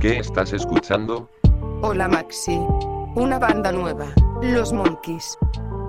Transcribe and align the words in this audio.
¿Qué 0.00 0.18
estás 0.18 0.52
escuchando? 0.52 1.28
Hola 1.82 2.06
Maxi. 2.06 2.56
Una 3.16 3.36
banda 3.40 3.72
nueva, 3.72 4.06
Los 4.40 4.72
Monkeys. 4.72 5.36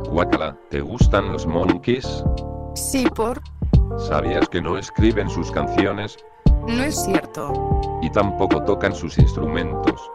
Guacala, 0.10 0.58
¿te 0.72 0.82
gustan 0.82 1.32
los 1.32 1.46
monkeys? 1.46 2.24
Sí, 2.74 3.06
por... 3.16 3.40
¿Sabías 4.00 4.50
que 4.50 4.62
no 4.62 4.80
escriben 4.80 5.30
sus 5.30 5.52
canciones 5.52 6.18
No 6.68 6.84
es 6.84 6.96
cierto. 7.04 7.54
y 8.02 8.10
tampoco 8.10 8.64
tocan 8.64 8.96
sus 8.96 9.18
instrumentos? 9.20 10.10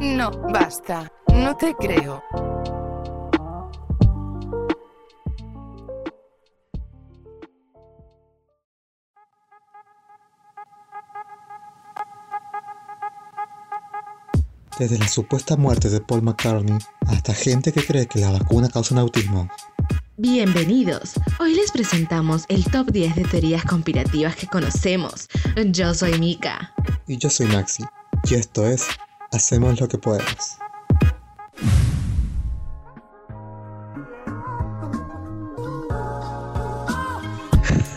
No, 0.00 0.30
basta. 0.52 1.10
No 1.32 1.56
te 1.56 1.72
creo. 1.76 2.20
Desde 14.80 14.98
la 14.98 15.08
supuesta 15.08 15.58
muerte 15.58 15.90
de 15.90 16.00
Paul 16.00 16.22
McCartney 16.22 16.78
hasta 17.06 17.34
gente 17.34 17.70
que 17.70 17.84
cree 17.84 18.06
que 18.06 18.18
la 18.18 18.30
vacuna 18.30 18.70
causa 18.70 18.94
un 18.94 19.00
autismo. 19.00 19.46
Bienvenidos. 20.16 21.20
Hoy 21.38 21.54
les 21.54 21.70
presentamos 21.70 22.46
el 22.48 22.64
top 22.64 22.90
10 22.90 23.14
de 23.14 23.24
teorías 23.24 23.62
conspirativas 23.66 24.36
que 24.36 24.46
conocemos. 24.46 25.28
Yo 25.66 25.92
soy 25.92 26.18
Mika. 26.18 26.74
Y 27.06 27.18
yo 27.18 27.28
soy 27.28 27.48
Maxi. 27.48 27.84
Y 28.24 28.36
esto 28.36 28.66
es 28.66 28.86
Hacemos 29.32 29.78
lo 29.78 29.86
que 29.86 29.98
podemos. 29.98 30.56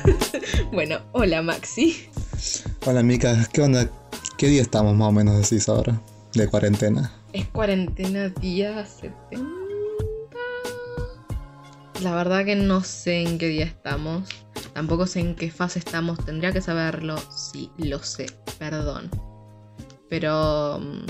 Bueno, 0.74 1.00
hola 1.14 1.42
Maxi. 1.42 2.10
Hola 2.86 3.04
Mika, 3.04 3.48
¿qué 3.54 3.62
onda? 3.62 3.90
¿Qué 4.38 4.48
día 4.48 4.62
estamos 4.62 4.98
más 4.98 5.08
o 5.08 5.12
menos 5.14 5.50
decís 5.50 5.70
ahora? 5.70 5.98
De 6.34 6.48
cuarentena. 6.48 7.12
Es 7.32 7.48
cuarentena 7.48 8.30
día 8.30 8.84
70. 8.84 9.48
La 12.02 12.16
verdad 12.16 12.44
que 12.44 12.56
no 12.56 12.82
sé 12.82 13.22
en 13.22 13.38
qué 13.38 13.48
día 13.50 13.66
estamos. 13.66 14.28
Tampoco 14.74 15.06
sé 15.06 15.20
en 15.20 15.36
qué 15.36 15.52
fase 15.52 15.78
estamos. 15.78 16.18
Tendría 16.26 16.52
que 16.52 16.60
saberlo. 16.60 17.18
Sí, 17.30 17.70
lo 17.78 18.00
sé. 18.00 18.26
Perdón. 18.58 19.12
Pero 20.10 20.80
mm, 20.82 21.06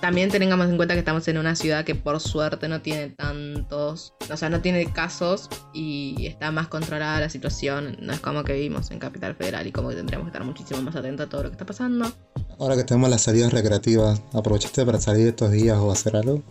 también 0.00 0.30
tengamos 0.30 0.68
en 0.68 0.76
cuenta 0.76 0.94
que 0.94 1.00
estamos 1.00 1.28
en 1.28 1.36
una 1.36 1.54
ciudad 1.54 1.84
que 1.84 1.94
por 1.94 2.18
suerte 2.18 2.66
no 2.66 2.80
tiene 2.80 3.10
tantos. 3.10 4.14
O 4.32 4.36
sea, 4.38 4.48
no 4.48 4.60
tiene 4.60 4.90
casos 4.90 5.50
y 5.74 6.26
está 6.26 6.50
más 6.50 6.68
controlada 6.68 7.20
la 7.20 7.28
situación. 7.28 7.98
No 8.00 8.14
es 8.14 8.20
como 8.20 8.42
que 8.42 8.54
vivimos 8.54 8.90
en 8.90 9.00
Capital 9.00 9.34
Federal 9.34 9.66
y 9.66 9.72
como 9.72 9.90
que 9.90 9.96
tendríamos 9.96 10.24
que 10.24 10.30
estar 10.30 10.44
muchísimo 10.44 10.80
más 10.80 10.96
atentos 10.96 11.26
a 11.26 11.28
todo 11.28 11.42
lo 11.42 11.50
que 11.50 11.54
está 11.54 11.66
pasando. 11.66 12.10
Ahora 12.58 12.76
que 12.76 12.84
tenemos 12.84 13.10
las 13.10 13.22
salidas 13.22 13.52
recreativas, 13.52 14.20
¿aprovechaste 14.32 14.84
para 14.86 15.00
salir 15.00 15.28
estos 15.28 15.50
días 15.52 15.76
o 15.78 15.90
hacer 15.90 16.16
algo? 16.16 16.42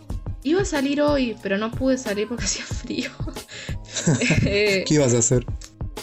Iba 0.42 0.62
a 0.62 0.64
salir 0.66 1.00
hoy, 1.00 1.36
pero 1.42 1.56
no 1.58 1.70
pude 1.70 1.96
salir 1.98 2.28
porque 2.28 2.44
hacía 2.46 2.64
frío. 2.64 3.10
¿Qué 4.42 4.84
ibas 4.90 5.14
a 5.14 5.18
hacer? 5.18 5.44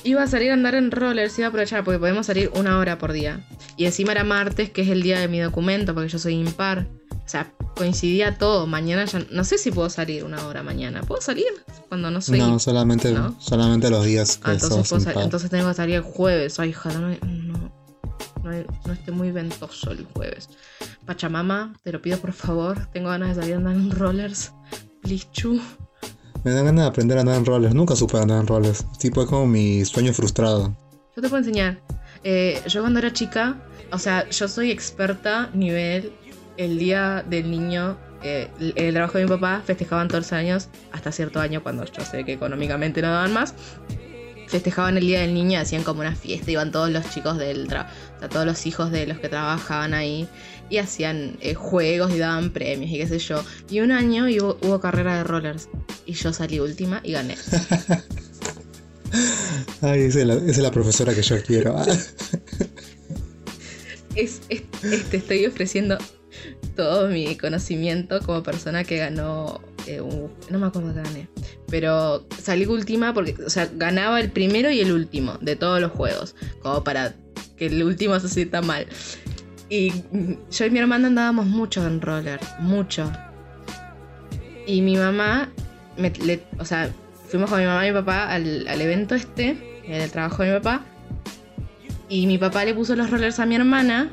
iba 0.04 0.24
a 0.24 0.28
salir 0.28 0.50
a 0.50 0.54
andar 0.56 0.74
en 0.74 0.90
rollers, 0.90 1.38
iba 1.38 1.46
a 1.46 1.50
aprovechar 1.50 1.84
porque 1.84 2.00
podemos 2.00 2.26
salir 2.26 2.52
una 2.56 2.80
hora 2.80 2.98
por 2.98 3.14
día. 3.14 3.46
Y 3.78 3.86
encima 3.86 4.14
era 4.14 4.24
martes, 4.24 4.72
que 4.72 4.82
es 4.82 4.90
el 4.90 5.04
día 5.04 5.20
de 5.20 5.28
mi 5.28 5.40
documento, 5.40 5.94
porque 5.94 6.10
yo 6.10 6.18
soy 6.18 6.34
impar. 6.40 6.88
O 7.24 7.30
sea, 7.32 7.54
coincidía 7.76 8.36
todo. 8.40 8.66
Mañana 8.66 9.06
ya 9.06 9.24
no 9.32 9.44
sé 9.44 9.60
si 9.60 9.70
puedo 9.70 9.92
salir 9.92 10.24
una 10.24 10.44
hora 10.48 10.64
mañana. 10.64 11.02
¿Puedo 11.04 11.22
salir 11.22 11.46
cuando 11.88 12.10
no 12.10 12.20
soy 12.20 12.40
no, 12.40 12.58
solamente, 12.58 13.12
¿no? 13.12 13.36
solamente 13.40 13.92
los 13.92 14.04
días 14.04 14.38
que 14.38 14.50
Ah, 14.50 14.54
entonces, 14.54 14.90
puedo 14.90 15.02
sal- 15.04 15.22
entonces 15.22 15.52
tengo 15.52 15.68
que 15.70 15.76
salir 15.76 15.96
el 15.98 16.02
jueves. 16.02 16.60
Ay, 16.60 16.74
ojalá 16.76 17.00
no, 17.00 17.10
no, 17.28 17.51
no, 18.44 18.52
no 18.86 18.94
esté 18.94 19.12
muy 19.12 19.32
ventoso 19.32 19.92
el 19.92 20.06
jueves. 20.14 20.50
Pachamama, 21.06 21.74
te 21.84 21.92
lo 21.92 22.02
pido 22.02 22.18
por 22.18 22.34
favor. 22.34 22.88
Tengo 22.94 23.10
ganas 23.10 23.36
de 23.36 23.42
salir 23.42 23.56
a 23.56 23.58
andar 23.58 23.76
en 23.76 23.92
rollers. 23.92 24.52
Please, 25.02 25.28
chu. 25.32 25.60
Me 26.44 26.52
dan 26.52 26.66
ganas 26.66 26.84
de 26.86 26.90
aprender 26.90 27.18
a 27.18 27.22
andar 27.22 27.36
en 27.38 27.46
rollers. 27.46 27.74
Nunca 27.74 27.96
supe 27.96 28.18
andar 28.18 28.40
en 28.40 28.48
rollers. 28.48 28.86
Tipo, 29.00 29.22
es 29.24 29.28
como 29.30 29.46
mi 29.48 29.86
sueño 29.86 30.14
frustrado. 30.14 30.76
Yo 31.16 31.22
te 31.22 31.30
puedo 31.30 31.38
enseñar. 31.38 31.80
Eh, 32.24 32.62
yo 32.68 32.82
cuando 32.82 33.00
era 33.00 33.12
chica, 33.14 33.58
o 33.92 33.98
sea, 33.98 34.30
yo 34.30 34.48
soy 34.48 34.72
experta 34.72 35.50
nivel 35.54 36.12
el 36.58 36.78
día 36.78 37.24
del 37.28 37.50
niño. 37.50 37.98
eh, 38.24 38.48
el, 38.60 38.74
el 38.76 38.94
trabajo 38.94 39.18
de 39.18 39.24
mi 39.26 39.30
papá 39.32 39.64
festejaban 39.66 40.08
todos 40.08 40.26
los 40.26 40.34
años, 40.34 40.70
hasta 40.92 41.12
cierto 41.12 41.40
año 41.40 41.64
cuando 41.64 41.84
yo 41.86 42.06
sé 42.06 42.24
que 42.24 42.34
económicamente 42.34 43.02
no 43.02 43.10
daban 43.10 43.34
más. 43.34 43.56
Festejaban 44.48 44.98
el 44.98 45.06
día 45.06 45.22
del 45.22 45.34
niño, 45.34 45.60
hacían 45.60 45.82
como 45.84 46.02
una 46.02 46.14
fiesta, 46.16 46.52
iban 46.52 46.72
todos 46.72 46.90
los 46.92 47.10
chicos 47.10 47.38
del 47.38 47.68
trabajo, 47.68 47.90
sea, 48.22 48.30
todos 48.30 48.46
los 48.46 48.66
hijos 48.66 48.92
de 48.92 49.08
los 49.08 49.20
que 49.20 49.30
trabajaban 49.30 49.94
ahí 49.94 50.28
y 50.70 50.78
hacían 50.78 51.38
eh, 51.42 51.54
juegos 51.54 52.14
y 52.14 52.18
daban 52.20 52.52
premios 52.52 52.90
y 52.92 52.98
qué 52.98 53.08
sé 53.08 53.20
yo. 53.20 53.44
Y 53.70 53.82
un 53.82 53.92
año 53.92 54.26
hubo, 54.26 54.58
hubo 54.62 54.80
carrera 54.80 55.18
de 55.18 55.24
rollers 55.26 55.68
y 56.06 56.14
yo 56.14 56.32
salí 56.32 56.60
última 56.60 57.02
y 57.04 57.12
gané. 57.12 57.36
Ay, 59.82 60.04
esa 60.04 60.22
es 60.22 60.26
la, 60.28 60.36
esa 60.36 60.46
es 60.50 60.58
la 60.60 60.72
profesora 60.72 61.14
que 61.14 61.22
yo 61.22 61.42
quiero. 61.44 61.76
Es, 64.16 64.42
es- 64.50 64.64
es- 64.84 65.06
te 65.10 65.18
estoy 65.18 65.46
ofreciendo 65.46 65.98
todo 66.76 67.08
mi 67.08 67.36
conocimiento 67.38 68.20
como 68.22 68.44
persona 68.44 68.84
que 68.84 68.98
ganó. 68.98 69.62
eh, 69.88 70.02
un- 70.02 70.30
no 70.50 70.60
me 70.60 70.68
acuerdo 70.68 70.94
que 70.94 71.02
gané. 71.02 71.28
Pero 71.70 72.26
salí 72.42 72.66
última 72.66 73.14
porque, 73.14 73.36
o 73.46 73.50
sea, 73.50 73.70
ganaba 73.74 74.20
el 74.20 74.30
primero 74.30 74.70
y 74.70 74.82
el 74.82 74.92
último 74.92 75.38
de 75.42 75.56
todos 75.56 75.80
los 75.80 75.92
juegos. 75.94 76.36
Como 76.62 76.84
para 76.84 77.14
que 77.62 77.68
el 77.68 77.84
último 77.84 78.20
se 78.20 78.28
sienta 78.28 78.64
mal. 78.64 78.88
Y 79.70 79.94
yo 80.50 80.66
y 80.66 80.72
mi 80.72 80.80
hermana 80.80 81.10
andábamos 81.10 81.46
mucho 81.46 81.86
en 81.86 82.02
roller. 82.02 82.40
Mucho. 82.60 83.12
Y 84.66 84.82
mi 84.82 84.98
mamá, 84.98 85.52
me- 85.96 86.10
le- 86.10 86.44
o 86.58 86.66
sea, 86.66 86.92
fuimos 87.30 87.52
con 87.52 87.60
mi 87.60 87.66
mamá 87.68 87.86
y 87.86 87.92
mi 87.92 87.98
papá 88.00 88.30
al, 88.34 88.68
al 88.68 88.82
evento 88.82 89.14
este, 89.14 89.82
en 89.86 90.02
el 90.02 90.10
trabajo 90.10 90.42
de 90.42 90.54
mi 90.54 90.60
papá. 90.60 90.86
Y 92.10 92.26
mi 92.26 92.40
papá 92.40 92.66
le 92.66 92.74
puso 92.74 92.96
los 92.96 93.12
rollers 93.12 93.40
a 93.40 93.46
mi 93.46 93.54
hermana, 93.56 94.10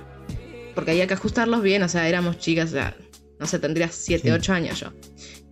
porque 0.75 0.91
había 0.91 1.07
que 1.07 1.15
ajustarlos 1.15 1.63
bien, 1.63 1.83
o 1.83 1.89
sea, 1.89 2.07
éramos 2.07 2.39
chicas, 2.39 2.69
o 2.69 2.73
sea, 2.73 2.97
no 3.41 3.47
sé, 3.47 3.59
tendría 3.59 3.89
7, 3.89 4.25
Sí. 4.25 4.31
8 4.31 4.53
años 4.53 4.79
yo. 4.81 4.93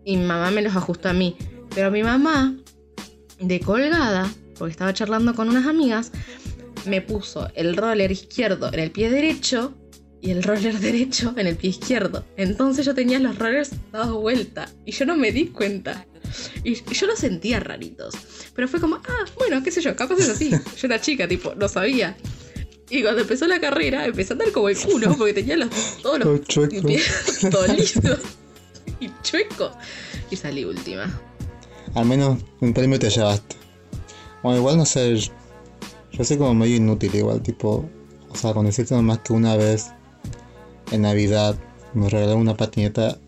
Y 0.04 0.18
mi 0.18 0.24
mamá 0.26 0.50
me 0.50 0.60
los 0.60 0.76
ajustó 0.76 1.08
a 1.08 1.12
mí. 1.14 1.34
Pero 1.74 1.90
mi 1.90 2.02
mamá, 2.02 2.54
de 3.40 3.58
colgada, 3.60 4.30
porque 4.58 4.72
estaba 4.72 4.92
charlando 4.92 5.34
con 5.34 5.48
unas 5.48 5.66
amigas, 5.66 6.12
me 6.86 7.00
puso 7.00 7.48
el 7.54 7.76
roller 7.76 8.10
izquierdo 8.10 8.72
en 8.72 8.80
el 8.80 8.90
pie 8.90 9.10
derecho 9.10 9.74
y 10.20 10.30
el 10.30 10.42
roller 10.42 10.78
derecho 10.78 11.34
en 11.36 11.46
el 11.46 11.56
pie 11.56 11.70
izquierdo. 11.70 12.24
Entonces 12.36 12.86
yo 12.86 12.94
tenía 12.94 13.18
los 13.18 13.38
rollers 13.38 13.70
dados 13.92 14.20
vuelta 14.20 14.68
y 14.84 14.92
yo 14.92 15.04
no 15.06 15.16
me 15.16 15.32
di 15.32 15.46
cuenta. 15.46 16.06
Y 16.64 16.72
y 16.72 16.94
yo 16.94 17.06
los 17.06 17.18
sentía 17.18 17.60
raritos. 17.60 18.14
Pero 18.54 18.68
fue 18.68 18.80
como, 18.80 18.96
ah, 18.96 19.24
bueno, 19.38 19.62
qué 19.62 19.70
sé 19.70 19.80
yo, 19.80 19.94
capaz 19.94 20.18
es 20.18 20.28
así. 20.28 20.50
Yo 20.76 20.86
era 20.86 21.00
chica, 21.00 21.28
tipo, 21.28 21.54
no 21.54 21.68
sabía. 21.68 22.16
Y 22.88 23.02
cuando 23.02 23.22
empezó 23.22 23.46
la 23.46 23.60
carrera, 23.60 24.06
empecé 24.06 24.32
a 24.32 24.34
andar 24.34 24.52
como 24.52 24.68
el 24.68 24.78
culo, 24.78 25.14
porque 25.16 25.34
tenía 25.34 25.56
los, 25.56 25.68
todos 26.02 26.20
Todo 26.20 26.66
los 26.66 26.84
pies 26.84 27.40
todos 27.50 27.68
lisos 27.76 28.20
y 29.00 29.10
chueco. 29.22 29.72
Y 30.30 30.36
salí 30.36 30.64
última. 30.64 31.20
Al 31.94 32.06
menos 32.06 32.38
un 32.60 32.72
premio 32.72 32.98
te 32.98 33.10
llevaste. 33.10 33.56
Bueno, 34.42 34.58
igual 34.58 34.76
no 34.78 34.86
sé. 34.86 35.18
Yo, 36.12 36.24
soy 36.24 36.38
como 36.38 36.54
medio 36.54 36.76
inútil, 36.76 37.14
igual, 37.14 37.42
tipo. 37.42 37.88
O 38.28 38.34
sea, 38.36 38.52
con 38.52 38.66
decirte 38.66 38.94
nomás 38.94 39.20
que 39.20 39.32
una 39.32 39.56
vez 39.56 39.86
en 40.90 41.02
Navidad 41.02 41.56
me 41.94 42.08
regalaron 42.08 42.42
una 42.42 42.56
patineta 42.56 43.18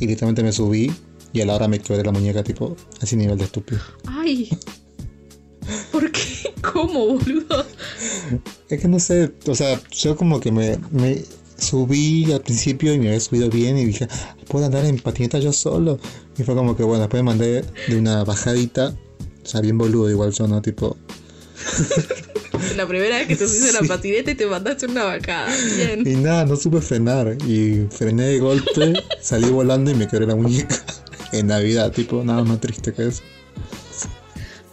y 0.00 0.06
literalmente 0.06 0.42
me 0.42 0.52
subí 0.52 0.92
y 1.32 1.40
a 1.40 1.46
la 1.46 1.54
hora 1.54 1.68
me 1.68 1.78
quebré 1.78 2.02
la 2.02 2.12
muñeca, 2.12 2.42
tipo, 2.42 2.76
así 3.00 3.16
nivel 3.16 3.38
de 3.38 3.44
estúpido. 3.44 3.80
Ay. 4.06 4.48
¿Por 5.92 6.10
qué? 6.10 6.54
¿Cómo, 6.72 7.18
boludo? 7.18 7.64
Es 8.68 8.80
que 8.80 8.88
no 8.88 8.98
sé, 8.98 9.32
o 9.46 9.54
sea, 9.54 9.80
yo 9.90 10.16
como 10.16 10.40
que 10.40 10.50
me, 10.50 10.78
me 10.90 11.22
subí 11.58 12.32
al 12.32 12.40
principio 12.40 12.94
y 12.94 12.98
me 12.98 13.08
había 13.08 13.20
subido 13.20 13.50
bien 13.50 13.76
y 13.78 13.84
dije, 13.84 14.08
puedo 14.48 14.64
andar 14.64 14.84
en 14.84 14.98
patineta 14.98 15.38
yo 15.38 15.52
solo. 15.52 15.98
Y 16.38 16.42
fue 16.42 16.54
como 16.54 16.76
que 16.76 16.82
bueno, 16.82 17.00
después 17.02 17.22
me 17.22 17.30
mandé 17.30 17.64
de 17.88 17.98
una 17.98 18.24
bajadita, 18.24 18.94
o 19.42 19.46
sea, 19.46 19.60
bien 19.60 19.76
boludo 19.76 20.10
igual 20.10 20.32
yo, 20.32 20.46
¿no? 20.46 20.62
Tipo, 20.62 20.96
La 22.76 22.86
primera 22.86 23.18
vez 23.18 23.26
que 23.28 23.36
te 23.36 23.46
subiste 23.46 23.70
Sí. 23.72 23.76
una 23.80 23.88
patineta 23.88 24.30
y 24.30 24.34
te 24.34 24.46
mandaste 24.46 24.86
una 24.86 25.04
vacada. 25.04 25.48
Bien. 25.76 26.06
y 26.06 26.16
nada, 26.16 26.44
no 26.44 26.56
supe 26.56 26.80
frenar. 26.80 27.36
Y 27.46 27.86
frené 27.90 28.24
de 28.24 28.38
golpe, 28.38 28.94
salí 29.20 29.48
volando 29.50 29.90
y 29.90 29.94
me 29.94 30.06
quebré 30.08 30.26
la 30.26 30.36
muñeca. 30.36 30.76
En 31.30 31.48
Navidad, 31.48 31.92
tipo, 31.92 32.24
nada 32.24 32.42
más 32.42 32.58
triste 32.58 32.90
que 32.94 33.08
eso. 33.08 33.20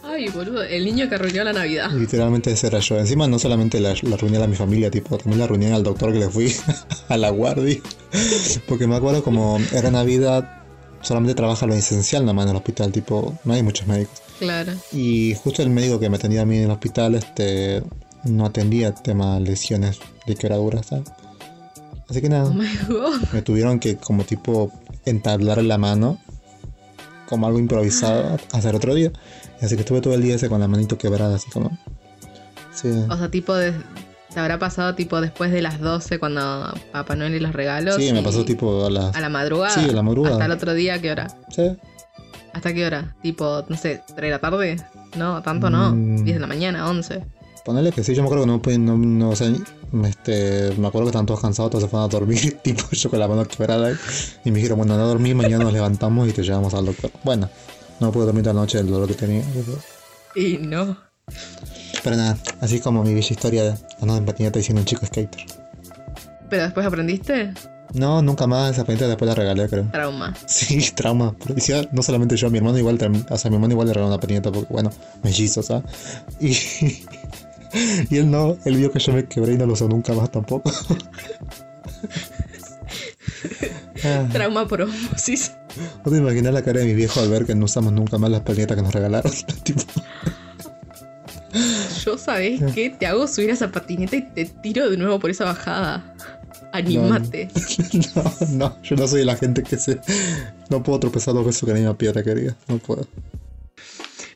Ay, 0.02 0.28
boludo, 0.30 0.62
el 0.62 0.86
niño 0.86 1.06
que 1.06 1.16
arruinó 1.16 1.44
la 1.44 1.52
Navidad. 1.52 1.90
Literalmente 1.92 2.50
ese 2.50 2.68
era 2.68 2.78
yo. 2.78 2.98
Encima 2.98 3.28
no 3.28 3.38
solamente 3.38 3.78
la, 3.78 3.94
la 4.02 4.14
arruiné 4.14 4.42
a 4.42 4.46
mi 4.46 4.56
familia, 4.56 4.90
tipo, 4.90 5.18
también 5.18 5.40
la 5.40 5.44
arruiné 5.44 5.72
al 5.74 5.82
doctor 5.82 6.14
que 6.14 6.18
le 6.20 6.30
fui, 6.30 6.54
a 7.10 7.16
la 7.18 7.28
guardia. 7.28 7.78
Porque 8.66 8.86
me 8.86 8.96
acuerdo 8.96 9.22
como 9.22 9.58
era 9.72 9.90
Navidad, 9.90 10.62
solamente 11.02 11.34
trabaja 11.34 11.66
lo 11.66 11.74
esencial 11.74 12.22
nada 12.22 12.32
más 12.32 12.44
en 12.46 12.50
el 12.52 12.56
hospital, 12.56 12.90
tipo, 12.90 13.38
no 13.44 13.52
hay 13.52 13.62
muchos 13.62 13.86
médicos. 13.86 14.22
Claro. 14.38 14.72
Y 14.92 15.34
justo 15.34 15.62
el 15.62 15.70
médico 15.70 15.98
que 15.98 16.10
me 16.10 16.16
atendía 16.16 16.42
a 16.42 16.46
mí 16.46 16.56
en 16.56 16.64
el 16.64 16.70
hospital, 16.70 17.14
este, 17.14 17.82
no 18.24 18.46
atendía 18.46 18.92
tema 18.94 19.40
lesiones 19.40 19.98
de 20.26 20.36
quebraduras, 20.36 20.86
¿sabes? 20.86 21.10
Así 22.08 22.20
que 22.20 22.28
nada, 22.28 22.54
Oh 22.90 23.12
me 23.32 23.42
tuvieron 23.42 23.80
que 23.80 23.96
como 23.96 24.24
tipo 24.24 24.70
entablar 25.04 25.62
la 25.62 25.78
mano, 25.78 26.18
como 27.28 27.46
algo 27.46 27.58
improvisado, 27.58 28.38
hacer 28.52 28.74
otro 28.74 28.94
día. 28.94 29.12
Así 29.60 29.74
que 29.74 29.82
estuve 29.82 30.00
todo 30.00 30.14
el 30.14 30.22
día 30.22 30.34
ese 30.34 30.48
con 30.48 30.60
la 30.60 30.68
manito 30.68 30.98
quebrada, 30.98 31.36
así 31.36 31.50
como... 31.50 31.76
Sí. 32.72 32.90
O 33.08 33.16
sea, 33.16 33.30
tipo 33.30 33.54
de. 33.54 33.72
¿Te 34.32 34.40
habrá 34.40 34.58
pasado 34.58 34.94
tipo 34.94 35.18
después 35.22 35.50
de 35.50 35.62
las 35.62 35.80
12 35.80 36.18
cuando 36.18 36.74
Papá 36.92 37.16
Noel 37.16 37.34
y 37.36 37.40
los 37.40 37.54
regalos? 37.54 37.96
Sí, 37.96 38.12
me 38.12 38.20
y 38.20 38.22
pasó 38.22 38.44
tipo 38.44 38.84
a 38.84 38.90
las... 38.90 39.16
A 39.16 39.20
la 39.20 39.30
madrugada. 39.30 39.74
Sí, 39.74 39.88
a 39.88 39.92
la 39.92 40.02
madrugada. 40.02 40.34
Hasta 40.34 40.44
el 40.44 40.52
otro 40.52 40.74
día, 40.74 40.94
¿a 40.94 40.98
qué 41.00 41.10
hora? 41.10 41.28
Sí. 41.48 41.74
¿Hasta 42.56 42.72
qué 42.72 42.86
hora? 42.86 43.14
Tipo, 43.20 43.66
no 43.68 43.76
sé, 43.76 44.02
¿3 44.08 44.14
de 44.14 44.30
la 44.30 44.38
tarde? 44.38 44.76
No, 45.14 45.42
tanto 45.42 45.68
no. 45.68 45.94
Mm. 45.94 46.24
10 46.24 46.36
de 46.36 46.40
la 46.40 46.46
mañana, 46.46 46.88
11. 46.88 47.22
Ponele 47.66 47.92
que 47.92 48.02
sí, 48.02 48.14
yo 48.14 48.22
me 48.22 48.28
acuerdo 48.28 48.62
que 48.62 48.78
no, 48.78 48.96
no, 48.96 49.28
no, 49.28 49.36
sea, 49.36 49.52
este, 50.04 50.72
me 50.78 50.86
acuerdo 50.88 51.02
que 51.02 51.08
estaban 51.08 51.26
todos 51.26 51.42
cansados, 51.42 51.70
todos 51.70 51.84
se 51.84 51.90
fueron 51.90 52.08
a 52.08 52.10
dormir, 52.10 52.58
tipo 52.64 52.84
yo 52.92 53.10
con 53.10 53.18
la 53.18 53.28
mano 53.28 53.44
quebrada 53.44 53.94
y 54.42 54.50
me 54.50 54.56
dijeron, 54.56 54.78
bueno, 54.78 54.96
no 54.96 55.06
dormí, 55.06 55.34
mañana 55.34 55.64
nos 55.64 55.72
levantamos 55.74 56.26
y 56.30 56.32
te 56.32 56.42
llevamos 56.42 56.72
al 56.72 56.86
doctor. 56.86 57.10
Bueno, 57.24 57.50
no 58.00 58.10
pude 58.10 58.24
dormir 58.24 58.42
toda 58.42 58.54
la 58.54 58.60
noche 58.62 58.78
del 58.78 58.86
dolor 58.86 59.06
que 59.06 59.14
tenía. 59.14 59.44
Y 60.34 60.56
no. 60.56 60.96
Pero 62.02 62.16
nada, 62.16 62.38
así 62.62 62.80
como 62.80 63.04
mi 63.04 63.12
bella 63.12 63.28
historia 63.28 63.64
de 63.64 63.70
andando 64.00 64.16
en 64.16 64.24
patineta 64.24 64.58
y 64.58 64.62
siendo 64.62 64.80
un 64.80 64.86
chico 64.86 65.04
skater. 65.04 65.44
¿Pero 66.48 66.62
después 66.62 66.86
aprendiste? 66.86 67.52
No, 67.94 68.22
nunca 68.22 68.46
más 68.46 68.72
esa 68.72 68.82
patineta 68.82 69.08
después 69.08 69.28
la 69.28 69.34
regalé, 69.34 69.68
creo. 69.68 69.84
Trauma. 69.90 70.34
Sí, 70.46 70.90
trauma. 70.94 71.34
No 71.92 72.02
solamente 72.02 72.36
yo, 72.36 72.50
mi 72.50 72.58
hermano 72.58 72.78
igual, 72.78 72.98
o 73.30 73.38
sea, 73.38 73.50
mi 73.50 73.56
hermano 73.56 73.72
igual 73.72 73.88
le 73.88 73.94
regaló 73.94 74.08
una 74.12 74.20
patineta 74.20 74.52
porque, 74.52 74.72
bueno, 74.72 74.90
mellizos, 75.22 75.66
¿sabes? 75.66 75.84
Y, 76.40 76.50
y 78.10 78.16
él 78.18 78.30
no, 78.30 78.56
él 78.64 78.76
vio 78.76 78.90
que 78.90 78.98
yo 78.98 79.12
me 79.12 79.26
quebré 79.26 79.54
y 79.54 79.58
no 79.58 79.66
lo 79.66 79.72
usó 79.74 79.88
nunca 79.88 80.12
más 80.12 80.30
tampoco. 80.30 80.70
Ah, 84.04 84.28
Trauma 84.30 84.68
por 84.68 84.82
osmosis. 84.82 85.52
¿No 86.04 86.12
te 86.12 86.18
imaginas 86.18 86.52
la 86.52 86.62
cara 86.62 86.80
de 86.80 86.86
mi 86.86 86.94
viejo 86.94 87.20
al 87.20 87.30
ver 87.30 87.46
que 87.46 87.54
no 87.54 87.64
usamos 87.64 87.92
nunca 87.92 88.18
más 88.18 88.30
las 88.30 88.42
patinetas 88.42 88.76
que 88.76 88.82
nos 88.82 88.92
regalaron? 88.92 89.32
Tipo, 89.62 89.82
Yo, 92.04 92.18
¿sabes 92.18 92.60
qué? 92.74 92.90
Te 92.90 93.06
hago 93.06 93.26
subir 93.26 93.50
a 93.50 93.54
esa 93.54 93.70
patineta 93.70 94.16
y 94.16 94.22
te 94.22 94.44
tiro 94.44 94.90
de 94.90 94.96
nuevo 94.96 95.18
por 95.18 95.30
esa 95.30 95.44
bajada. 95.44 96.04
Animate. 96.72 97.48
no, 98.14 98.32
no, 98.50 98.82
yo 98.82 98.96
no 98.96 99.08
soy 99.08 99.24
la 99.24 99.36
gente 99.36 99.62
que 99.62 99.76
se... 99.76 100.00
No 100.70 100.82
puedo 100.82 101.00
tropezar 101.00 101.34
dos 101.34 101.46
veces 101.46 101.60
con 101.60 101.70
la 101.70 101.76
misma 101.76 101.98
piedra, 101.98 102.22
querida. 102.22 102.56
No 102.68 102.78
puedo. 102.78 103.06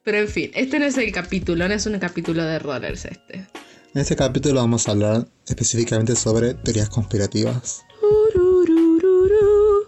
Pero 0.03 0.19
en 0.19 0.29
fin, 0.29 0.50
este 0.55 0.79
no 0.79 0.87
es 0.87 0.97
el 0.97 1.12
capítulo, 1.12 1.69
no 1.69 1.75
es 1.75 1.87
un 1.87 1.99
capítulo 1.99 2.43
de 2.43 2.59
rollers 2.59 3.05
este. 3.05 3.47
En 3.93 4.00
este 4.00 4.17
capítulo 4.17 4.61
vamos 4.61 4.88
a 4.88 4.93
hablar 4.93 5.27
específicamente 5.47 6.17
sobre 6.17 6.55
teorías 6.55 6.88
conspirativas. 6.88 7.85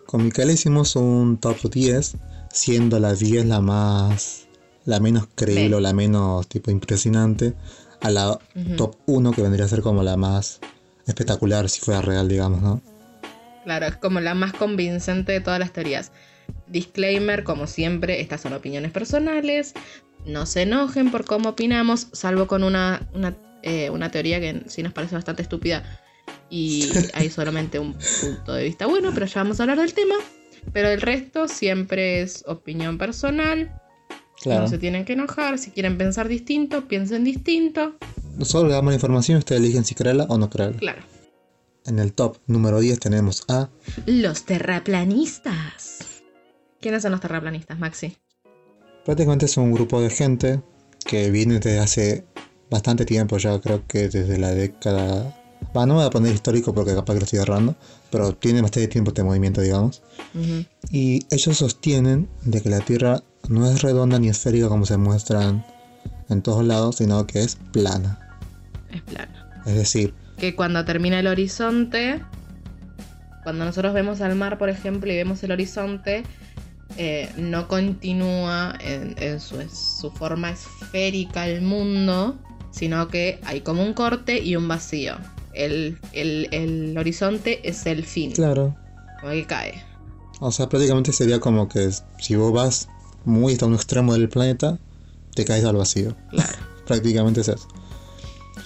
Con 0.07 0.25
Micaela 0.25 0.53
hicimos 0.53 0.97
un 0.97 1.39
top 1.39 1.71
10, 1.71 2.17
siendo 2.53 2.99
la 2.99 3.15
10 3.15 3.47
la 3.47 3.61
más. 3.61 4.49
la 4.85 5.01
menos 5.01 5.29
creíble 5.35 5.77
o 5.77 5.81
la 5.81 5.95
menos 5.95 6.47
tipo 6.49 6.71
impresionante, 6.71 7.55
a 8.01 8.11
la 8.11 8.39
top 8.77 8.97
1 9.07 9.31
que 9.31 9.43
vendría 9.43 9.65
a 9.65 9.69
ser 9.69 9.81
como 9.81 10.03
la 10.03 10.17
más 10.17 10.61
espectacular 11.07 11.69
si 11.69 11.81
fuera 11.81 12.03
real, 12.03 12.29
digamos, 12.29 12.63
¿no? 12.63 12.83
Claro, 13.65 13.87
es 13.87 13.97
como 13.97 14.21
la 14.21 14.35
más 14.35 14.53
convincente 14.53 15.33
de 15.33 15.41
todas 15.41 15.61
las 15.61 15.73
teorías. 15.73 16.13
Disclaimer, 16.67 17.45
como 17.45 17.67
siempre, 17.67 18.21
estas 18.21 18.41
son 18.41 18.53
opiniones 18.53 18.91
personales. 18.91 19.75
No 20.27 20.47
se 20.47 20.63
enojen 20.63 21.11
por 21.11 21.25
cómo 21.25 21.51
opinamos, 21.51 22.09
salvo 22.13 22.47
con 22.47 22.65
una, 22.65 23.09
una, 23.13 23.37
eh, 23.63 23.91
una 23.91 24.11
teoría 24.11 24.41
que 24.41 24.63
sí 24.67 24.83
nos 24.83 24.93
parece 24.93 25.15
bastante 25.15 25.43
estúpida. 25.43 25.83
Y 26.51 26.91
hay 27.15 27.31
solamente 27.31 27.79
un 27.79 27.95
punto 28.21 28.55
de 28.55 28.65
vista 28.65 28.87
bueno, 28.87 29.11
pero 29.15 29.27
ya 29.27 29.43
vamos 29.43 29.61
a 29.61 29.65
hablar 29.65 29.79
del 29.79 29.95
tema. 29.95 30.15
Pero 30.73 30.89
el 30.89 31.01
resto 31.01 31.49
siempre 31.49 32.23
es 32.23 32.45
opinión 32.47 32.99
personal. 32.99 33.82
Claro. 34.43 34.63
No 34.63 34.69
se 34.69 34.79
tienen 34.79 35.05
que 35.05 35.13
enojar. 35.13 35.59
Si 35.59 35.71
quieren 35.71 35.97
pensar 35.97 36.27
distinto, 36.27 36.89
piensen 36.89 37.23
distinto. 37.23 37.95
Nosotros 38.37 38.69
le 38.69 38.75
damos 38.75 38.91
la 38.91 38.97
información, 38.97 39.39
ustedes 39.39 39.61
eligen 39.61 39.85
si 39.85 39.95
creerla 39.95 40.25
o 40.29 40.37
no 40.37 40.51
creerla. 40.51 40.79
Claro. 40.79 41.03
En 41.87 41.99
el 41.99 42.13
top 42.13 42.39
número 42.47 42.81
10 42.81 42.99
tenemos 42.99 43.45
a 43.49 43.71
Los 44.07 44.45
terraplanistas. 44.45 46.23
¿Quiénes 46.81 47.03
son 47.03 47.13
los 47.13 47.21
terraplanistas, 47.21 47.79
Maxi? 47.79 48.17
Prácticamente 49.05 49.47
es 49.47 49.57
un 49.57 49.73
grupo 49.73 50.01
de 50.01 50.11
gente 50.11 50.61
que 51.05 51.31
viene 51.31 51.55
desde 51.55 51.79
hace 51.79 52.25
bastante 52.71 53.05
tiempo 53.05 53.39
ya, 53.39 53.61
creo 53.61 53.87
que 53.87 54.09
desde 54.09 54.39
la 54.39 54.51
década... 54.51 55.39
Va, 55.77 55.87
no 55.87 55.95
me 55.95 56.01
voy 56.01 56.07
a 56.07 56.11
poner 56.11 56.35
histórico 56.35 56.75
porque 56.75 56.95
capaz 56.95 57.15
que 57.15 57.21
lo 57.21 57.25
estoy 57.25 57.39
agarrando, 57.39 57.77
pero 58.11 58.35
tiene 58.35 58.63
bastante 58.63 58.89
tiempo 58.89 59.11
este 59.11 59.23
movimiento, 59.23 59.61
digamos. 59.61 60.03
Ujú. 60.35 60.65
Y 60.91 61.25
ellos 61.31 61.57
sostienen 61.57 62.29
de 62.43 62.61
que 62.61 62.69
la 62.69 62.81
Tierra 62.81 63.23
no 63.49 63.69
es 63.69 63.83
redonda 63.83 64.19
ni 64.19 64.29
esférica 64.29 64.69
como 64.69 64.87
se 64.87 64.97
muestran 64.97 65.65
en 66.29 66.43
todos 66.43 66.65
lados, 66.65 66.97
sino 66.97 67.27
que 67.27 67.43
es 67.43 67.57
plana. 67.73 68.19
Es 68.91 69.03
plano. 69.03 69.33
Es 69.67 69.75
decir, 69.75 70.15
que 70.39 70.55
cuando 70.57 70.85
termina 70.85 71.21
el 71.21 71.27
horizonte, 71.27 72.21
cuando 73.45 73.65
nosotros 73.65 73.93
vemos 73.95 74.21
al 74.21 74.35
mar, 74.35 74.59
por 74.59 74.69
ejemplo, 74.69 75.13
y 75.13 75.17
vemos 75.17 75.43
el 75.43 75.53
horizonte, 75.53 76.23
eh, 76.97 77.31
no 77.37 77.69
continúa 77.69 78.75
en, 78.81 79.15
en 79.19 79.41
su, 79.41 79.57
su 79.71 80.11
forma 80.11 80.51
esférica 80.51 81.47
el 81.47 81.63
mundo, 81.63 82.37
sino 82.71 83.09
que 83.09 83.41
hay 83.45 83.61
como 83.61 83.83
un 83.83 83.95
corte 83.95 84.41
y 84.43 84.57
un 84.57 84.69
vacío. 84.69 85.15
El, 85.55 85.99
el- 86.13 86.49
el 86.53 86.97
horizonte 86.99 87.67
es 87.69 87.85
el 87.87 88.05
fin, 88.05 88.33
claro. 88.33 88.75
como 89.21 89.33
que 89.33 89.45
cae. 89.47 89.83
O 90.41 90.51
sea, 90.51 90.69
prácticamente 90.69 91.13
sería 91.13 91.39
como 91.41 91.69
que 91.69 91.89
si 92.19 92.37
vos 92.37 92.53
vas 92.53 92.89
muy 93.25 93.53
hasta 93.55 93.67
un 93.67 93.75
extremo 93.75 94.13
del 94.13 94.29
planeta, 94.29 94.79
te 95.35 95.45
caes 95.45 95.65
al 95.65 95.77
vacío. 95.77 96.15
Claro, 96.31 96.53
Prácticamente 96.87 97.41
es 97.41 97.49
eso. 97.49 97.69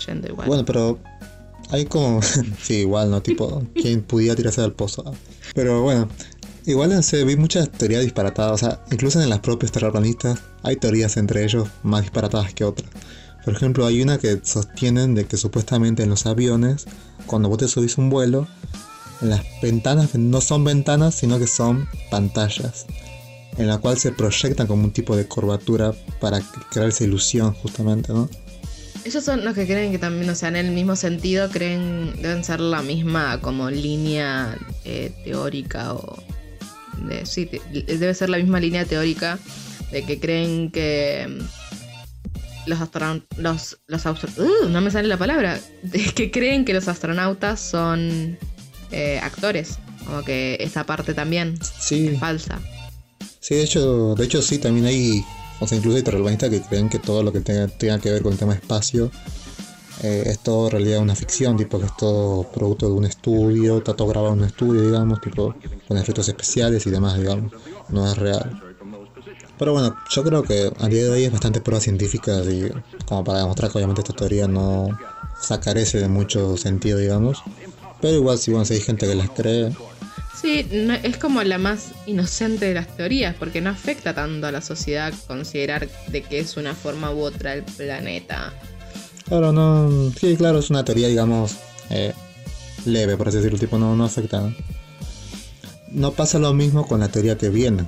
yendo 0.07 0.29
igual. 0.29 0.49
Bueno, 0.49 0.65
pero 0.65 0.99
hay 1.71 1.85
como. 1.87 2.21
sí, 2.63 2.75
igual, 2.79 3.11
¿no? 3.11 3.23
Tipo, 3.23 3.63
quien 3.75 4.03
pudiera 4.03 4.35
tirarse 4.35 4.61
del 4.61 4.73
pozo. 4.73 5.05
Pero 5.55 5.83
bueno, 5.83 6.09
igual 6.65 6.93
en 6.93 7.03
se 7.03 7.25
vi 7.25 7.37
muchas 7.37 7.71
teorías 7.71 8.03
disparatadas. 8.03 8.53
O 8.53 8.59
sea, 8.67 8.85
incluso 8.91 9.21
en 9.21 9.29
las 9.29 9.41
propias 9.41 9.73
terraplanistas 9.73 10.41
hay 10.63 10.77
teorías 10.77 11.17
entre 11.17 11.45
ellos 11.45 11.69
más 11.83 12.03
disparatadas 12.03 12.55
que 12.55 12.65
otras. 12.65 12.91
Por 13.45 13.55
ejemplo, 13.55 13.87
hay 13.87 14.03
una 14.03 14.19
que 14.19 14.41
sostienen 14.43 15.15
de 15.15 15.27
que 15.27 15.37
supuestamente 15.37 16.03
en 16.03 16.11
los 16.11 16.27
aviones, 16.27 16.87
cuando 17.27 17.49
vos 17.49 17.59
te 17.59 17.69
subís 17.69 17.97
un 17.97 18.11
vuelo, 18.11 18.49
las 19.21 19.43
ventanas 19.63 20.15
no 20.17 20.41
son 20.41 20.65
ventanas, 20.65 21.15
sino 21.15 21.39
que 21.39 21.47
son 21.47 21.89
pantallas. 22.11 22.87
En 23.59 23.67
la 23.69 23.79
cual 23.79 23.97
se 23.99 24.13
proyectan 24.13 24.67
como 24.67 24.85
un 24.85 24.93
tipo 24.93 25.17
de 25.17 25.27
curvatura 25.27 25.93
para 26.21 26.41
crear 26.71 26.89
esa 26.89 27.05
ilusión, 27.05 27.55
justamente, 27.55 28.13
¿no? 28.13 28.29
Ellos 29.05 29.25
son 29.25 29.45
los 29.45 29.55
que 29.55 29.67
creen 29.67 29.93
que 29.93 29.99
también, 29.99 30.29
o 30.29 30.35
sea, 30.35 30.49
en 30.49 30.57
el 30.57 30.73
mismo 30.73 30.97
sentido, 30.97 31.49
creen 31.49 32.15
deben 32.21 32.43
ser 32.45 32.61
la 32.61 32.83
misma 32.83 33.41
como 33.41 33.71
línea 33.71 34.59
eh, 34.85 35.13
teórica 35.25 35.95
o 35.95 36.23
de, 37.09 37.25
sí, 37.25 37.47
te- 37.47 37.61
debe 37.97 38.13
ser 38.15 38.29
la 38.31 38.39
misma 38.39 38.59
línea 38.59 38.85
teórica 38.85 39.39
de 39.93 40.03
que 40.05 40.19
creen 40.19 40.71
que 40.73 41.27
mm, 41.29 42.69
los 42.69 42.81
astronautas, 42.81 43.39
los, 43.39 43.79
los 43.87 44.05
¡Uh! 44.39 44.69
no 44.69 44.81
me 44.81 44.91
sale 44.91 45.07
la 45.09 45.17
palabra, 45.17 45.61
de 45.83 46.05
que 46.13 46.31
creen 46.33 46.65
que 46.65 46.75
los 46.75 46.89
astronautas 46.89 47.61
son 47.61 48.37
eh, 48.91 49.21
actores, 49.23 49.79
como 50.05 50.25
que 50.25 50.57
esa 50.61 50.85
parte 50.85 51.15
también 51.15 51.55
Sí, 51.79 52.09
es 52.09 52.19
falsa. 52.19 52.59
Sí, 53.41 53.55
de 53.55 53.63
hecho, 53.63 54.15
de 54.15 54.25
hecho 54.25 54.43
sí, 54.43 54.59
también 54.59 54.87
hay, 54.87 55.25
o 55.61 55.67
sea, 55.67 55.79
incluso 55.79 55.97
hay 55.97 56.03
terraplanistas 56.03 56.51
que 56.51 56.61
creen 56.61 56.89
que 56.89 56.99
todo 56.99 57.23
lo 57.23 57.33
que 57.33 57.41
tenga, 57.41 57.69
que 57.99 58.11
ver 58.11 58.23
con 58.23 58.33
el 58.33 58.39
tema 58.39 58.55
espacio 58.55 59.11
eh, 60.03 60.25
es 60.27 60.41
todo 60.41 60.69
realidad 60.69 61.01
una 61.01 61.15
ficción, 61.15 61.57
tipo 61.57 61.79
que 61.79 61.87
es 61.87 61.97
todo 61.97 62.45
producto 62.51 62.87
de 62.87 62.93
un 62.93 63.05
estudio, 63.05 63.79
está 63.79 63.95
todo 63.95 64.09
grabado 64.09 64.35
en 64.35 64.41
un 64.41 64.47
estudio, 64.47 64.83
digamos, 64.83 65.21
tipo 65.21 65.55
con 65.89 65.97
efectos 65.97 66.29
especiales 66.29 66.87
y 66.87 66.91
demás, 66.91 67.19
digamos, 67.19 67.53
no 67.89 68.07
es 68.07 68.17
real. 68.19 68.61
Pero 69.59 69.73
bueno, 69.73 69.97
yo 70.11 70.23
creo 70.23 70.43
que 70.43 70.71
a 70.79 70.89
día 70.89 71.05
de 71.05 71.11
hoy 71.11 71.25
es 71.25 71.33
bastante 71.33 71.61
prueba 71.61 71.81
científica 71.81 72.43
y 72.45 72.71
como 73.07 73.25
para 73.25 73.39
demostrar 73.39 73.71
que 73.71 73.79
obviamente 73.79 74.03
esta 74.03 74.13
teoría 74.13 74.47
no 74.47 74.91
o 75.51 75.61
carece 75.61 75.99
de 75.99 76.09
mucho 76.09 76.57
sentido, 76.57 76.99
digamos. 76.99 77.43
Pero 78.01 78.15
igual 78.15 78.39
si 78.39 78.51
bueno, 78.51 78.67
si 78.67 78.75
hay 78.75 78.81
gente 78.81 79.07
que 79.07 79.15
las 79.15 79.31
cree, 79.31 79.75
Sí, 80.41 80.67
no- 80.71 80.95
es 80.95 81.17
como 81.17 81.43
la 81.43 81.59
más 81.59 81.89
inocente 82.07 82.67
de 82.67 82.75
las 82.75 82.95
teorías, 82.97 83.35
porque 83.39 83.61
no 83.61 83.71
afecta 83.71 84.15
tanto 84.15 84.47
a 84.47 84.53
la 84.53 84.61
sociedad 84.61 85.13
considerar 85.27 85.89
de 86.09 86.23
que 86.23 86.39
es 86.41 86.57
una 86.57 86.75
forma 86.75 87.11
u 87.11 87.21
otra 87.21 87.55
el 87.55 87.63
planeta. 87.63 88.53
Claro, 89.27 89.53
no. 89.53 90.11
Sí, 90.19 90.37
claro, 90.37 90.59
es 90.59 90.71
una 90.71 90.85
teoría, 90.85 91.09
digamos, 91.09 91.57
eh, 91.91 92.13
leve, 92.85 93.17
por 93.17 93.29
así 93.29 93.39
decirlo, 93.39 93.59
tipo, 93.59 93.79
no, 93.79 93.97
no 93.97 94.05
afecta. 94.05 94.41
¿no? 94.41 94.55
No 95.91 96.13
pasa 96.13 96.39
lo 96.39 96.53
mismo 96.53 96.87
con 96.87 97.01
la 97.01 97.09
teoría 97.09 97.39
que 97.39 97.49
viene. 97.49 97.85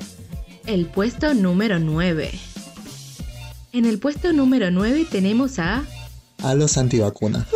El 0.67 0.87
puesto 0.87 1.35
número 1.35 1.79
9. 1.79 2.31
En 3.73 3.85
el 3.85 3.99
puesto 3.99 4.33
número 4.33 4.71
9 4.71 5.07
tenemos 5.11 5.59
a... 5.59 5.85
A 6.43 6.55
los 6.55 6.79
antivacunas. 6.79 7.47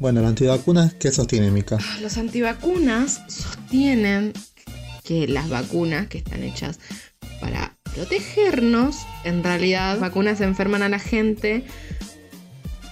Bueno, 0.00 0.20
las 0.20 0.28
antivacunas, 0.30 0.94
¿qué 0.94 1.10
sostiene, 1.10 1.50
Mica? 1.50 1.78
Los 2.00 2.18
antivacunas 2.18 3.20
sostienen 3.26 4.32
que 5.02 5.26
las 5.26 5.48
vacunas 5.48 6.06
que 6.06 6.18
están 6.18 6.44
hechas 6.44 6.78
para 7.40 7.76
protegernos, 7.94 8.96
en 9.24 9.42
realidad 9.42 9.98
vacunas 9.98 10.40
enferman 10.40 10.82
a 10.82 10.88
la 10.88 11.00
gente 11.00 11.64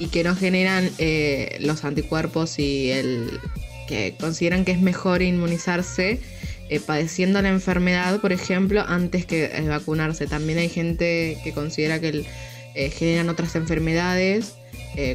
y 0.01 0.09
que 0.09 0.25
no 0.25 0.35
generan 0.35 0.91
eh, 0.99 1.59
los 1.61 1.85
anticuerpos 1.85 2.59
y 2.59 2.91
el 2.91 3.39
que 3.87 4.17
consideran 4.19 4.65
que 4.65 4.73
es 4.73 4.81
mejor 4.81 5.23
inmunizarse 5.23 6.21
eh, 6.69 6.81
padeciendo 6.81 7.41
la 7.41 7.51
enfermedad, 7.51 8.21
por 8.21 8.33
ejemplo, 8.33 8.85
antes 8.85 9.27
que 9.27 9.45
eh, 9.45 9.69
vacunarse. 9.69 10.27
También 10.27 10.59
hay 10.59 10.69
gente 10.69 11.39
que 11.45 11.53
considera 11.53 12.01
que 12.01 12.27
generan 12.75 13.29
otras 13.29 13.55
enfermedades, 13.55 14.55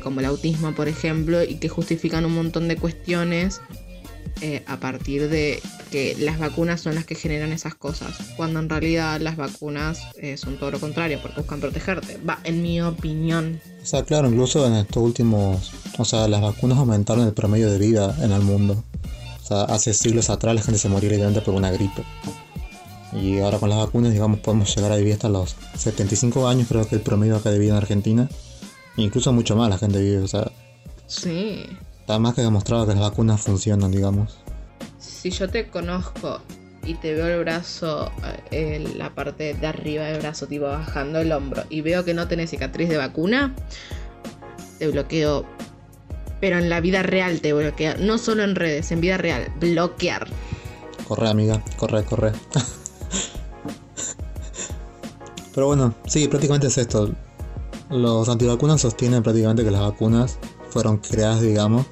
como 0.03 0.19
el 0.19 0.25
autismo, 0.27 0.73
por 0.75 0.87
ejemplo, 0.87 1.43
y 1.43 1.55
que 1.55 1.69
justifican 1.69 2.25
un 2.25 2.33
montón 2.33 2.67
de 2.67 2.75
cuestiones 2.75 3.61
a 4.65 4.79
partir 4.79 5.29
de 5.29 5.61
que 5.91 6.15
las 6.17 6.39
vacunas 6.39 6.81
son 6.81 6.95
las 6.95 7.05
que 7.05 7.15
generan 7.15 7.51
esas 7.51 7.75
cosas, 7.75 8.15
cuando 8.37 8.59
en 8.59 8.69
realidad 8.69 9.19
las 9.19 9.35
vacunas 9.35 9.99
eh, 10.15 10.37
son 10.37 10.57
todo 10.57 10.71
lo 10.71 10.79
contrario, 10.79 11.19
porque 11.21 11.41
buscan 11.41 11.59
protegerte. 11.59 12.17
Va, 12.27 12.39
en 12.45 12.61
mi 12.61 12.81
opinión. 12.81 13.59
O 13.83 13.85
sea, 13.85 14.03
claro, 14.03 14.29
incluso 14.29 14.65
en 14.65 14.73
estos 14.75 15.03
últimos, 15.03 15.71
o 15.97 16.05
sea, 16.05 16.27
las 16.29 16.41
vacunas 16.41 16.77
aumentaron 16.77 17.27
el 17.27 17.33
promedio 17.33 17.69
de 17.69 17.77
vida 17.77 18.15
en 18.21 18.31
el 18.31 18.41
mundo. 18.41 18.83
O 19.43 19.45
sea, 19.45 19.63
hace 19.63 19.93
siglos 19.93 20.29
atrás 20.29 20.55
la 20.55 20.61
gente 20.61 20.79
se 20.79 20.87
moría 20.87 21.09
literalmente 21.09 21.41
por 21.45 21.53
una 21.53 21.71
gripe. 21.71 22.03
Y 23.13 23.39
ahora 23.39 23.59
con 23.59 23.69
las 23.69 23.79
vacunas, 23.79 24.13
digamos, 24.13 24.39
podemos 24.39 24.73
llegar 24.73 24.93
a 24.93 24.95
vivir 24.95 25.13
hasta 25.13 25.27
los 25.27 25.57
75 25.77 26.47
años, 26.47 26.67
creo 26.69 26.87
que 26.87 26.95
el 26.95 27.01
promedio 27.01 27.35
acá 27.35 27.51
de 27.51 27.59
vida 27.59 27.71
en 27.71 27.77
Argentina. 27.77 28.29
Incluso 29.01 29.33
mucho 29.33 29.55
más 29.55 29.69
la 29.69 29.77
gente 29.77 30.01
vive, 30.01 30.19
o 30.19 30.27
sea. 30.27 30.49
Sí. 31.07 31.65
Está 31.99 32.19
más 32.19 32.35
que 32.35 32.41
demostrado 32.41 32.87
que 32.87 32.93
las 32.93 33.01
vacunas 33.01 33.41
funcionan, 33.41 33.91
digamos 33.91 34.41
si 35.21 35.29
yo 35.29 35.47
te 35.47 35.67
conozco 35.67 36.39
y 36.83 36.95
te 36.95 37.13
veo 37.13 37.27
el 37.27 37.41
brazo, 37.41 38.11
eh, 38.49 38.83
la 38.95 39.13
parte 39.13 39.53
de 39.53 39.67
arriba 39.67 40.05
del 40.05 40.19
brazo, 40.19 40.47
tipo 40.47 40.65
bajando 40.65 41.19
el 41.19 41.31
hombro, 41.31 41.63
y 41.69 41.81
veo 41.81 42.03
que 42.03 42.15
no 42.15 42.27
tenés 42.27 42.49
cicatriz 42.49 42.89
de 42.89 42.97
vacuna, 42.97 43.53
te 44.79 44.87
bloqueo. 44.87 45.45
Pero 46.39 46.57
en 46.57 46.71
la 46.71 46.81
vida 46.81 47.03
real 47.03 47.39
te 47.39 47.53
bloqueo. 47.53 47.97
No 47.99 48.17
solo 48.17 48.43
en 48.43 48.55
redes, 48.55 48.91
en 48.91 48.99
vida 48.99 49.17
real. 49.17 49.53
Bloquear. 49.59 50.27
Corre, 51.07 51.29
amiga. 51.29 51.63
Corre, 51.77 52.03
corre. 52.03 52.31
Pero 55.53 55.67
bueno, 55.67 55.93
sí, 56.07 56.27
prácticamente 56.27 56.65
es 56.65 56.79
esto. 56.79 57.11
Los 57.91 58.29
antivacunas 58.29 58.81
sostienen 58.81 59.21
prácticamente 59.21 59.63
que 59.65 59.71
las 59.71 59.81
vacunas 59.81 60.37
fueron 60.69 60.97
creadas, 60.97 61.41
digamos, 61.41 61.85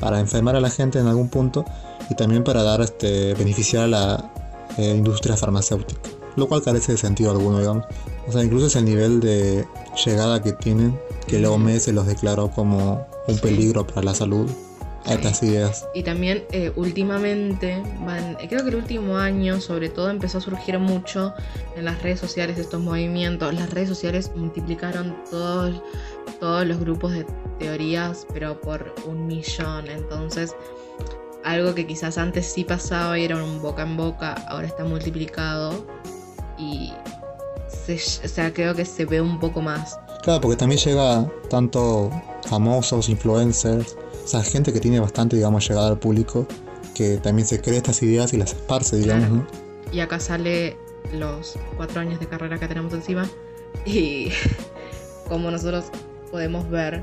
para 0.00 0.18
enfermar 0.18 0.56
a 0.56 0.60
la 0.60 0.70
gente 0.70 0.98
en 0.98 1.06
algún 1.06 1.28
punto 1.28 1.64
y 2.08 2.14
también 2.14 2.44
para 2.44 2.62
dar 2.62 2.80
este 2.80 3.34
beneficiar 3.34 3.84
a 3.84 3.88
la 3.88 4.32
eh, 4.78 4.94
industria 4.96 5.36
farmacéutica, 5.36 6.00
lo 6.36 6.48
cual 6.48 6.62
carece 6.62 6.92
de 6.92 6.98
sentido 6.98 7.30
alguno, 7.30 7.58
digamos. 7.58 7.84
O 8.26 8.32
sea, 8.32 8.42
incluso 8.42 8.66
es 8.66 8.76
el 8.76 8.86
nivel 8.86 9.20
de 9.20 9.66
llegada 10.04 10.42
que 10.42 10.52
tienen 10.52 10.98
que 11.26 11.38
la 11.38 11.50
OMS 11.50 11.88
los 11.88 12.06
declaró 12.06 12.50
como 12.50 13.06
un 13.28 13.38
peligro 13.38 13.86
para 13.86 14.02
la 14.02 14.14
salud 14.14 14.50
a 15.06 15.14
estas 15.14 15.42
ideas. 15.42 15.88
Y 15.94 16.02
también 16.02 16.44
eh, 16.52 16.72
últimamente, 16.76 17.82
van, 18.04 18.36
creo 18.48 18.62
que 18.62 18.70
el 18.70 18.76
último 18.76 19.18
año 19.18 19.60
sobre 19.60 19.88
todo 19.88 20.10
empezó 20.10 20.38
a 20.38 20.40
surgir 20.40 20.78
mucho 20.78 21.34
en 21.76 21.84
las 21.84 22.02
redes 22.02 22.20
sociales 22.20 22.58
estos 22.58 22.80
movimientos. 22.80 23.52
Las 23.54 23.70
redes 23.70 23.88
sociales 23.88 24.30
multiplicaron 24.34 25.16
todos, 25.30 25.82
todos 26.40 26.66
los 26.66 26.78
grupos 26.78 27.12
de 27.12 27.26
teorías, 27.58 28.26
pero 28.32 28.60
por 28.60 28.94
un 29.06 29.26
millón. 29.26 29.88
Entonces 29.88 30.54
algo 31.44 31.74
que 31.74 31.86
quizás 31.86 32.18
antes 32.18 32.46
sí 32.46 32.64
pasaba 32.64 33.18
y 33.18 33.24
era 33.24 33.42
un 33.42 33.60
boca 33.60 33.82
en 33.82 33.96
boca, 33.96 34.32
ahora 34.48 34.66
está 34.66 34.84
multiplicado 34.84 35.86
y 36.58 36.92
se, 37.68 37.94
o 37.96 38.28
sea, 38.28 38.52
creo 38.52 38.74
que 38.74 38.84
se 38.84 39.04
ve 39.04 39.20
un 39.20 39.38
poco 39.38 39.60
más. 39.60 39.98
Claro, 40.22 40.40
porque 40.40 40.56
también 40.56 40.80
llega 40.80 41.30
tanto 41.50 42.10
famosos, 42.48 43.10
influencers, 43.10 43.96
o 44.24 44.28
sea, 44.28 44.42
gente 44.42 44.72
que 44.72 44.80
tiene 44.80 45.00
bastante, 45.00 45.36
digamos, 45.36 45.68
llegada 45.68 45.88
al 45.88 45.98
público, 45.98 46.46
que 46.94 47.18
también 47.18 47.46
se 47.46 47.60
cree 47.60 47.76
estas 47.76 48.02
ideas 48.02 48.32
y 48.32 48.38
las 48.38 48.52
esparce, 48.52 48.96
digamos. 48.96 49.46
Y 49.92 50.00
acá 50.00 50.18
sale 50.18 50.76
los 51.12 51.54
cuatro 51.76 52.00
años 52.00 52.18
de 52.18 52.26
carrera 52.26 52.58
que 52.58 52.66
tenemos 52.66 52.92
encima 52.92 53.28
y 53.86 54.30
como 55.28 55.50
nosotros 55.50 55.86
podemos 56.30 56.68
ver 56.70 57.02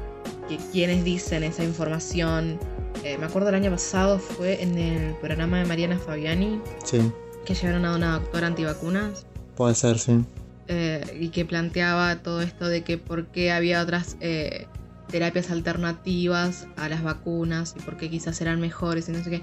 que 0.49 0.57
quienes 0.71 1.03
dicen 1.03 1.43
esa 1.43 1.63
información 1.63 2.59
eh, 3.03 3.17
me 3.17 3.25
acuerdo 3.25 3.49
el 3.49 3.55
año 3.55 3.71
pasado 3.71 4.19
fue 4.19 4.61
en 4.61 4.77
el 4.77 5.15
programa 5.15 5.59
de 5.59 5.65
Mariana 5.65 5.97
Fabiani. 5.97 6.61
Sí. 6.83 7.11
Que 7.45 7.55
llevaron 7.55 7.85
a 7.85 7.95
una 7.95 8.19
doctora 8.19 8.47
antivacunas. 8.47 9.25
Puede 9.55 9.73
ser, 9.73 9.97
sí. 9.97 10.23
Eh, 10.67 11.17
y 11.19 11.29
que 11.29 11.43
planteaba 11.43 12.17
todo 12.17 12.41
esto 12.41 12.67
de 12.67 12.83
que 12.83 12.97
por 12.97 13.25
qué 13.27 13.51
había 13.51 13.81
otras 13.81 14.17
eh, 14.21 14.67
terapias 15.11 15.51
alternativas 15.51 16.67
a 16.77 16.89
las 16.89 17.03
vacunas 17.03 17.75
y 17.77 17.81
por 17.81 17.97
qué 17.97 18.09
quizás 18.09 18.41
eran 18.41 18.59
mejores 18.59 19.09
y 19.09 19.11
no 19.11 19.23
sé 19.23 19.29
qué. 19.29 19.41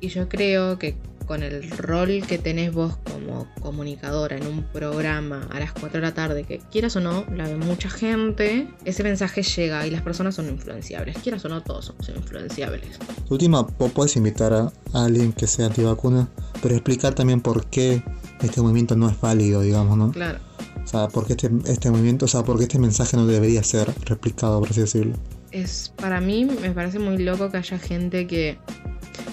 Y 0.00 0.08
yo 0.08 0.28
creo 0.28 0.78
que 0.78 0.96
con 1.26 1.42
el 1.42 1.70
rol 1.70 2.22
que 2.26 2.38
tenés 2.38 2.72
vos 2.72 2.96
como 3.04 3.46
comunicadora 3.60 4.36
en 4.36 4.46
un 4.46 4.64
programa 4.64 5.46
a 5.52 5.60
las 5.60 5.72
4 5.72 6.00
de 6.00 6.06
la 6.06 6.12
tarde, 6.12 6.42
que 6.42 6.58
quieras 6.72 6.96
o 6.96 7.00
no, 7.00 7.24
la 7.32 7.44
ve 7.44 7.56
mucha 7.56 7.88
gente, 7.88 8.68
ese 8.84 9.04
mensaje 9.04 9.42
llega 9.42 9.86
y 9.86 9.90
las 9.90 10.02
personas 10.02 10.34
son 10.34 10.48
influenciables. 10.48 11.18
Quieras 11.18 11.44
o 11.44 11.48
no, 11.48 11.62
todos 11.62 11.84
somos 11.84 12.08
influenciables. 12.08 12.98
Última, 13.28 13.66
puedes 13.66 14.16
invitar 14.16 14.52
a 14.52 14.72
alguien 14.92 15.32
que 15.32 15.46
sea 15.46 15.66
antivacuna, 15.66 16.28
pero 16.62 16.74
explicar 16.74 17.14
también 17.14 17.40
por 17.40 17.66
qué 17.66 18.02
este 18.40 18.60
movimiento 18.60 18.96
no 18.96 19.08
es 19.08 19.20
válido, 19.20 19.60
digamos, 19.60 19.96
¿no? 19.96 20.10
Claro. 20.10 20.40
Sea, 20.90 21.06
por 21.08 21.26
qué 21.26 21.34
este, 21.34 21.50
este 21.66 21.90
movimiento, 21.90 22.24
o 22.24 22.28
sea, 22.28 22.42
por 22.42 22.56
qué 22.58 22.64
este 22.64 22.78
mensaje 22.78 23.16
no 23.16 23.26
debería 23.26 23.62
ser 23.62 23.92
replicado, 24.06 24.58
por 24.58 24.70
así 24.70 24.80
decirlo. 24.80 25.14
Es, 25.52 25.92
para 25.96 26.20
mí 26.20 26.44
me 26.44 26.70
parece 26.72 26.98
muy 26.98 27.18
loco 27.18 27.50
que 27.50 27.58
haya 27.58 27.78
gente 27.78 28.26
que 28.26 28.58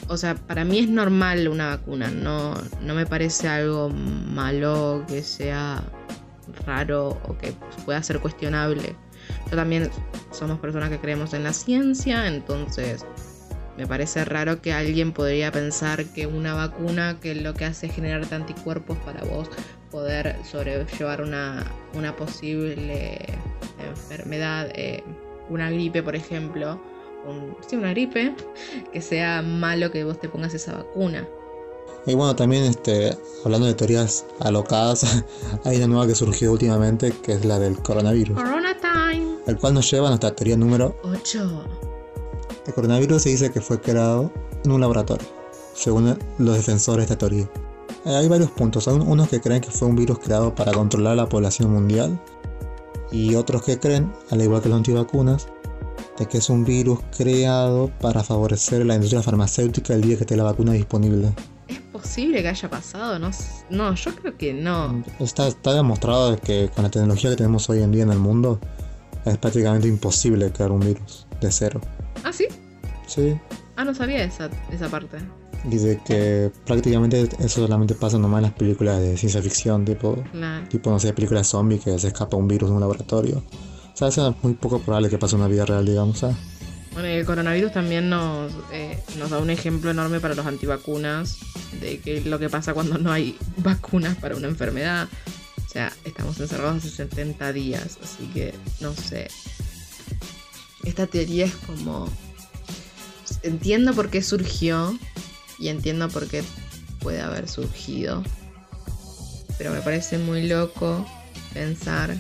o 0.08 0.18
sea, 0.18 0.36
para 0.36 0.64
mí 0.64 0.80
es 0.80 0.90
normal 0.90 1.48
una 1.48 1.68
vacuna, 1.68 2.10
no, 2.10 2.54
no 2.82 2.94
me 2.94 3.06
parece 3.06 3.48
algo 3.48 3.90
malo 3.90 5.04
que 5.08 5.22
sea 5.22 5.84
raro 6.66 7.20
o 7.28 7.38
que 7.38 7.54
pueda 7.86 8.02
ser 8.04 8.20
cuestionable. 8.20 8.96
Yo 9.50 9.58
también 9.58 9.90
somos 10.32 10.60
personas 10.60 10.90
que 10.90 11.00
creemos 11.00 11.34
en 11.34 11.44
la 11.44 11.54
ciencia, 11.54 12.28
entonces 12.28 13.06
me 13.78 13.86
parece 13.86 14.24
raro 14.26 14.62
que 14.62 14.74
alguien 14.74 15.12
podría 15.12 15.52
pensar 15.52 16.06
que 16.06 16.26
una 16.26 16.54
vacuna 16.54 17.20
que 17.20 17.36
lo 17.36 17.54
que 17.54 17.66
hace 17.66 17.88
es 17.88 17.94
generarte 17.94 18.36
anticuerpos 18.36 18.98
para 19.00 19.24
vos 19.26 19.50
poder 19.92 20.36
sobrellevar 20.44 21.22
una, 21.22 21.66
una 21.94 22.16
posible 22.16 23.20
enfermedad, 23.80 24.70
eh, 24.74 25.04
una 25.50 25.70
gripe 25.70 26.04
por 26.04 26.16
ejemplo, 26.16 26.80
una 27.72 27.90
gripe, 27.92 28.34
que 28.94 29.02
sea 29.02 29.42
malo 29.42 29.92
que 29.92 30.04
vos 30.04 30.20
te 30.20 30.30
pongas 30.30 30.54
esa 30.54 30.78
vacuna. 30.78 31.28
Y 32.06 32.14
bueno, 32.14 32.36
también 32.36 32.64
este, 32.64 33.18
hablando 33.44 33.68
de 33.68 33.74
teorías 33.74 34.26
alocadas, 34.40 35.26
hay 35.66 35.78
una 35.78 35.88
nueva 35.88 36.08
que 36.08 36.16
surgió 36.16 36.54
últimamente, 36.54 37.12
que 37.12 37.34
es 37.34 37.44
la 37.44 37.60
del 37.60 37.78
coronavirus. 37.80 38.38
Corona 38.38 38.78
time. 38.80 39.38
El 39.46 39.58
cual 39.58 39.74
nos 39.74 39.92
lleva 39.92 40.08
a 40.08 40.12
nuestra 40.12 40.34
teoría 40.34 40.56
número 40.56 40.96
8. 41.04 41.64
El 42.68 42.74
coronavirus 42.74 43.24
se 43.24 43.30
dice 43.30 43.52
que 43.52 43.62
fue 43.62 43.80
creado 43.82 44.32
en 44.64 44.72
un 44.72 44.82
laboratorio, 44.82 45.28
según 45.74 46.18
los 46.38 46.56
defensores 46.56 47.08
de 47.08 47.14
esta 47.14 47.18
teoría. 47.18 47.50
Eh, 48.08 48.16
hay 48.16 48.30
varios 48.30 48.50
puntos, 48.52 48.88
hay 48.88 48.96
unos 48.96 49.28
que 49.28 49.42
creen 49.42 49.60
que 49.60 49.70
fue 49.70 49.86
un 49.86 49.98
virus 49.98 50.20
creado 50.20 50.56
para 50.56 50.72
controlar 50.72 51.18
la 51.18 51.28
población 51.28 51.74
mundial, 51.74 52.18
y 53.12 53.36
otros 53.36 53.64
que 53.64 53.80
creen, 53.80 54.14
al 54.32 54.42
igual 54.42 54.62
que 54.62 54.70
los 54.70 54.78
antivacunas, 54.78 55.50
de 56.18 56.26
que 56.26 56.38
es 56.38 56.50
un 56.50 56.64
virus 56.64 57.00
creado 57.16 57.92
para 58.00 58.24
favorecer 58.24 58.86
la 58.86 58.96
industria 58.96 59.22
farmacéutica 59.22 59.94
el 59.94 60.02
día 60.02 60.16
que 60.16 60.24
esté 60.24 60.38
la 60.38 60.44
vacuna 60.44 60.72
disponible. 60.72 61.34
¿Es 61.68 61.80
posible 61.80 62.42
que 62.42 62.48
haya 62.48 62.70
pasado? 62.70 63.20
No, 63.20 63.30
no 63.70 63.94
yo 63.94 64.16
creo 64.16 64.38
que 64.38 64.54
no. 64.54 65.04
Está, 65.20 65.50
está 65.50 65.74
demostrado 65.74 66.38
que 66.38 66.70
con 66.74 66.86
la 66.86 66.90
tecnología 66.90 67.32
que 67.32 67.36
tenemos 67.36 67.70
hoy 67.70 67.84
en 67.84 67.92
día 67.92 68.04
en 68.04 68.12
el 68.12 68.20
mundo 68.20 68.58
es 69.26 69.38
prácticamente 69.38 69.90
imposible 69.90 70.50
crear 70.54 70.72
un 70.72 70.80
virus 70.80 71.28
de 71.42 71.52
cero. 71.52 71.82
¿Ah, 72.24 72.32
sí? 72.32 72.48
Sí. 73.06 73.38
Ah, 73.76 73.84
no 73.84 73.94
sabía 73.94 74.24
esa, 74.24 74.50
esa 74.72 74.88
parte. 74.88 75.18
Dice 75.64 76.00
que 76.06 76.52
prácticamente 76.66 77.28
eso 77.40 77.62
solamente 77.62 77.96
pasa 77.96 78.18
nomás 78.18 78.40
en 78.40 78.44
las 78.44 78.54
películas 78.54 79.02
de 79.02 79.18
ciencia 79.18 79.42
ficción, 79.42 79.86
tipo, 79.86 80.24
tipo 80.70 80.90
no 80.90 81.00
sé, 81.00 81.14
películas 81.14 81.48
zombies 81.48 81.84
que 81.84 81.98
se 82.00 82.08
escapa 82.08 82.38
un 82.38 82.48
virus 82.48 82.70
de 82.70 82.76
un 82.76 82.82
laboratorio. 82.82 83.44
O 83.94 83.98
sea, 83.98 84.08
es 84.08 84.44
muy 84.44 84.54
poco 84.54 84.80
probable 84.80 85.10
que 85.10 85.18
pase 85.18 85.36
una 85.36 85.48
vida 85.48 85.66
real, 85.66 85.86
digamos. 85.86 86.20
¿sabes? 86.20 86.38
Bueno, 86.94 87.10
el 87.10 87.26
coronavirus 87.26 87.74
también 87.74 88.10
nos, 88.10 88.52
eh, 88.72 88.98
nos 89.20 89.30
da 89.30 89.40
un 89.40 89.50
ejemplo 89.50 89.92
enorme 89.92 90.20
para 90.20 90.36
los 90.36 90.46
antivacunas 90.46 91.38
de 91.82 92.00
que 92.00 92.22
lo 92.22 92.40
que 92.40 92.50
pasa 92.50 92.74
cuando 92.74 92.98
no 92.98 93.12
hay 93.12 93.38
vacunas 93.58 94.16
para 94.18 94.36
una 94.36 94.48
enfermedad. 94.48 95.08
O 95.66 95.70
sea, 95.70 95.92
estamos 96.06 96.40
encerrados 96.40 96.78
hace 96.78 96.90
70 96.90 97.54
días, 97.54 98.00
así 98.04 98.26
que 98.34 98.54
no 98.82 98.94
sé. 98.94 99.28
Esta 100.86 101.06
teoría 101.06 101.46
es 101.46 101.56
como 101.56 102.08
entiendo 103.44 103.94
por 103.94 104.10
qué 104.10 104.22
surgió 104.22 104.98
y 105.60 105.70
entiendo 105.70 106.10
por 106.10 106.28
qué 106.28 106.44
puede 107.00 107.22
haber 107.22 107.48
surgido. 107.48 108.24
Pero 109.58 109.72
me 109.72 109.82
parece 109.82 110.18
muy 110.18 110.48
loco 110.48 111.06
pensar 111.54 112.16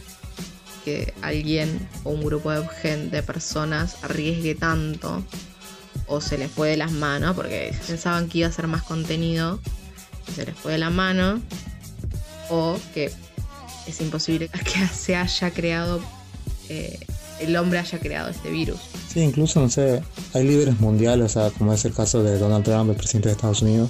que 0.84 1.14
alguien 1.22 1.88
o 2.04 2.12
un 2.12 2.24
grupo 2.24 2.52
de 2.52 2.68
gente, 2.82 3.18
de 3.18 3.24
personas 3.24 3.98
arriesgue 4.04 4.56
tanto 4.56 5.24
o 6.08 6.22
se 6.22 6.38
les 6.38 6.50
fue 6.50 6.70
de 6.70 6.78
las 6.78 6.92
manos 6.92 7.36
porque 7.36 7.76
pensaban 7.86 8.30
que 8.30 8.40
iba 8.40 8.48
a 8.48 8.52
ser 8.52 8.68
más 8.68 8.84
contenido 8.84 9.60
se 10.34 10.46
les 10.46 10.56
fue 10.56 10.74
de 10.74 10.78
la 10.78 10.90
mano 10.90 11.42
o 12.50 12.80
que 12.94 13.12
es 13.86 14.02
imposible 14.02 14.50
que 14.64 14.88
se 14.88 15.16
haya 15.16 15.52
creado 15.52 16.02
eh, 16.70 17.00
el 17.40 17.56
hombre 17.56 17.80
haya 17.80 18.00
creado 18.00 18.30
este 18.30 18.50
virus. 18.50 18.80
Sí, 19.12 19.22
incluso, 19.22 19.60
no 19.60 19.70
sé, 19.70 20.02
hay 20.34 20.44
líderes 20.44 20.80
mundiales, 20.80 21.26
o 21.26 21.30
sea, 21.30 21.50
como 21.52 21.74
es 21.74 21.86
el 21.86 21.94
caso 21.94 22.24
de 22.24 22.38
Donald 22.38 22.64
Trump, 22.64 22.90
el 22.90 22.96
presidente 22.96 23.30
de 23.30 23.36
Estados 23.36 23.62
Unidos, 23.62 23.90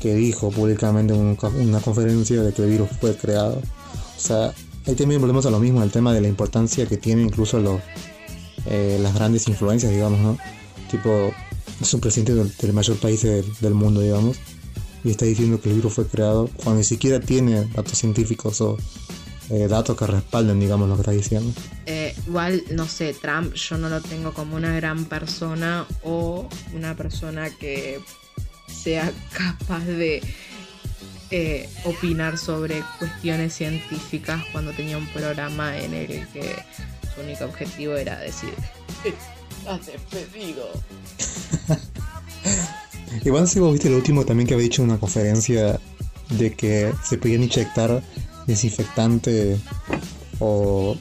que 0.00 0.14
dijo 0.14 0.50
públicamente 0.50 1.14
en 1.14 1.36
una 1.40 1.80
conferencia 1.80 2.42
de 2.42 2.52
que 2.52 2.62
el 2.62 2.70
virus 2.70 2.88
fue 3.00 3.16
creado. 3.16 3.60
O 4.16 4.20
sea, 4.20 4.52
ahí 4.86 4.94
también 4.94 5.20
volvemos 5.20 5.46
a 5.46 5.50
lo 5.50 5.60
mismo, 5.60 5.82
el 5.82 5.90
tema 5.90 6.12
de 6.12 6.20
la 6.20 6.28
importancia 6.28 6.86
que 6.86 6.96
tienen 6.96 7.26
incluso 7.26 7.58
los, 7.58 7.80
eh, 8.66 8.98
las 9.00 9.14
grandes 9.14 9.48
influencias, 9.48 9.92
digamos, 9.92 10.20
¿no? 10.20 10.38
Tipo, 10.90 11.32
es 11.80 11.94
un 11.94 12.00
presidente 12.00 12.34
del, 12.34 12.72
mayor 12.72 12.96
país 12.98 13.22
del, 13.22 13.74
mundo, 13.74 14.00
digamos, 14.00 14.38
y 15.04 15.10
está 15.10 15.24
diciendo 15.24 15.60
que 15.60 15.68
el 15.68 15.76
virus 15.76 15.94
fue 15.94 16.06
creado 16.06 16.48
cuando 16.56 16.78
ni 16.78 16.84
siquiera 16.84 17.20
tiene 17.20 17.64
datos 17.66 17.98
científicos 17.98 18.60
o 18.60 18.76
eh, 19.50 19.66
datos 19.66 19.96
que 19.96 20.06
respalden, 20.06 20.60
digamos, 20.60 20.88
lo 20.88 20.94
que 20.96 21.02
está 21.02 21.12
diciendo. 21.12 21.52
Eh, 21.86 22.14
igual, 22.26 22.62
no 22.70 22.86
sé, 22.86 23.14
Trump 23.14 23.54
yo 23.54 23.78
no 23.78 23.88
lo 23.88 24.00
tengo 24.00 24.34
como 24.34 24.56
una 24.56 24.74
gran 24.74 25.06
persona 25.06 25.86
o 26.02 26.48
una 26.74 26.94
persona 26.94 27.48
que 27.50 28.00
sea 28.66 29.10
capaz 29.32 29.84
de 29.84 30.22
eh, 31.30 31.68
opinar 31.84 32.38
sobre 32.38 32.82
cuestiones 32.98 33.54
científicas 33.54 34.42
cuando 34.52 34.72
tenía 34.72 34.98
un 34.98 35.06
programa 35.08 35.76
en 35.78 35.94
el 35.94 36.26
que 36.28 36.56
su 37.14 37.20
único 37.22 37.44
objetivo 37.44 37.94
era 37.96 38.18
decir, 38.18 38.52
estás 39.04 39.86
despedido. 40.12 40.70
Igual 43.24 43.48
si 43.48 43.60
vos 43.60 43.72
viste 43.72 43.88
el 43.88 43.94
último 43.94 44.24
también 44.24 44.46
que 44.46 44.54
había 44.54 44.64
dicho 44.64 44.82
en 44.82 44.90
una 44.90 45.00
conferencia 45.00 45.80
de 46.30 46.52
que 46.54 46.92
se 47.02 47.16
podían 47.18 47.42
inyectar 47.42 48.02
desinfectante 48.48 49.58
o 50.40 50.96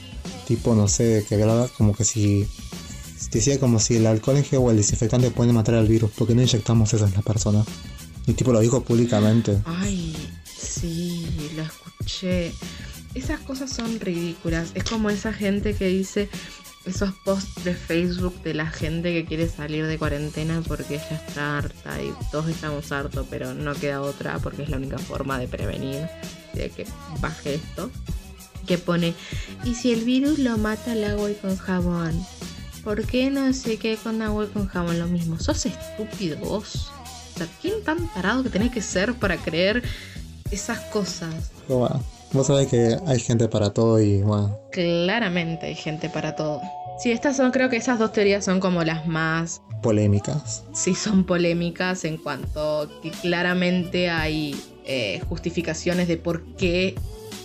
tipo, 0.47 0.75
no 0.75 0.87
sé, 0.87 1.25
que 1.27 1.35
hablaba 1.35 1.67
como 1.69 1.95
que 1.95 2.05
si 2.05 2.47
decía 3.31 3.59
como 3.59 3.79
si 3.79 3.95
el 3.95 4.05
alcohol 4.05 4.37
en 4.37 4.43
gel 4.43 4.59
o 4.61 4.71
el 4.71 4.77
desinfectante 4.77 5.31
pueden 5.31 5.55
matar 5.55 5.75
al 5.75 5.87
virus, 5.87 6.11
porque 6.15 6.35
no 6.35 6.41
inyectamos 6.41 6.93
eso 6.93 7.05
en 7.05 7.13
la 7.13 7.21
persona? 7.21 7.65
Y 8.27 8.33
tipo 8.33 8.51
lo 8.51 8.59
dijo 8.59 8.83
públicamente. 8.83 9.59
Ay, 9.65 10.15
sí, 10.45 11.25
lo 11.55 11.63
escuché. 11.63 12.51
Esas 13.13 13.39
cosas 13.39 13.71
son 13.71 13.99
ridículas. 13.99 14.71
Es 14.75 14.83
como 14.83 15.09
esa 15.09 15.33
gente 15.33 15.73
que 15.73 15.87
dice 15.87 16.29
esos 16.85 17.11
posts 17.25 17.63
de 17.63 17.73
Facebook 17.73 18.41
de 18.43 18.53
la 18.53 18.67
gente 18.67 19.13
que 19.13 19.25
quiere 19.25 19.49
salir 19.49 19.85
de 19.87 19.97
cuarentena 19.97 20.61
porque 20.65 20.97
ya 20.97 21.15
está 21.15 21.57
harta 21.57 22.01
y 22.01 22.13
todos 22.31 22.49
estamos 22.49 22.91
hartos, 22.91 23.27
pero 23.29 23.53
no 23.53 23.73
queda 23.73 24.01
otra 24.01 24.39
porque 24.39 24.63
es 24.63 24.69
la 24.69 24.77
única 24.77 24.97
forma 24.97 25.37
de 25.37 25.47
prevenir 25.47 26.07
de 26.57 26.69
que 26.69 26.85
baje 27.19 27.55
esto. 27.55 27.89
Que 28.65 28.77
pone, 28.77 29.13
y 29.63 29.75
si 29.75 29.93
el 29.93 30.03
virus 30.03 30.39
lo 30.39 30.57
mata 30.57 30.91
al 30.91 31.03
agua 31.05 31.31
y 31.31 31.35
con 31.35 31.55
jabón, 31.55 32.21
¿por 32.83 33.05
qué 33.05 33.31
no 33.31 33.53
sé 33.53 33.77
qué 33.77 33.95
con 33.95 34.21
agua 34.21 34.43
y 34.43 34.47
con 34.47 34.67
jabón 34.67 34.99
lo 34.99 35.07
mismo? 35.07 35.39
¿Sos 35.39 35.65
estúpido 35.65 36.37
vos? 36.39 36.91
O 37.33 37.37
sea, 37.37 37.47
¿quién 37.61 37.81
tan 37.85 38.09
parado 38.09 38.43
que 38.43 38.49
tenés 38.49 38.71
que 38.71 38.81
ser 38.81 39.13
para 39.13 39.37
creer 39.37 39.83
esas 40.51 40.79
cosas? 40.91 41.51
Vos 42.33 42.47
sabés 42.47 42.67
que 42.67 42.97
hay 43.07 43.19
gente 43.21 43.47
para 43.47 43.69
todo 43.69 44.01
y 44.01 44.21
bueno. 44.21 44.59
Claramente 44.71 45.67
hay 45.67 45.75
gente 45.75 46.09
para 46.09 46.35
todo. 46.35 46.61
Sí, 46.99 47.11
estas 47.11 47.37
son, 47.37 47.51
creo 47.51 47.69
que 47.69 47.77
esas 47.77 47.99
dos 47.99 48.11
teorías 48.11 48.43
son 48.43 48.59
como 48.59 48.83
las 48.83 49.07
más 49.07 49.61
polémicas. 49.81 50.63
Sí, 50.73 50.95
son 50.95 51.25
polémicas 51.25 52.03
en 52.05 52.17
cuanto 52.17 52.89
que 53.01 53.11
claramente 53.11 54.09
hay 54.09 54.59
eh, 54.87 55.21
justificaciones 55.27 56.07
de 56.07 56.17
por 56.17 56.43
qué 56.55 56.95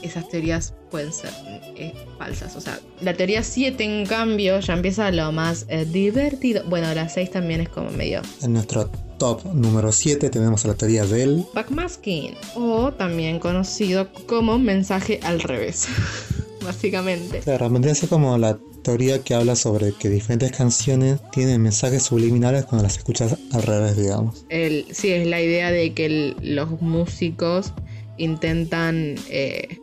esas 0.03 0.29
teorías 0.29 0.75
pueden 0.91 1.13
ser 1.13 1.31
eh, 1.77 1.95
falsas. 2.19 2.55
O 2.57 2.61
sea, 2.61 2.79
la 3.01 3.15
teoría 3.15 3.43
7, 3.43 3.83
en 3.83 4.07
cambio, 4.07 4.61
ya 4.61 4.75
empieza 4.75 5.11
lo 5.11 5.33
más 5.33 5.67
eh, 5.69 5.85
divertido. 5.85 6.63
Bueno, 6.69 6.93
la 6.95 7.09
6 7.09 7.31
también 7.31 7.61
es 7.61 7.69
como 7.69 7.91
medio. 7.91 8.23
En 8.43 8.53
nuestro 8.53 8.89
top 9.19 9.45
número 9.55 9.93
7 9.93 10.31
tenemos 10.31 10.65
la 10.65 10.75
teoría 10.75 11.05
del 11.05 11.45
backmasking, 11.55 12.35
o 12.55 12.93
también 12.93 13.39
conocido 13.39 14.09
como 14.27 14.59
mensaje 14.59 15.21
al 15.23 15.41
revés, 15.41 15.87
básicamente. 16.65 17.41
Claro, 17.41 17.71
vendría 17.71 17.95
a 17.95 18.07
como 18.07 18.37
la 18.39 18.59
teoría 18.83 19.23
que 19.23 19.35
habla 19.35 19.57
sobre 19.57 19.93
que 19.93 20.09
diferentes 20.09 20.53
canciones 20.53 21.21
tienen 21.31 21.63
mensajes 21.63 22.03
subliminales 22.03 22.65
cuando 22.65 22.85
las 22.85 22.99
escuchas 22.99 23.37
al 23.53 23.63
revés, 23.63 23.97
digamos. 23.97 24.45
El, 24.49 24.87
sí, 24.93 25.11
es 25.13 25.27
la 25.27 25.41
idea 25.41 25.71
de 25.71 25.93
que 25.95 26.35
los 26.41 26.81
músicos 26.81 27.73
intentan 28.19 29.17
eh, 29.29 29.79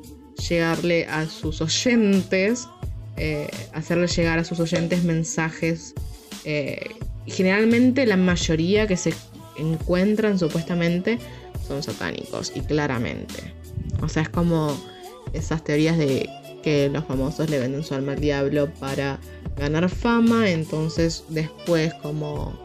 llegarle 0.47 1.05
a 1.05 1.27
sus 1.27 1.61
oyentes, 1.61 2.67
eh, 3.17 3.49
hacerle 3.73 4.07
llegar 4.07 4.39
a 4.39 4.43
sus 4.43 4.59
oyentes 4.59 5.03
mensajes. 5.03 5.93
Eh, 6.45 6.89
generalmente 7.25 8.05
la 8.05 8.17
mayoría 8.17 8.87
que 8.87 8.97
se 8.97 9.13
encuentran 9.57 10.39
supuestamente 10.39 11.19
son 11.67 11.83
satánicos 11.83 12.51
y 12.55 12.61
claramente. 12.61 13.53
O 14.01 14.07
sea, 14.07 14.23
es 14.23 14.29
como 14.29 14.75
esas 15.33 15.63
teorías 15.63 15.97
de 15.97 16.29
que 16.63 16.89
los 16.89 17.05
famosos 17.05 17.49
le 17.49 17.59
venden 17.59 17.83
su 17.83 17.93
alma 17.93 18.13
al 18.13 18.19
diablo 18.19 18.69
para 18.79 19.19
ganar 19.57 19.89
fama, 19.89 20.49
entonces 20.49 21.23
después 21.29 21.93
como 21.95 22.57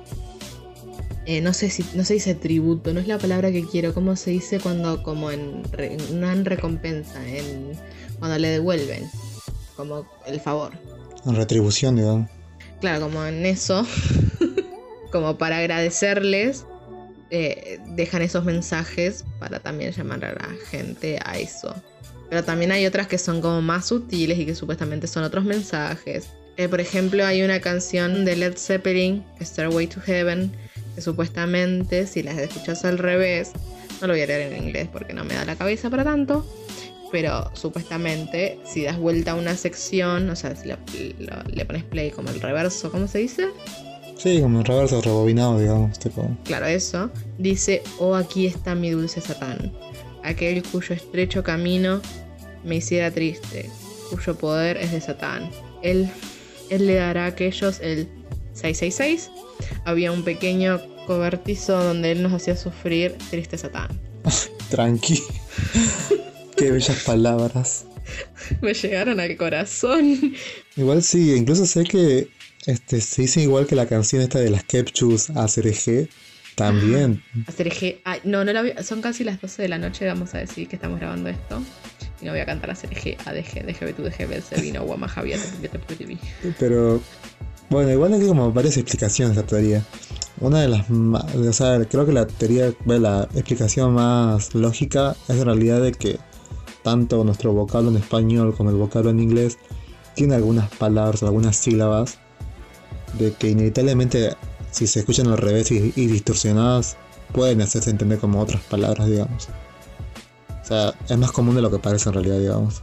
eh, 1.26 1.40
no 1.40 1.54
sé 1.54 1.70
si 1.70 1.84
no 1.94 2.04
se 2.04 2.14
dice 2.14 2.34
tributo, 2.34 2.92
no 2.92 3.00
es 3.00 3.06
la 3.06 3.18
palabra 3.18 3.50
que 3.50 3.64
quiero, 3.66 3.94
¿cómo 3.94 4.14
se 4.14 4.30
dice 4.30 4.60
cuando 4.60 5.02
como 5.02 5.30
en, 5.30 5.62
no 6.12 6.30
en 6.30 6.44
recompensa, 6.44 7.26
en 7.26 7.72
cuando 8.18 8.38
le 8.38 8.48
devuelven 8.48 9.08
como 9.76 10.06
el 10.26 10.38
favor? 10.38 10.72
En 11.24 11.34
retribución, 11.34 11.96
digamos. 11.96 12.28
Claro, 12.80 13.00
como 13.04 13.24
en 13.24 13.46
eso, 13.46 13.86
como 15.12 15.38
para 15.38 15.58
agradecerles 15.58 16.66
eh, 17.30 17.80
dejan 17.86 18.20
esos 18.20 18.44
mensajes 18.44 19.24
para 19.40 19.58
también 19.60 19.92
llamar 19.92 20.24
a 20.24 20.34
la 20.34 20.54
gente 20.68 21.18
a 21.24 21.38
eso. 21.38 21.74
Pero 22.34 22.44
también 22.44 22.72
hay 22.72 22.84
otras 22.84 23.06
que 23.06 23.16
son 23.16 23.40
como 23.40 23.62
más 23.62 23.86
sutiles 23.86 24.36
y 24.40 24.44
que 24.44 24.56
supuestamente 24.56 25.06
son 25.06 25.22
otros 25.22 25.44
mensajes. 25.44 26.30
Eh, 26.56 26.68
por 26.68 26.80
ejemplo, 26.80 27.24
hay 27.24 27.44
una 27.44 27.60
canción 27.60 28.24
de 28.24 28.34
Led 28.34 28.56
Zeppelin, 28.56 29.24
Stairway 29.40 29.86
to 29.86 30.00
Heaven, 30.00 30.50
que 30.96 31.00
supuestamente, 31.00 32.08
si 32.08 32.24
las 32.24 32.36
escuchas 32.36 32.84
al 32.84 32.98
revés, 32.98 33.52
no 34.00 34.08
lo 34.08 34.14
voy 34.14 34.22
a 34.22 34.26
leer 34.26 34.52
en 34.52 34.64
inglés 34.64 34.88
porque 34.92 35.12
no 35.12 35.22
me 35.22 35.34
da 35.34 35.44
la 35.44 35.54
cabeza 35.54 35.90
para 35.90 36.02
tanto, 36.02 36.44
pero 37.12 37.52
supuestamente, 37.54 38.58
si 38.64 38.82
das 38.82 38.98
vuelta 38.98 39.30
a 39.30 39.34
una 39.36 39.54
sección, 39.54 40.28
o 40.28 40.34
sea, 40.34 40.56
si 40.56 40.66
le 40.66 41.64
pones 41.64 41.84
play 41.84 42.10
como 42.10 42.30
el 42.30 42.40
reverso, 42.40 42.90
¿cómo 42.90 43.06
se 43.06 43.18
dice? 43.18 43.50
Sí, 44.16 44.40
como 44.40 44.58
el 44.58 44.64
reverso 44.64 45.00
rebobinado, 45.00 45.60
digamos. 45.60 46.00
Tipo. 46.00 46.36
Claro, 46.42 46.66
eso. 46.66 47.10
Dice, 47.38 47.84
oh, 48.00 48.16
aquí 48.16 48.46
está 48.46 48.74
mi 48.74 48.90
dulce 48.90 49.20
Satán, 49.20 49.72
aquel 50.24 50.64
cuyo 50.64 50.96
estrecho 50.96 51.44
camino 51.44 52.00
me 52.64 52.76
hiciera 52.76 53.10
triste, 53.10 53.70
cuyo 54.10 54.36
poder 54.36 54.76
es 54.76 54.92
de 54.92 55.00
Satán. 55.00 55.50
Él, 55.82 56.10
él 56.70 56.86
le 56.86 56.94
dará 56.94 57.24
a 57.24 57.28
aquellos 57.28 57.80
el 57.80 58.08
666. 58.54 59.30
Había 59.84 60.12
un 60.12 60.24
pequeño 60.24 60.80
cobertizo 61.06 61.82
donde 61.82 62.12
él 62.12 62.22
nos 62.22 62.32
hacía 62.32 62.56
sufrir 62.56 63.16
triste 63.30 63.58
Satán. 63.58 64.00
Tranqui. 64.70 65.22
Qué 66.56 66.70
bellas 66.70 67.02
palabras. 67.04 67.86
Me 68.60 68.74
llegaron 68.74 69.20
al 69.20 69.36
corazón. 69.36 70.34
Igual 70.76 71.02
sí, 71.02 71.34
incluso 71.34 71.66
sé 71.66 71.84
que 71.84 72.28
este, 72.66 73.00
se 73.00 73.22
dice 73.22 73.40
igual 73.40 73.66
que 73.66 73.74
la 73.74 73.86
canción 73.86 74.22
esta 74.22 74.38
de 74.38 74.50
las 74.50 74.64
Kepchus 74.64 75.30
a 75.30 75.46
CRG. 75.46 76.08
También. 76.54 77.22
A 77.48 77.52
CRG. 77.52 78.00
no, 78.24 78.44
no 78.44 78.52
la 78.52 78.62
vi, 78.62 78.72
son 78.82 79.02
casi 79.02 79.24
las 79.24 79.40
12 79.40 79.62
de 79.62 79.68
la 79.68 79.78
noche, 79.78 80.06
vamos 80.06 80.34
a 80.34 80.38
decir 80.38 80.68
que 80.68 80.76
estamos 80.76 81.00
grabando 81.00 81.28
esto. 81.28 81.62
No 82.24 82.30
voy 82.30 82.40
a 82.40 82.46
cantar 82.46 82.70
a 82.70 82.74
CRG, 82.74 83.18
ADG, 83.26 83.66
DGB, 83.66 83.96
DGB, 84.02 84.42
Servino, 84.42 84.82
Guama, 84.84 85.06
Javier, 85.08 85.38
Pero, 86.58 86.98
bueno, 87.68 87.90
igual 87.90 88.14
hay 88.14 88.26
como 88.26 88.50
varias 88.50 88.78
explicaciones 88.78 89.36
de 89.36 89.42
la 89.42 89.46
teoría. 89.46 89.82
Una 90.40 90.62
de 90.62 90.68
las 90.68 90.88
más, 90.88 91.34
o 91.34 91.52
sea, 91.52 91.84
creo 91.84 92.06
que 92.06 92.12
la 92.12 92.26
teoría, 92.26 92.72
la 92.86 93.28
explicación 93.34 93.92
más 93.92 94.54
lógica 94.54 95.14
es 95.28 95.36
en 95.36 95.44
realidad 95.44 95.82
de 95.82 95.92
que 95.92 96.18
tanto 96.82 97.22
nuestro 97.24 97.52
vocablo 97.52 97.90
en 97.90 97.98
español 97.98 98.54
como 98.56 98.70
el 98.70 98.76
vocablo 98.76 99.10
en 99.10 99.20
inglés 99.20 99.58
tiene 100.14 100.34
algunas 100.34 100.70
palabras, 100.70 101.22
algunas 101.22 101.56
sílabas 101.56 102.18
de 103.18 103.32
que 103.32 103.50
inevitablemente 103.50 104.34
si 104.70 104.86
se 104.86 105.00
escuchan 105.00 105.26
al 105.26 105.38
revés 105.38 105.70
y, 105.70 105.92
y 105.94 106.06
distorsionadas, 106.06 106.96
pueden 107.32 107.60
hacerse 107.60 107.90
entender 107.90 108.18
como 108.18 108.40
otras 108.40 108.62
palabras, 108.62 109.08
digamos. 109.08 109.48
O 110.64 110.66
sea, 110.66 110.94
es 111.08 111.18
más 111.18 111.30
común 111.30 111.54
de 111.54 111.62
lo 111.62 111.70
que 111.70 111.78
parece 111.78 112.08
en 112.08 112.14
realidad, 112.14 112.38
digamos. 112.38 112.82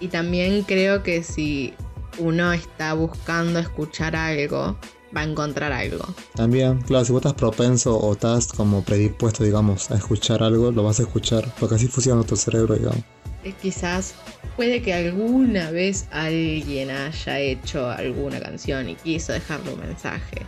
Y 0.00 0.08
también 0.08 0.62
creo 0.64 1.04
que 1.04 1.22
si 1.22 1.72
uno 2.18 2.52
está 2.52 2.94
buscando 2.94 3.60
escuchar 3.60 4.16
algo, 4.16 4.76
va 5.16 5.20
a 5.20 5.24
encontrar 5.24 5.70
algo. 5.72 6.04
También, 6.34 6.80
claro, 6.82 7.04
si 7.04 7.12
vos 7.12 7.20
estás 7.20 7.34
propenso 7.34 7.96
o 7.96 8.12
estás 8.12 8.48
como 8.48 8.82
predispuesto, 8.82 9.44
digamos, 9.44 9.90
a 9.92 9.96
escuchar 9.96 10.42
algo, 10.42 10.72
lo 10.72 10.82
vas 10.82 10.98
a 10.98 11.02
escuchar, 11.02 11.44
porque 11.60 11.76
así 11.76 11.86
funciona 11.86 12.24
tu 12.24 12.36
cerebro, 12.36 12.74
digamos. 12.74 13.04
Eh, 13.44 13.54
quizás 13.60 14.14
puede 14.56 14.82
que 14.82 14.92
alguna 14.92 15.70
vez 15.70 16.06
alguien 16.10 16.90
haya 16.90 17.38
hecho 17.38 17.88
alguna 17.88 18.40
canción 18.40 18.88
y 18.88 18.96
quiso 18.96 19.32
dejarle 19.32 19.74
un 19.74 19.80
mensaje. 19.80 20.42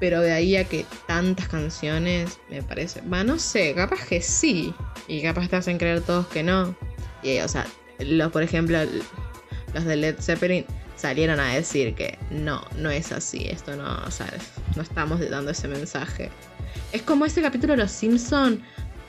Pero 0.00 0.20
de 0.20 0.32
ahí 0.32 0.56
a 0.56 0.64
que 0.64 0.86
tantas 1.06 1.48
canciones, 1.48 2.38
me 2.48 2.62
parece. 2.62 3.00
Va, 3.02 3.24
no 3.24 3.38
sé, 3.38 3.74
capaz 3.74 4.06
que 4.06 4.20
sí. 4.20 4.72
Y 5.08 5.22
capaz 5.22 5.48
te 5.48 5.56
hacen 5.56 5.78
creer 5.78 6.02
todos 6.02 6.26
que 6.28 6.42
no. 6.42 6.76
Y, 7.22 7.38
o 7.40 7.48
sea, 7.48 7.66
los, 7.98 8.30
por 8.30 8.42
ejemplo, 8.42 8.78
los 9.74 9.84
de 9.84 9.96
Led 9.96 10.16
Zeppelin 10.20 10.64
salieron 10.96 11.40
a 11.40 11.54
decir 11.54 11.94
que 11.94 12.18
no, 12.30 12.64
no 12.76 12.90
es 12.90 13.12
así. 13.12 13.48
Esto 13.48 13.76
no, 13.76 14.04
o 14.06 14.10
sea, 14.10 14.32
no 14.76 14.82
estamos 14.82 15.20
dando 15.28 15.50
ese 15.50 15.66
mensaje. 15.66 16.30
Es 16.92 17.02
como 17.02 17.24
ese 17.24 17.42
capítulo 17.42 17.72
de 17.72 17.78
Los 17.78 17.90
Simpson 17.92 18.62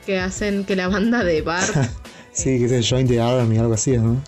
que 0.05 0.19
hacen 0.19 0.63
que 0.63 0.75
la 0.75 0.87
banda 0.87 1.23
de 1.23 1.41
Bart 1.41 1.75
Sí, 2.31 2.59
que 2.59 2.79
es 2.79 2.89
Join 2.89 3.07
the 3.07 3.19
Army, 3.19 3.57
algo 3.57 3.73
así, 3.73 3.97
¿no? 3.97 4.21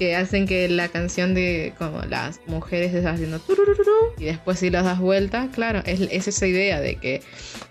Que 0.00 0.16
hacen 0.16 0.46
que 0.46 0.66
la 0.70 0.88
canción 0.88 1.34
de 1.34 1.74
como 1.76 2.00
las 2.00 2.40
mujeres 2.46 2.94
esté 2.94 3.06
haciendo 3.06 3.38
y 4.16 4.24
después 4.24 4.58
si 4.58 4.70
las 4.70 4.82
das 4.82 4.98
vuelta, 4.98 5.50
claro, 5.52 5.82
es, 5.84 6.00
es 6.00 6.26
esa 6.26 6.46
idea 6.46 6.80
de 6.80 6.96
que 6.96 7.20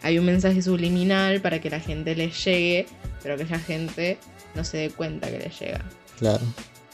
hay 0.04 0.20
un 0.20 0.26
mensaje 0.26 0.62
subliminal 0.62 1.42
para 1.42 1.60
que 1.60 1.72
la 1.72 1.80
gente 1.80 2.14
le 2.14 2.30
llegue, 2.30 2.86
pero 3.24 3.36
que 3.36 3.46
la 3.46 3.58
gente 3.58 4.20
no 4.54 4.64
se 4.64 4.78
dé 4.78 4.90
cuenta 4.92 5.32
que 5.32 5.40
le 5.40 5.50
llega. 5.50 5.84
Claro. 6.20 6.44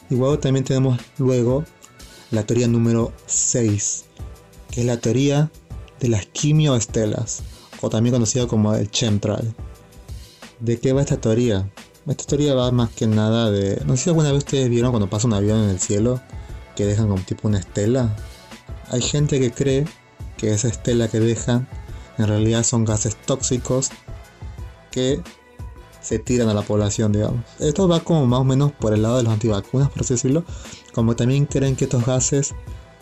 Igual 0.09 0.39
también 0.39 0.63
tenemos 0.63 1.01
luego 1.17 1.65
la 2.31 2.43
teoría 2.43 2.69
número 2.69 3.11
6, 3.25 4.05
que 4.71 4.81
es 4.81 4.87
la 4.87 5.01
teoría 5.01 5.51
de 5.99 6.07
las 6.07 6.27
quimioestelas, 6.27 7.43
o 7.81 7.89
también 7.89 8.13
conocida 8.13 8.47
como 8.47 8.73
el 8.73 8.89
chemtrail. 8.89 9.53
¿De 10.61 10.79
qué 10.79 10.93
va 10.93 11.01
esta 11.01 11.19
teoría? 11.19 11.69
Esta 12.07 12.25
teoría 12.25 12.53
va 12.53 12.71
más 12.71 12.91
que 12.91 13.07
nada 13.07 13.49
de... 13.49 13.81
No 13.85 13.97
sé 13.97 14.03
si 14.03 14.09
alguna 14.09 14.31
vez 14.31 14.39
ustedes 14.39 14.69
vieron 14.69 14.91
cuando 14.91 15.09
pasa 15.09 15.27
un 15.27 15.33
avión 15.33 15.63
en 15.63 15.69
el 15.71 15.79
cielo, 15.79 16.21
que 16.75 16.85
dejan 16.85 17.07
como 17.07 17.23
tipo 17.23 17.47
una 17.47 17.57
estela. 17.57 18.15
Hay 18.89 19.01
gente 19.01 19.39
que 19.39 19.51
cree 19.51 19.85
que 20.37 20.53
esa 20.53 20.67
estela 20.67 21.07
que 21.07 21.19
dejan 21.19 21.67
en 22.17 22.27
realidad 22.27 22.63
son 22.63 22.85
gases 22.85 23.15
tóxicos 23.15 23.89
que 24.91 25.21
se 25.99 26.19
tiran 26.19 26.47
a 26.49 26.53
la 26.53 26.61
población, 26.61 27.11
digamos. 27.11 27.43
Esto 27.59 27.87
va 27.87 27.99
como 28.01 28.27
más 28.27 28.41
o 28.41 28.43
menos 28.43 28.71
por 28.71 28.93
el 28.93 29.01
lado 29.01 29.17
de 29.17 29.23
los 29.23 29.33
antivacunas, 29.33 29.89
por 29.89 30.01
así 30.01 30.13
decirlo. 30.13 30.43
Como 30.93 31.15
también 31.15 31.45
creen 31.45 31.75
que 31.75 31.85
estos 31.85 32.05
gases 32.05 32.53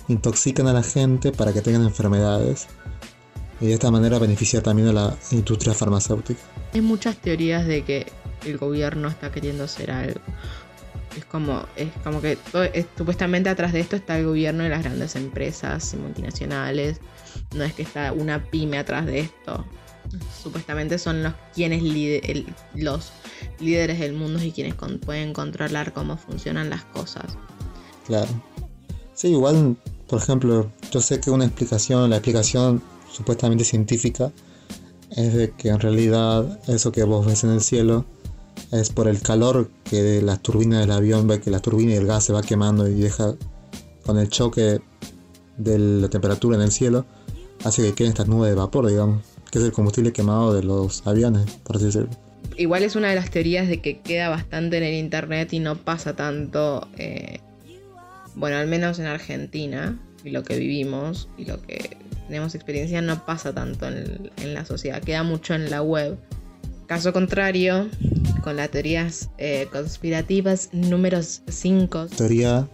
intoxican 0.08 0.68
a 0.68 0.74
la 0.74 0.84
gente 0.84 1.34
para 1.34 1.52
que 1.52 1.62
tengan 1.62 1.84
enfermedades. 1.84 2.68
Y 3.60 3.68
de 3.68 3.74
esta 3.74 3.92
manera 3.92 4.18
beneficia 4.20 4.64
también 4.64 4.88
a 4.88 4.94
la 4.94 5.18
industria 5.32 5.74
farmacéutica. 5.74 6.42
Hay 6.74 6.82
muchas 6.82 7.18
teorías 7.18 7.68
de 7.68 7.84
que 7.84 8.12
el 8.46 8.58
gobierno 8.58 9.08
está 9.08 9.32
queriendo 9.32 9.64
hacer 9.66 9.92
algo. 9.92 10.20
Es 11.18 11.26
como, 11.26 11.64
es 11.76 11.90
como 12.04 12.22
que 12.22 12.38
supuestamente 12.98 13.50
atrás 13.50 13.72
de 13.72 13.82
esto 13.82 13.96
está 13.96 14.18
el 14.18 14.26
gobierno 14.26 14.66
y 14.66 14.70
las 14.70 14.84
grandes 14.84 15.16
empresas 15.16 15.94
y 15.94 15.98
multinacionales. 15.98 17.00
No 17.56 17.64
es 17.64 17.74
que 17.74 17.84
está 17.84 18.12
una 18.14 18.44
pyme 18.44 18.80
atrás 18.80 19.06
de 19.06 19.20
esto. 19.20 19.64
Supuestamente 20.42 20.98
son 20.98 21.24
los 21.24 21.34
quienes 21.54 21.84
los 22.74 23.12
líderes 23.60 24.00
del 24.00 24.14
mundo 24.14 24.44
y 24.44 24.52
quienes 24.52 24.74
pueden 24.74 25.34
controlar 25.34 25.94
cómo 25.94 26.18
funcionan 26.18 26.70
las 26.70 26.84
cosas. 26.86 27.38
Claro. 28.08 28.30
Sí, 29.14 29.30
igual, 29.30 29.78
por 30.08 30.22
ejemplo, 30.22 30.72
yo 30.92 31.00
sé 31.00 31.20
que 31.20 31.30
una 31.30 31.46
explicación, 31.46 32.10
la 32.10 32.18
explicación 32.18 32.82
supuestamente 33.12 33.64
científica, 33.64 34.32
es 35.12 35.34
de 35.34 35.52
que 35.52 35.70
en 35.70 35.80
realidad 35.80 36.60
eso 36.68 36.92
que 36.92 37.04
vos 37.04 37.26
ves 37.26 37.44
en 37.44 37.52
el 37.52 37.62
cielo 37.62 38.06
es 38.72 38.90
por 38.90 39.08
el 39.08 39.22
calor 39.22 39.70
que 39.84 40.22
las 40.22 40.42
turbinas 40.42 40.82
del 40.82 40.92
avión 40.92 41.28
ve 41.28 41.40
que 41.40 41.52
la 41.52 41.60
turbina 41.60 41.94
y 41.94 41.96
el 41.96 42.08
gas 42.08 42.26
se 42.26 42.34
va 42.34 42.42
quemando 42.42 42.88
y 42.88 42.96
deja 42.96 43.36
con 44.06 44.18
el 44.18 44.30
choque 44.30 44.82
de 45.58 45.80
la 45.80 46.10
temperatura 46.10 46.58
en 46.58 46.64
el 46.64 46.72
cielo, 46.72 47.06
hace 47.64 47.84
que 47.84 47.94
queden 47.94 48.12
estas 48.12 48.28
nubes 48.28 48.50
de 48.50 48.56
vapor, 48.56 48.88
digamos, 48.88 49.24
que 49.52 49.60
es 49.60 49.66
el 49.66 49.72
combustible 49.72 50.12
quemado 50.12 50.54
de 50.54 50.64
los 50.64 51.06
aviones, 51.06 51.50
por 51.64 51.78
así 51.78 51.86
decirlo. 51.86 52.10
Igual 52.58 52.84
es 52.84 52.96
una 52.96 53.10
de 53.10 53.16
las 53.16 53.30
teorías 53.30 53.68
de 53.68 53.82
que 53.82 54.02
queda 54.02 54.30
bastante 54.30 54.78
en 54.78 54.84
el 54.84 54.96
internet 54.96 55.54
y 55.54 55.60
no 55.60 55.76
pasa 55.76 56.16
tanto, 56.16 56.88
eh, 56.98 57.40
bueno, 58.36 58.58
al 58.58 58.68
menos 58.68 59.00
en 59.00 59.06
Argentina, 59.06 60.00
y 60.24 60.32
lo 60.32 60.44
que 60.44 60.58
vivimos 60.58 61.28
y 61.38 61.46
lo 61.46 61.62
que 61.62 61.98
tenemos 62.28 62.56
experiencia 62.56 63.02
no 63.02 63.26
pasa 63.26 63.54
tanto 63.54 63.88
en 63.88 64.54
la 64.54 64.66
sociedad, 64.66 65.02
queda 65.02 65.24
mucho 65.24 65.54
en 65.54 65.70
la 65.70 65.82
web. 65.82 66.18
Caso 66.88 67.14
contrario, 67.14 67.90
con 68.44 68.56
las 68.58 68.70
teorías 68.70 69.30
eh, 69.38 69.68
conspirativas 69.72 70.70
número 70.74 71.22
5, 71.24 72.08
teoría 72.18 72.68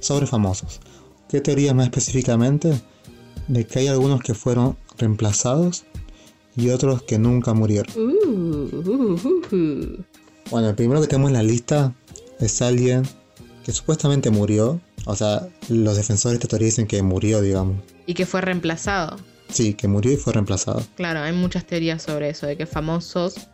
sobre 0.00 0.26
famosos. 0.26 0.80
¿Qué 1.28 1.40
teoría 1.40 1.74
más 1.74 1.86
específicamente? 1.86 2.80
De 3.48 3.66
que 3.66 3.80
hay 3.80 3.88
algunos 3.88 4.20
que 4.20 4.34
fueron 4.34 4.76
reemplazados 4.98 5.84
y 6.56 6.70
otros 6.70 7.02
que 7.02 7.18
nunca 7.18 7.54
murieron. 7.54 7.92
Bueno, 10.50 10.68
el 10.68 10.74
primero 10.74 11.00
que 11.00 11.06
tenemos 11.08 11.30
en 11.30 11.34
la 11.36 11.42
lista 11.42 11.92
es 12.38 12.62
alguien 12.62 13.02
que 13.64 13.72
supuestamente 13.72 14.30
murió. 14.30 14.80
O 15.06 15.16
sea, 15.16 15.48
los 15.68 15.96
defensores 15.96 16.38
de 16.38 16.44
esta 16.44 16.48
teoría 16.48 16.66
dicen 16.66 16.86
que 16.86 17.02
murió, 17.02 17.40
digamos. 17.40 17.76
y 18.06 18.14
que 18.14 18.26
fue 18.26 18.40
reemplazado. 18.40 19.16
Sí, 19.48 19.74
que 19.74 19.88
murió 19.88 20.12
y 20.12 20.16
fue 20.16 20.32
reemplazado. 20.32 20.82
Claro, 20.96 21.20
hay 21.20 21.32
muchas 21.32 21.64
teorías 21.64 22.02
sobre 22.02 22.30
eso, 22.30 22.46
de 22.46 22.56
que 22.56 22.66
famosos, 22.66 23.48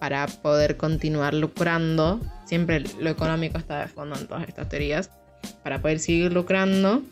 para 0.00 0.26
poder 0.26 0.76
continuar 0.76 1.34
lucrando, 1.34 2.20
siempre 2.46 2.84
lo 3.00 3.10
económico 3.10 3.58
está 3.58 3.80
de 3.80 3.88
fondo 3.88 4.16
en 4.16 4.26
todas 4.26 4.48
estas 4.48 4.68
teorías, 4.68 5.10
para 5.62 5.80
poder 5.80 5.98
seguir 5.98 6.32
lucrando, 6.32 7.02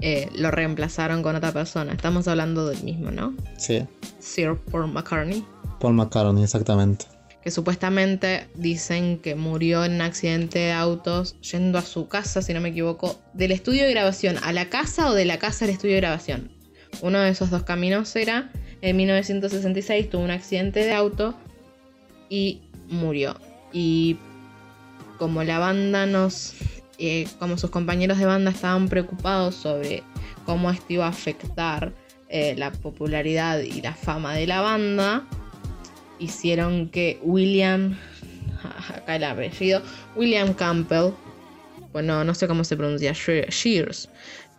eh, 0.00 0.28
lo 0.34 0.50
reemplazaron 0.50 1.22
con 1.22 1.36
otra 1.36 1.52
persona. 1.52 1.92
Estamos 1.92 2.26
hablando 2.28 2.66
del 2.66 2.82
mismo, 2.82 3.10
¿no? 3.10 3.34
Sí, 3.56 3.86
Sir 4.18 4.56
Paul 4.70 4.92
McCartney, 4.92 5.44
Paul 5.80 5.94
McCartney, 5.94 6.42
exactamente. 6.42 7.06
que 7.42 7.50
supuestamente 7.50 8.48
dicen 8.54 9.18
que 9.18 9.34
murió 9.34 9.84
en 9.84 9.94
un 9.94 10.00
accidente 10.02 10.58
de 10.58 10.72
autos 10.72 11.40
yendo 11.40 11.78
a 11.78 11.82
su 11.82 12.08
casa, 12.08 12.42
si 12.42 12.52
no 12.52 12.60
me 12.60 12.70
equivoco, 12.70 13.20
del 13.32 13.52
estudio 13.52 13.84
de 13.84 13.90
grabación 13.90 14.36
a 14.42 14.52
la 14.52 14.68
casa 14.68 15.08
o 15.08 15.14
de 15.14 15.24
la 15.24 15.38
casa 15.38 15.64
al 15.64 15.70
estudio 15.70 15.94
de 15.94 16.00
grabación. 16.00 16.61
Uno 17.00 17.18
de 17.20 17.30
esos 17.30 17.50
dos 17.50 17.62
caminos 17.64 18.14
era, 18.16 18.50
en 18.80 18.96
1966 18.96 20.10
tuvo 20.10 20.22
un 20.22 20.30
accidente 20.30 20.80
de 20.80 20.92
auto 20.92 21.34
y 22.28 22.60
murió. 22.88 23.36
Y 23.72 24.18
como 25.18 25.42
la 25.44 25.58
banda 25.58 26.06
nos, 26.06 26.54
eh, 26.98 27.26
como 27.38 27.58
sus 27.58 27.70
compañeros 27.70 28.18
de 28.18 28.26
banda 28.26 28.50
estaban 28.50 28.88
preocupados 28.88 29.54
sobre 29.54 30.02
cómo 30.44 30.70
esto 30.70 30.86
iba 30.90 31.06
a 31.06 31.10
afectar 31.10 31.92
eh, 32.28 32.54
la 32.56 32.70
popularidad 32.72 33.60
y 33.60 33.80
la 33.82 33.94
fama 33.94 34.34
de 34.34 34.46
la 34.46 34.60
banda, 34.60 35.24
hicieron 36.18 36.88
que 36.88 37.18
William, 37.22 37.96
acá 38.94 39.16
el 39.16 39.24
apellido, 39.24 39.82
William 40.16 40.54
Campbell, 40.54 41.12
bueno, 41.92 42.24
no 42.24 42.34
sé 42.34 42.46
cómo 42.48 42.64
se 42.64 42.76
pronuncia, 42.76 43.12
She- 43.12 43.46
Shears, 43.50 44.08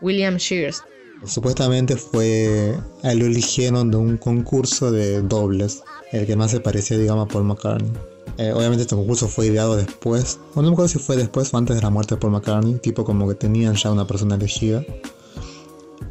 William 0.02 0.36
Shears, 0.38 0.84
Supuestamente 1.26 1.96
fue. 1.96 2.78
A 3.04 3.12
él 3.12 3.20
de 3.20 3.98
un 3.98 4.18
concurso 4.18 4.92
de 4.92 5.22
dobles. 5.22 5.84
El 6.12 6.26
que 6.26 6.36
más 6.36 6.52
se 6.52 6.60
parecía, 6.60 6.98
digamos, 6.98 7.26
a 7.26 7.30
Paul 7.30 7.46
McCartney. 7.46 7.92
Eh, 8.38 8.52
obviamente 8.52 8.84
este 8.84 8.96
concurso 8.96 9.28
fue 9.28 9.48
ideado 9.48 9.76
después. 9.76 10.40
Bueno, 10.54 10.64
no 10.64 10.70
me 10.70 10.74
acuerdo 10.74 10.90
si 10.90 11.00
fue 11.00 11.16
después 11.16 11.54
o 11.54 11.58
antes 11.58 11.76
de 11.76 11.82
la 11.82 11.90
muerte 11.90 12.16
de 12.16 12.22
Paul 12.22 12.34
McCartney. 12.34 12.76
Tipo 12.76 13.06
como 13.06 13.28
que 13.28 13.36
tenían 13.36 13.76
ya 13.76 13.92
una 13.92 14.06
persona 14.06 14.36
elegida. 14.36 14.84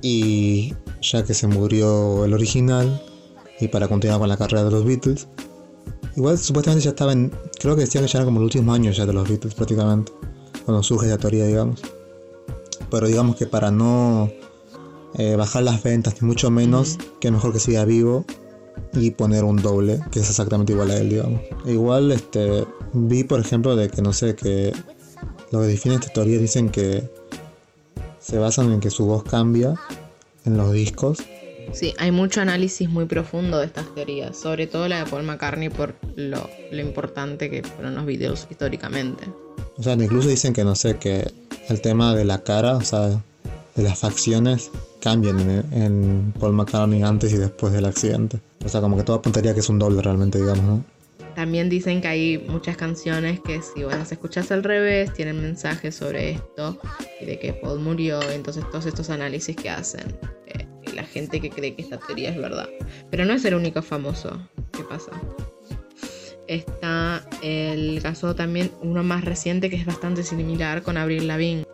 Y 0.01 0.75
ya 1.01 1.25
que 1.25 1.35
se 1.35 1.47
murió 1.47 2.25
el 2.25 2.33
original. 2.33 3.03
Y 3.61 3.69
para 3.69 3.89
continuar 3.89 4.19
con 4.19 4.29
la 4.29 4.37
carrera 4.37 4.65
de 4.65 4.71
los 4.71 4.85
Beatles. 4.85 5.29
Igual 6.17 6.39
supuestamente 6.39 6.85
ya 6.85 6.91
estaba 6.91 7.13
en. 7.13 7.33
Creo 7.61 7.75
que 7.75 7.83
decían 7.83 8.05
que 8.05 8.11
ya 8.11 8.19
eran 8.19 8.27
como 8.27 8.41
los 8.41 8.47
últimos 8.47 8.75
años 8.75 8.97
ya 8.97 9.07
de 9.07 9.13
los 9.13 9.29
Beatles 9.29 9.55
prácticamente. 9.55 10.13
Cuando 10.65 10.83
surge 10.83 11.07
esa 11.07 11.19
teoría, 11.19 11.47
digamos. 11.47 11.81
Pero 12.91 13.07
digamos 13.07 13.37
que 13.37 13.47
para 13.47 13.71
no 13.71 14.31
eh, 15.19 15.37
bajar 15.37 15.63
las 15.63 15.83
ventas, 15.83 16.21
ni 16.21 16.29
mucho 16.29 16.51
menos, 16.51 16.99
que 17.21 17.31
mejor 17.31 17.53
que 17.53 17.61
siga 17.61 17.85
vivo 17.85 18.25
y 18.95 19.11
poner 19.11 19.45
un 19.45 19.57
doble, 19.57 20.01
que 20.11 20.21
es 20.21 20.31
exactamente 20.31 20.73
igual 20.73 20.91
a 20.91 20.97
él, 20.97 21.11
digamos. 21.11 21.41
Igual, 21.67 22.13
este, 22.13 22.67
vi, 22.93 23.25
por 23.25 23.41
ejemplo, 23.41 23.77
de 23.77 23.89
que 23.89 24.03
no 24.03 24.13
sé, 24.13 24.35
que 24.35 24.73
lo 25.51 25.61
que 25.61 25.67
define 25.67 25.97
esta 25.97 26.13
teoría 26.13 26.39
dicen 26.39 26.71
que 26.71 27.11
se 28.19 28.39
basan 28.39 28.73
en 28.73 28.81
que 28.81 28.91
su 28.91 29.07
voz 29.07 29.25
cambia 29.25 29.75
en 30.45 30.57
los 30.57 30.73
discos 30.73 31.19
Sí, 31.73 31.95
hay 31.99 32.11
mucho 32.11 32.41
análisis 32.41 32.89
muy 32.89 33.07
profundo 33.07 33.59
de 33.59 33.67
estas 33.67 33.95
teorías, 33.95 34.37
sobre 34.37 34.67
todo 34.67 34.89
la 34.89 35.05
de 35.05 35.11
Paul 35.11 35.23
McCartney 35.23 35.71
por 35.71 35.95
lo, 36.17 36.51
lo 36.71 36.81
importante 36.81 37.51
que 37.51 37.63
fueron 37.63 37.95
los 37.95 38.05
videos 38.05 38.47
históricamente. 38.51 39.25
O 39.79 39.83
sea, 39.83 39.95
incluso 39.95 40.29
dicen 40.29 40.53
que 40.53 40.65
no 40.65 40.75
sé, 40.75 40.99
que 40.99 41.33
el 41.69 41.81
tema 41.81 42.15
de 42.15 42.25
la 42.25 42.43
cara, 42.43 42.77
o 42.77 42.83
sea, 42.83 43.23
de 43.75 43.83
las 43.83 43.99
facciones, 43.99 44.71
cambian 45.01 45.39
en, 45.73 46.33
Paul 46.39 46.53
McCartney 46.53 47.03
antes 47.03 47.33
y 47.33 47.37
después 47.37 47.73
del 47.73 47.87
accidente. 47.87 48.41
O 48.65 48.69
sea, 48.69 48.81
como 48.81 48.97
que 48.97 49.03
todo 49.03 49.17
apuntaría 49.17 49.55
que 49.55 49.61
es 49.61 49.69
un 49.69 49.79
doble 49.79 50.03
realmente, 50.03 50.39
digamos, 50.39 50.65
¿no? 50.65 50.85
También 51.35 51.71
dicen 51.71 52.03
que 52.03 52.09
hay 52.09 52.39
muchas 52.47 52.77
canciones 52.77 53.41
que 53.41 53.63
si 53.63 53.85
vos 53.85 53.95
las 53.95 54.13
escuchas 54.13 54.53
al 54.53 54.63
revés 54.63 55.15
tienen 55.15 55.41
mensajes 55.41 55.95
sobre 55.95 56.33
esto 56.33 56.79
y 57.21 57.25
de 57.25 57.39
que 57.39 57.55
Paul 57.55 57.81
murió, 57.81 58.21
entonces 58.31 58.65
todos 58.71 58.85
estos 58.85 59.09
análisis 59.09 59.57
que 59.57 59.71
hacen. 59.71 60.15
eh, 60.47 60.67
la 60.95 61.05
gente 61.05 61.41
que 61.41 61.49
cree 61.49 61.75
que 61.75 61.83
esta 61.83 61.99
teoría 61.99 62.29
es 62.29 62.37
verdad. 62.37 62.69
Pero 63.11 63.25
no 63.25 63.33
es 63.33 63.45
el 63.47 63.55
único 63.55 63.81
famoso 63.81 64.39
que 64.73 64.83
pasa. 64.85 65.11
Está 66.49 67.27
el 67.43 68.03
caso 68.03 68.35
también, 68.35 68.71
uno 68.83 69.03
más 69.03 69.25
reciente 69.25 69.71
que 69.71 69.77
es 69.77 69.87
bastante 69.87 70.23
similar 70.23 70.83
con 70.83 70.99
Avril 70.99 71.29
Lavigne. 71.29 71.65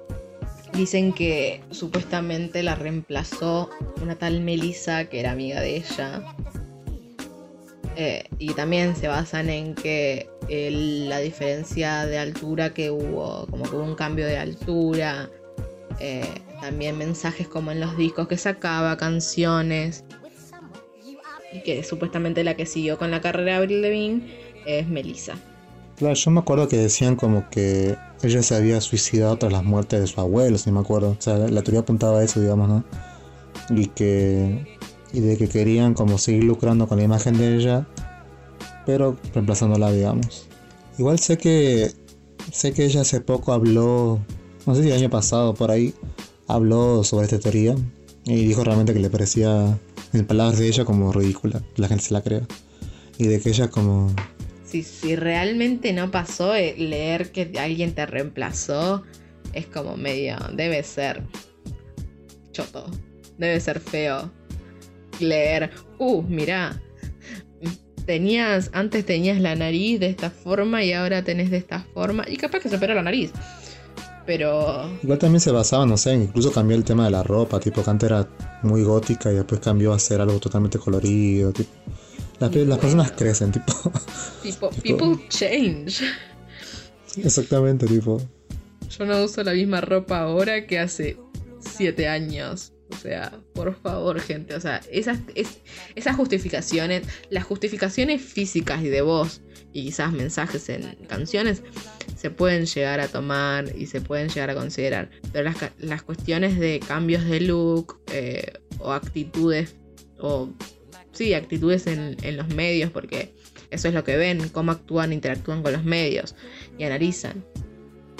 Dicen 0.78 1.12
que 1.12 1.60
supuestamente 1.72 2.62
la 2.62 2.76
reemplazó 2.76 3.68
una 4.00 4.14
tal 4.14 4.40
Melissa 4.40 5.06
que 5.06 5.18
era 5.18 5.32
amiga 5.32 5.60
de 5.60 5.78
ella. 5.78 6.22
Eh, 7.96 8.22
y 8.38 8.54
también 8.54 8.94
se 8.94 9.08
basan 9.08 9.50
en 9.50 9.74
que 9.74 10.30
el- 10.48 11.08
la 11.08 11.18
diferencia 11.18 12.06
de 12.06 12.18
altura 12.18 12.74
que 12.74 12.92
hubo, 12.92 13.48
como 13.50 13.64
que 13.64 13.74
hubo 13.74 13.82
un 13.82 13.96
cambio 13.96 14.24
de 14.26 14.38
altura. 14.38 15.28
eh, 16.00 16.22
también 16.60 16.96
mensajes 16.96 17.48
como 17.48 17.72
en 17.72 17.80
los 17.80 17.96
discos 17.96 18.28
que 18.28 18.36
sacaba, 18.36 18.96
canciones. 18.96 20.04
Y 21.52 21.60
que 21.64 21.82
supuestamente 21.82 22.44
la 22.44 22.54
que 22.54 22.66
siguió 22.66 22.98
con 22.98 23.10
la 23.10 23.20
carrera 23.20 23.52
de 23.54 23.56
Avril 23.58 23.82
Lavigne 23.82 24.22
es 24.64 24.86
Melissa. 24.86 25.34
Claro, 25.98 26.14
yo 26.14 26.30
me 26.30 26.38
acuerdo 26.38 26.68
que 26.68 26.76
decían 26.76 27.16
como 27.16 27.50
que 27.50 27.96
ella 28.22 28.42
se 28.44 28.54
había 28.54 28.80
suicidado 28.80 29.36
tras 29.36 29.52
las 29.52 29.64
muertes 29.64 30.00
de 30.00 30.06
su 30.06 30.20
abuelo, 30.20 30.56
si 30.56 30.70
me 30.70 30.78
acuerdo. 30.78 31.10
O 31.10 31.20
sea, 31.20 31.36
la 31.36 31.62
teoría 31.62 31.80
apuntaba 31.80 32.20
a 32.20 32.24
eso, 32.24 32.40
digamos, 32.40 32.68
¿no? 32.68 32.84
Y 33.70 33.86
que. 33.88 34.78
Y 35.12 35.20
de 35.20 35.36
que 35.36 35.48
querían 35.48 35.94
como 35.94 36.18
seguir 36.18 36.44
lucrando 36.44 36.86
con 36.86 36.98
la 36.98 37.04
imagen 37.04 37.36
de 37.38 37.56
ella, 37.56 37.86
pero 38.86 39.16
reemplazándola, 39.34 39.90
digamos. 39.90 40.46
Igual 40.98 41.18
sé 41.18 41.36
que. 41.36 41.92
Sé 42.52 42.72
que 42.72 42.84
ella 42.84 43.00
hace 43.00 43.20
poco 43.20 43.52
habló. 43.52 44.20
No 44.66 44.74
sé 44.76 44.82
si 44.82 44.90
el 44.90 44.96
año 44.98 45.10
pasado 45.10 45.54
por 45.54 45.72
ahí. 45.72 45.94
Habló 46.46 47.02
sobre 47.02 47.24
esta 47.24 47.40
teoría. 47.40 47.74
Y 48.24 48.46
dijo 48.46 48.62
realmente 48.62 48.94
que 48.94 49.00
le 49.00 49.10
parecía. 49.10 49.76
En 50.12 50.26
palabras 50.26 50.58
de 50.60 50.68
ella 50.68 50.84
como 50.84 51.12
ridícula. 51.12 51.60
La 51.76 51.88
gente 51.88 52.04
se 52.04 52.14
la 52.14 52.22
crea. 52.22 52.46
Y 53.18 53.26
de 53.26 53.40
que 53.40 53.48
ella 53.48 53.68
como. 53.68 54.14
Si, 54.68 54.82
si 54.82 55.16
realmente 55.16 55.94
no 55.94 56.10
pasó, 56.10 56.54
eh, 56.54 56.74
leer 56.76 57.32
que 57.32 57.50
alguien 57.58 57.94
te 57.94 58.04
reemplazó 58.04 59.02
es 59.54 59.66
como 59.66 59.96
medio. 59.96 60.36
Debe 60.52 60.82
ser 60.82 61.22
choto. 62.52 62.84
Debe 63.38 63.58
ser 63.60 63.80
feo. 63.80 64.30
Leer. 65.20 65.70
Uh, 65.98 66.22
mirá. 66.22 66.82
Tenías. 68.04 68.68
Antes 68.74 69.06
tenías 69.06 69.40
la 69.40 69.54
nariz 69.54 70.00
de 70.00 70.08
esta 70.10 70.28
forma 70.28 70.84
y 70.84 70.92
ahora 70.92 71.24
tenés 71.24 71.50
de 71.50 71.56
esta 71.56 71.80
forma. 71.94 72.24
Y 72.28 72.36
capaz 72.36 72.60
que 72.60 72.68
se 72.68 72.76
operó 72.76 72.92
la 72.92 73.02
nariz. 73.02 73.32
Pero. 74.26 74.90
Igual 75.02 75.18
también 75.18 75.40
se 75.40 75.50
basaba, 75.50 75.86
no 75.86 75.96
sé, 75.96 76.12
incluso 76.12 76.52
cambió 76.52 76.76
el 76.76 76.84
tema 76.84 77.06
de 77.06 77.10
la 77.12 77.22
ropa, 77.22 77.58
tipo 77.58 77.82
que 77.82 77.88
antes 77.88 78.10
era 78.10 78.28
muy 78.62 78.82
gótica 78.82 79.32
y 79.32 79.36
después 79.36 79.62
cambió 79.62 79.94
a 79.94 79.98
ser 79.98 80.20
algo 80.20 80.38
totalmente 80.38 80.78
colorido, 80.78 81.52
tipo. 81.52 81.70
Las, 82.40 82.50
pe- 82.50 82.64
las 82.64 82.78
personas 82.78 83.12
crecen, 83.12 83.52
tipo. 83.52 83.72
Tipo, 84.42 84.70
people 84.82 85.26
change. 85.28 86.02
Exactamente, 87.16 87.86
tipo. 87.86 88.20
Yo 88.96 89.04
no 89.04 89.22
uso 89.24 89.42
la 89.42 89.52
misma 89.52 89.80
ropa 89.80 90.20
ahora 90.20 90.66
que 90.66 90.78
hace 90.78 91.16
siete 91.60 92.08
años. 92.08 92.72
O 92.90 92.96
sea, 92.96 93.38
por 93.54 93.74
favor, 93.74 94.18
gente. 94.20 94.54
O 94.54 94.60
sea, 94.60 94.80
esas, 94.90 95.18
es- 95.34 95.58
esas 95.94 96.16
justificaciones, 96.16 97.02
las 97.30 97.44
justificaciones 97.44 98.22
físicas 98.22 98.82
y 98.82 98.88
de 98.88 99.02
voz 99.02 99.42
y 99.72 99.84
quizás 99.84 100.12
mensajes 100.12 100.68
en 100.70 100.96
canciones 101.06 101.62
se 102.16 102.30
pueden 102.30 102.64
llegar 102.64 103.00
a 103.00 103.08
tomar 103.08 103.76
y 103.76 103.86
se 103.86 104.00
pueden 104.00 104.28
llegar 104.28 104.50
a 104.50 104.54
considerar. 104.54 105.10
Pero 105.32 105.44
las, 105.50 105.56
las 105.78 106.02
cuestiones 106.02 106.58
de 106.58 106.80
cambios 106.86 107.24
de 107.26 107.40
look 107.40 108.00
eh, 108.12 108.52
o 108.78 108.92
actitudes, 108.92 109.76
o 110.18 110.48
sí, 111.12 111.34
actitudes 111.34 111.86
en, 111.86 112.16
en 112.22 112.36
los 112.36 112.48
medios, 112.48 112.90
porque 112.90 113.34
eso 113.70 113.88
es 113.88 113.94
lo 113.94 114.04
que 114.04 114.16
ven, 114.16 114.48
cómo 114.48 114.72
actúan, 114.72 115.12
interactúan 115.12 115.62
con 115.62 115.72
los 115.72 115.84
medios 115.84 116.34
y 116.78 116.84
analizan 116.84 117.44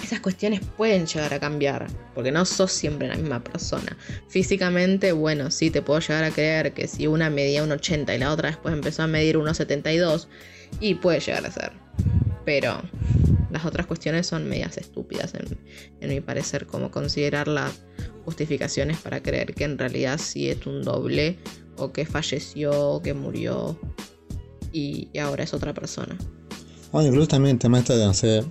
esas 0.03 0.21
cuestiones 0.21 0.61
pueden 0.77 1.07
llegar 1.07 1.35
a 1.35 1.41
cambiar, 1.41 1.87
porque 2.15 2.31
no 2.31 2.45
sos 2.45 2.73
siempre 2.73 3.09
la 3.09 3.17
misma 3.17 3.43
persona. 3.43 3.97
Físicamente, 4.29 5.13
bueno, 5.13 5.51
sí 5.51 5.71
te 5.71 5.83
puedo 5.83 6.01
llegar 6.01 6.25
a 6.25 6.31
creer 6.31 6.73
que 6.73 6.87
si 6.87 7.07
una 7.07 7.31
medía 7.31 7.63
un 7.63 7.73
80 7.73 8.15
y 8.15 8.19
la 8.19 8.33
otra 8.33 8.49
después 8.49 8.75
empezó 8.75 9.03
a 9.03 9.07
medir 9.07 9.37
1,72, 9.37 10.29
y 10.81 10.95
puede 10.95 11.21
llegar 11.21 11.47
a 11.47 11.51
ser. 11.51 11.73
Pero 12.45 12.83
las 13.51 13.65
otras 13.65 13.87
cuestiones 13.87 14.27
son 14.27 14.49
medias 14.49 14.77
estúpidas, 14.77 15.35
en, 15.35 15.59
en 16.01 16.09
mi 16.09 16.21
parecer, 16.21 16.67
como 16.67 16.91
considerar 16.91 17.49
las 17.49 17.83
justificaciones 18.25 18.99
para 18.99 19.23
creer 19.23 19.55
que 19.55 19.65
en 19.65 19.79
realidad 19.79 20.19
sí 20.19 20.49
es 20.49 20.67
un 20.67 20.83
doble, 20.83 21.39
o 21.79 21.93
que 21.93 22.05
falleció, 22.05 22.71
o 22.73 23.03
que 23.03 23.15
murió, 23.15 23.79
y, 24.73 25.09
ahora 25.19 25.45
es 25.45 25.55
otra 25.55 25.73
persona. 25.73 26.17
Bueno, 26.93 27.09
incluso 27.09 27.29
también 27.29 27.57
el 27.57 27.59
tema 27.61 27.79
este 27.79 27.97
de, 27.97 28.07
no 28.07 28.15
sé. 28.15 28.45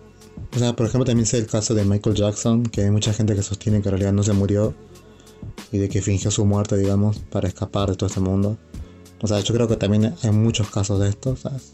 O 0.56 0.60
sea, 0.60 0.76
por 0.76 0.88
ejemplo, 0.88 1.06
también 1.06 1.26
sé 1.26 1.38
el 1.38 1.48
caso 1.48 1.74
de 1.74 1.84
Michael 1.84 2.16
Jackson, 2.16 2.64
que 2.64 2.82
hay 2.82 2.92
mucha 2.92 3.14
gente 3.14 3.36
que 3.36 3.44
sostiene 3.44 3.82
que 3.82 3.90
en 3.90 3.94
realidad 3.94 4.14
no 4.14 4.24
se 4.24 4.34
murió 4.34 4.74
y 5.72 5.78
de 5.78 5.90
que 5.90 6.02
fingió 6.02 6.32
su 6.32 6.46
muerte, 6.46 6.78
digamos, 6.78 7.20
para 7.20 7.48
escapar 7.48 7.90
de 7.90 7.96
todo 7.96 8.08
este 8.08 8.20
mundo. 8.20 8.58
O 9.22 9.28
sea, 9.28 9.40
yo 9.40 9.54
creo 9.54 9.68
que 9.68 9.78
también 9.78 10.14
hay 10.22 10.32
muchos 10.32 10.70
casos 10.70 11.00
de 11.00 11.10
esto, 11.10 11.36
¿sabes? 11.36 11.74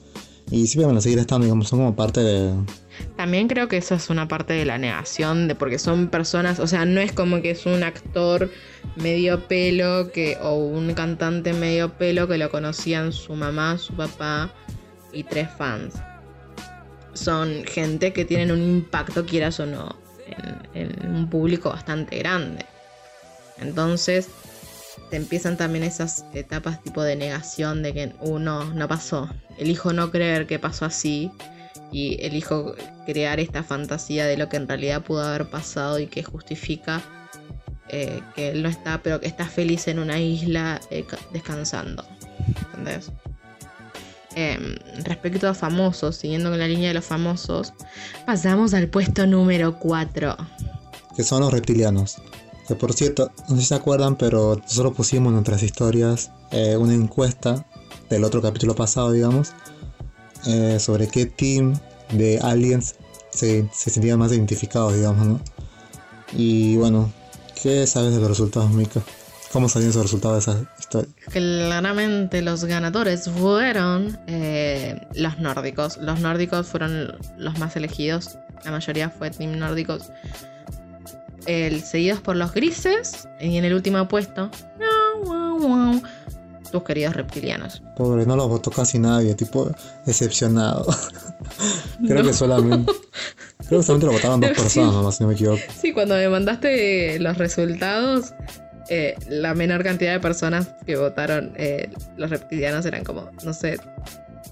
Y 0.52 0.68
siempre 0.68 0.88
van 0.88 0.98
a 0.98 1.02
seguir 1.02 1.20
estando, 1.20 1.46
digamos, 1.46 1.68
son 1.68 1.80
como 1.80 1.96
parte 1.96 2.22
de, 2.22 2.54
También 3.16 3.48
creo 3.48 3.68
que 3.68 3.78
eso 3.78 3.96
es 3.96 4.10
una 4.10 4.28
parte 4.28 4.54
de 4.54 4.66
la 4.66 4.78
negación, 4.78 5.48
de 5.48 5.56
porque 5.56 5.80
son 5.80 6.10
personas, 6.10 6.60
o 6.60 6.68
sea, 6.68 6.86
no 6.86 7.00
es 7.00 7.12
como 7.12 7.42
que 7.42 7.52
es 7.52 7.66
un 7.66 7.82
actor 7.84 8.52
medio 8.96 9.48
pelo 9.48 10.12
que, 10.12 10.38
o 10.42 10.56
un 10.56 10.94
cantante 10.94 11.54
medio 11.54 11.94
pelo 11.98 12.28
que 12.28 12.38
lo 12.38 12.52
conocían 12.52 13.12
su 13.12 13.34
mamá, 13.34 13.78
su 13.78 13.94
papá 13.94 14.54
y 15.12 15.24
tres 15.24 15.50
fans. 15.58 15.96
Son 17.14 17.64
gente 17.66 18.12
que 18.12 18.26
tienen 18.26 18.52
un 18.52 18.62
impacto, 18.62 19.26
quieras 19.26 19.60
o 19.60 19.66
no, 19.66 19.96
en, 20.74 21.16
un 21.16 21.30
público 21.30 21.70
bastante 21.70 22.18
grande. 22.18 22.66
Entonces, 23.60 24.30
te 25.10 25.18
empiezan 25.18 25.58
también 25.58 25.84
esas 25.84 26.26
etapas 26.34 26.82
tipo 26.84 27.04
de 27.04 27.16
negación 27.16 27.84
de 27.84 27.94
que 27.94 28.14
uno 28.20 28.66
no 28.74 28.88
pasó. 28.88 29.30
Elijo 29.58 29.94
no 29.94 30.12
creer 30.12 30.48
que 30.48 30.60
pasó 30.60 30.86
así 30.86 31.32
y 31.92 32.18
elijo 32.26 32.74
crear 33.06 33.40
esta 33.40 33.64
fantasía 33.64 34.26
de 34.26 34.38
lo 34.38 34.50
que 34.50 34.58
en 34.58 34.68
realidad 34.68 35.02
pudo 35.04 35.24
haber 35.24 35.50
pasado 35.50 36.00
y 36.00 36.08
que 36.08 36.24
justifica 36.24 37.02
eh, 37.90 38.22
que 38.36 38.50
él 38.50 38.64
no 38.64 38.70
está, 38.70 39.02
pero 39.04 39.20
que 39.20 39.28
está 39.28 39.46
feliz 39.46 39.88
en 39.88 40.00
una 40.00 40.20
isla 40.20 40.82
eh, 40.90 41.04
ca- 41.08 41.20
descansando. 41.32 42.04
¿Entendés? 42.72 43.12
Em, 44.36 44.76
respecto 45.04 45.48
a 45.48 45.54
famosos, 45.54 46.16
siguiendo 46.16 46.50
con 46.50 46.58
la 46.58 46.68
línea 46.68 46.88
de 46.88 46.96
los 46.96 47.06
famosos, 47.06 47.74
pasamos 48.26 48.74
al 48.74 48.88
puesto 48.88 49.28
número 49.28 49.78
4. 49.78 50.36
que 51.16 51.24
son 51.24 51.42
los 51.42 51.54
reptilianos. 51.54 52.16
Que 52.68 52.74
por 52.76 52.94
cierto, 52.94 53.30
no 53.50 53.56
sé 53.58 53.62
si 53.62 53.68
se 53.68 53.76
acuerdan, 53.76 54.16
pero 54.16 54.56
nosotros 54.56 54.94
pusimos 54.96 55.28
en 55.30 55.34
nuestras 55.36 55.62
historias 55.62 56.32
eh, 56.52 56.76
una 56.78 56.96
encuesta 56.96 57.68
del 58.14 58.24
otro 58.24 58.42
capítulo 58.42 58.76
pasado, 58.76 59.12
digamos, 59.12 59.54
eh, 60.46 60.78
sobre 60.80 61.08
qué 61.08 61.26
team 61.26 61.74
de 62.12 62.40
aliens 62.40 62.96
se, 63.32 63.68
se 63.74 63.90
sentían 63.90 64.20
más 64.20 64.32
identificados, 64.32 64.96
digamos, 64.96 65.26
¿no? 65.26 65.42
Y 66.34 66.78
bueno, 66.78 67.12
¿qué 67.62 67.86
sabes 67.88 68.14
de 68.14 68.20
los 68.20 68.30
resultados, 68.30 68.70
Mika? 68.72 69.02
¿Cómo 69.52 69.70
salieron 69.70 69.92
esos 69.92 70.04
resultados 70.04 70.46
de 70.46 70.52
esa 70.52 70.72
historia? 70.80 71.14
Claramente 71.30 72.42
los 72.42 72.66
ganadores 72.66 73.30
fueron 73.30 74.20
eh, 74.28 75.08
los 75.14 75.38
nórdicos. 75.40 75.98
Los 75.98 76.20
nórdicos 76.22 76.68
fueron 76.68 77.16
los 77.38 77.60
más 77.60 77.76
elegidos. 77.76 78.38
La 78.66 78.72
mayoría 78.72 79.12
fue 79.12 79.30
team 79.30 79.60
nórdicos. 79.60 80.12
Seguidos 81.46 82.22
por 82.22 82.36
los 82.36 82.52
grises. 82.52 83.28
Y 83.40 83.58
en 83.58 83.66
el 83.66 83.76
último 83.76 84.08
puesto. 84.08 84.50
Tus 86.74 86.84
queridos 86.84 87.16
reptilianos. 87.16 87.84
Pobre, 87.96 88.26
no 88.26 88.36
los 88.36 88.48
votó 88.50 88.72
casi 88.72 88.98
nadie, 88.98 89.36
tipo, 89.36 89.70
decepcionado. 90.08 90.88
Creo 92.08 92.24
No. 92.24 92.28
que 92.28 92.34
solamente. 92.34 92.92
Creo 93.68 93.80
que 93.82 93.86
solamente 93.86 94.08
lo 94.08 94.14
votaron 94.14 94.42
dos 94.42 94.50
Sí. 94.56 94.62
personas 94.64 94.94
nomás, 94.96 95.16
si 95.18 95.24
no 95.24 95.28
me 95.30 95.36
equivoco. 95.36 95.62
Sí, 95.80 95.94
cuando 95.94 96.16
me 96.16 96.28
mandaste 96.30 97.20
los 97.20 97.38
resultados, 97.38 98.34
eh, 98.90 99.14
la 99.30 99.54
menor 99.54 99.84
cantidad 99.84 100.14
de 100.14 100.20
personas 100.20 100.70
que 100.84 100.96
votaron 100.96 101.54
eh, 101.58 101.92
los 102.18 102.32
reptilianos 102.32 102.88
eran 102.88 103.04
como, 103.04 103.30
no 103.46 103.54
sé, 103.54 103.80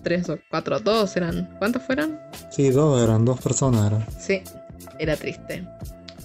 tres 0.03 0.29
o 0.29 0.37
cuatro, 0.51 0.79
dos 0.79 1.17
eran. 1.17 1.49
¿Cuántos 1.57 1.81
fueron? 1.81 2.19
Sí, 2.51 2.69
dos 2.69 3.01
eran, 3.03 3.25
dos 3.25 3.41
personas 3.41 3.87
eran. 3.87 4.05
Sí, 4.19 4.43
era 4.99 5.15
triste. 5.17 5.67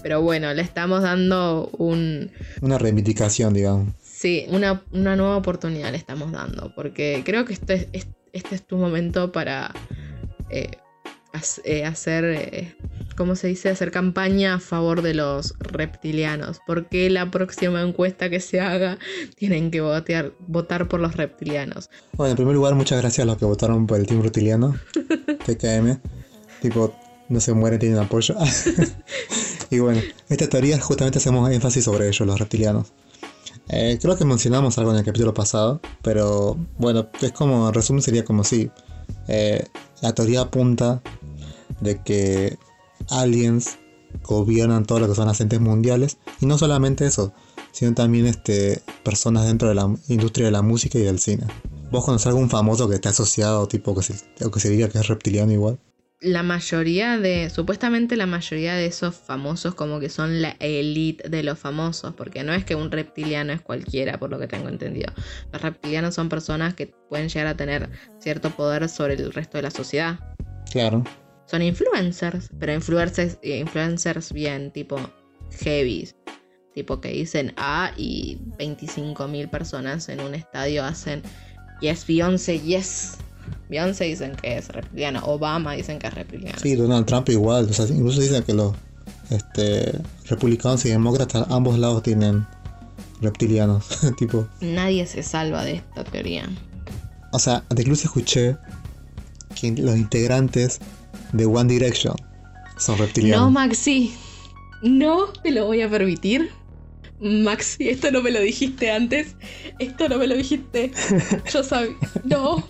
Pero 0.03 0.21
bueno, 0.21 0.53
le 0.53 0.61
estamos 0.61 1.01
dando 1.01 1.71
un... 1.79 2.29
Una 2.61 2.77
reivindicación, 2.77 3.55
digamos. 3.55 3.95
Sí, 4.19 4.45
una, 4.49 4.81
una 4.93 5.15
nueva 5.15 5.37
oportunidad 5.37 5.91
le 5.91 5.97
estamos 5.97 6.31
dando. 6.31 6.73
Porque 6.73 7.21
creo 7.23 7.45
que 7.45 7.53
este, 7.53 7.87
es- 7.93 8.07
este 8.33 8.55
es 8.55 8.65
tu 8.65 8.75
momento 8.77 9.31
para 9.31 9.71
eh, 10.49 10.71
eh, 11.65 11.85
hacer, 11.85 12.23
eh, 12.25 12.75
¿cómo 13.15 13.35
se 13.35 13.45
dice? 13.47 13.69
Hacer 13.69 13.91
campaña 13.91 14.55
a 14.55 14.59
favor 14.59 15.03
de 15.03 15.13
los 15.13 15.53
reptilianos. 15.59 16.61
Porque 16.65 17.11
la 17.11 17.29
próxima 17.29 17.79
encuesta 17.83 18.27
que 18.31 18.39
se 18.39 18.59
haga 18.59 18.97
tienen 19.35 19.69
que 19.69 19.81
votar, 19.81 20.33
votar 20.47 20.87
por 20.87 20.99
los 20.99 21.15
reptilianos. 21.15 21.91
Bueno, 22.13 22.31
en 22.31 22.37
primer 22.37 22.55
lugar, 22.55 22.73
muchas 22.73 22.99
gracias 22.99 23.23
a 23.23 23.27
los 23.27 23.37
que 23.37 23.45
votaron 23.45 23.85
por 23.85 23.99
el 23.99 24.07
Team 24.07 24.23
Reptiliano, 24.23 24.75
TKM. 25.45 25.99
Tipo, 26.63 26.95
no 27.29 27.39
se 27.39 27.53
mueren, 27.53 27.77
tienen 27.77 27.99
apoyo. 27.99 28.33
y 29.69 29.77
bueno, 29.77 30.01
esta 30.27 30.47
teoría 30.49 30.79
justamente 30.79 31.19
hacemos 31.19 31.51
énfasis 31.51 31.83
sobre 31.83 32.07
ellos, 32.07 32.25
los 32.25 32.39
reptilianos. 32.39 32.93
Eh, 33.69 33.97
creo 34.01 34.17
que 34.17 34.25
mencionamos 34.25 34.77
algo 34.77 34.91
en 34.91 34.97
el 34.97 35.05
capítulo 35.05 35.33
pasado, 35.33 35.81
pero 36.01 36.57
bueno, 36.77 37.07
es 37.21 37.31
como, 37.33 37.67
en 37.67 37.73
resumen 37.73 38.01
sería 38.01 38.23
como 38.23 38.43
si 38.43 38.71
eh, 39.27 39.65
la 40.01 40.13
teoría 40.13 40.41
apunta 40.41 41.01
de 41.81 42.01
que 42.01 42.57
aliens 43.09 43.77
gobiernan 44.23 44.85
todo 44.85 44.99
lo 44.99 45.07
que 45.09 45.15
son 45.15 45.27
las 45.27 45.59
mundiales, 45.59 46.17
y 46.39 46.45
no 46.45 46.57
solamente 46.57 47.05
eso, 47.05 47.33
sino 47.71 47.93
también 47.93 48.25
este, 48.25 48.81
personas 49.03 49.45
dentro 49.45 49.67
de 49.67 49.75
la 49.75 49.93
industria 50.07 50.45
de 50.45 50.51
la 50.51 50.61
música 50.61 50.97
y 50.97 51.03
del 51.03 51.19
cine. 51.19 51.45
¿Vos 51.91 52.05
conocés 52.05 52.27
algún 52.27 52.49
famoso 52.49 52.87
que 52.89 52.95
esté 52.95 53.09
asociado, 53.09 53.67
tipo, 53.67 53.95
que 53.95 54.03
se, 54.03 54.15
o 54.45 54.51
que 54.51 54.59
se 54.59 54.69
diga 54.69 54.89
que 54.89 54.97
es 54.97 55.07
reptiliano 55.07 55.51
igual? 55.51 55.79
La 56.19 56.41
mayoría 56.41 57.17
de, 57.19 57.49
supuestamente 57.49 58.15
la 58.15 58.25
mayoría 58.25 58.73
de 58.73 58.87
esos 58.87 59.15
famosos 59.15 59.75
como 59.75 59.99
que 59.99 60.09
son 60.09 60.41
la 60.41 60.55
elite 60.59 61.29
de 61.29 61.43
los 61.43 61.59
famosos, 61.59 62.13
porque 62.15 62.43
no 62.43 62.53
es 62.53 62.65
que 62.65 62.75
un 62.75 62.91
reptiliano 62.91 63.53
es 63.53 63.61
cualquiera, 63.61 64.17
por 64.17 64.31
lo 64.31 64.39
que 64.39 64.47
tengo 64.47 64.69
entendido. 64.69 65.13
Los 65.51 65.61
reptilianos 65.61 66.15
son 66.15 66.29
personas 66.29 66.73
que 66.73 66.87
pueden 67.09 67.29
llegar 67.29 67.47
a 67.47 67.57
tener 67.57 67.89
cierto 68.19 68.49
poder 68.49 68.89
sobre 68.89 69.13
el 69.13 69.31
resto 69.31 69.57
de 69.57 69.63
la 69.63 69.71
sociedad. 69.71 70.19
Claro. 70.71 71.03
Son 71.45 71.61
influencers, 71.61 72.49
pero 72.59 72.73
influencers, 72.73 73.37
influencers 73.43 74.33
bien, 74.33 74.71
tipo 74.71 74.99
heavy. 75.61 76.09
Tipo 76.73 76.99
que 76.99 77.09
dicen 77.09 77.53
A 77.57 77.91
y 77.95 78.37
25.000 78.57 79.49
personas 79.49 80.09
en 80.09 80.19
un 80.19 80.35
estadio 80.35 80.83
hacen 80.83 81.21
Yes, 81.79 82.07
Beyoncé, 82.07 82.59
yes. 82.59 83.17
Beyoncé 83.69 84.05
dicen 84.05 84.35
que 84.35 84.57
es 84.57 84.69
reptiliano. 84.69 85.21
Obama 85.25 85.73
dicen 85.73 85.99
que 85.99 86.07
es 86.07 86.13
reptiliano. 86.13 86.57
Sí, 86.59 86.75
Donald 86.75 87.05
Trump 87.05 87.27
igual. 87.29 87.67
O 87.69 87.73
sea, 87.73 87.85
incluso 87.87 88.21
dicen 88.21 88.43
que 88.43 88.53
los 88.53 88.73
este, 89.29 89.99
republicanos 90.27 90.85
y 90.85 90.89
demócratas, 90.89 91.45
ambos 91.49 91.77
lados 91.77 92.03
tienen 92.03 92.45
reptilianos. 93.21 93.85
tipo, 94.17 94.47
Nadie 94.61 95.05
se 95.05 95.23
salva 95.23 95.63
de 95.65 95.75
esta 95.75 96.03
teoría. 96.03 96.47
o 97.31 97.39
sea, 97.39 97.63
incluso 97.75 98.05
escuché 98.05 98.55
que 99.59 99.71
los 99.71 99.97
integrantes 99.97 100.79
de 101.33 101.45
One 101.45 101.73
Direction 101.73 102.15
son 102.77 102.97
No, 102.97 103.03
reptilianos. 103.03 103.51
Maxi. 103.51 104.13
No 104.83 105.25
te 105.43 105.51
lo 105.51 105.65
voy 105.65 105.81
a 105.81 105.89
permitir. 105.89 106.51
Maxi, 107.19 107.89
esto 107.89 108.11
no 108.11 108.21
me 108.21 108.29
lo 108.29 108.39
dijiste 108.39 108.91
antes. 108.91 109.35
Esto 109.79 110.07
no 110.07 110.19
me 110.19 110.27
lo 110.27 110.35
dijiste. 110.35 110.91
Yo 111.51 111.63
sabía. 111.63 111.95
No. 112.23 112.63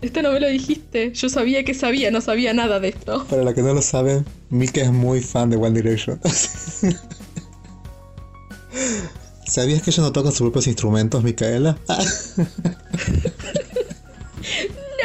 Esto 0.00 0.22
no 0.22 0.32
me 0.32 0.40
lo 0.40 0.48
dijiste. 0.48 1.12
Yo 1.12 1.28
sabía 1.28 1.62
que 1.64 1.74
sabía, 1.74 2.10
no 2.10 2.20
sabía 2.20 2.54
nada 2.54 2.80
de 2.80 2.88
esto. 2.88 3.26
Para 3.26 3.42
los 3.42 3.54
que 3.54 3.62
no 3.62 3.74
lo 3.74 3.82
saben, 3.82 4.24
Mika 4.48 4.80
es 4.80 4.90
muy 4.90 5.20
fan 5.20 5.50
de 5.50 5.56
One 5.56 5.80
Direction. 5.80 6.18
¿Sabías 9.46 9.82
que 9.82 9.90
ellos 9.90 10.04
no 10.04 10.12
tocan 10.12 10.32
sus 10.32 10.42
propios 10.42 10.66
instrumentos, 10.68 11.22
Micaela? 11.22 11.78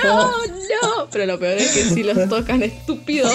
No, 0.03 0.29
no. 0.29 1.09
Pero 1.11 1.25
lo 1.25 1.39
peor 1.39 1.57
es 1.57 1.71
que 1.71 1.83
si 1.83 2.03
los 2.03 2.29
tocan, 2.29 2.61
estúpido. 2.61 3.27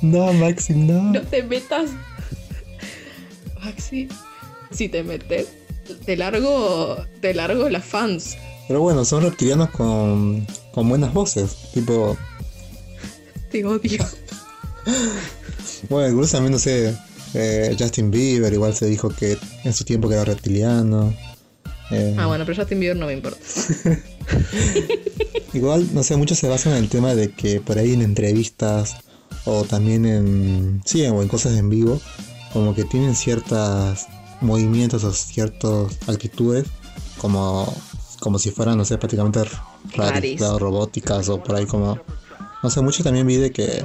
no, 0.00 0.32
Maxi, 0.32 0.74
no. 0.74 1.12
No 1.12 1.20
te 1.20 1.42
metas. 1.42 1.90
Maxi, 3.62 4.08
si 4.70 4.88
te 4.88 5.02
metes, 5.02 5.48
te 6.06 6.16
largo, 6.16 7.04
te 7.20 7.34
largo 7.34 7.68
las 7.68 7.84
fans. 7.84 8.36
Pero 8.66 8.80
bueno, 8.80 9.04
son 9.04 9.22
reptilianos 9.22 9.70
con, 9.70 10.46
con 10.72 10.88
buenas 10.88 11.12
voces. 11.12 11.54
Tipo, 11.74 12.16
Te 13.50 13.64
odio. 13.64 14.04
bueno, 15.88 16.08
incluso 16.08 16.32
también, 16.32 16.52
no 16.52 16.58
sé, 16.58 16.96
eh, 17.34 17.76
Justin 17.78 18.10
Bieber 18.10 18.52
igual 18.52 18.74
se 18.74 18.86
dijo 18.86 19.10
que 19.10 19.36
en 19.64 19.72
su 19.72 19.84
tiempo 19.84 20.08
que 20.08 20.14
era 20.14 20.24
reptiliano. 20.24 21.14
Eh, 21.90 22.16
Ah, 22.18 22.26
bueno, 22.26 22.44
pero 22.46 22.56
Justin 22.56 22.80
Bieber 22.80 22.96
no 22.96 23.06
me 23.06 23.12
importa. 23.12 23.38
Igual, 25.52 25.88
no 25.94 26.02
sé, 26.02 26.16
muchos 26.16 26.38
se 26.38 26.48
basan 26.48 26.72
en 26.72 26.78
el 26.84 26.88
tema 26.88 27.14
de 27.14 27.30
que 27.30 27.60
por 27.60 27.78
ahí 27.78 27.92
en 27.92 28.02
entrevistas 28.02 28.96
o 29.44 29.62
también 29.64 30.04
en, 30.06 30.82
sí, 30.84 31.04
o 31.06 31.22
en 31.22 31.28
cosas 31.28 31.56
en 31.58 31.68
vivo, 31.68 32.00
como 32.52 32.74
que 32.74 32.84
tienen 32.84 33.14
ciertos 33.14 34.06
movimientos 34.40 35.04
o 35.04 35.12
ciertas 35.12 35.92
actitudes 36.08 36.64
como, 37.18 37.72
como 38.24 38.38
si 38.38 38.50
fueran, 38.50 38.76
no 38.78 38.84
sé, 38.86 38.96
prácticamente 38.98 39.40
claro, 39.92 40.58
robóticas 40.58 41.28
o 41.28 41.42
por 41.42 41.56
ahí 41.56 41.66
como, 41.66 41.98
no 42.62 42.70
sé, 42.70 42.80
muchos 42.80 43.04
también 43.04 43.26
vi 43.26 43.36
de 43.36 43.52
que 43.52 43.84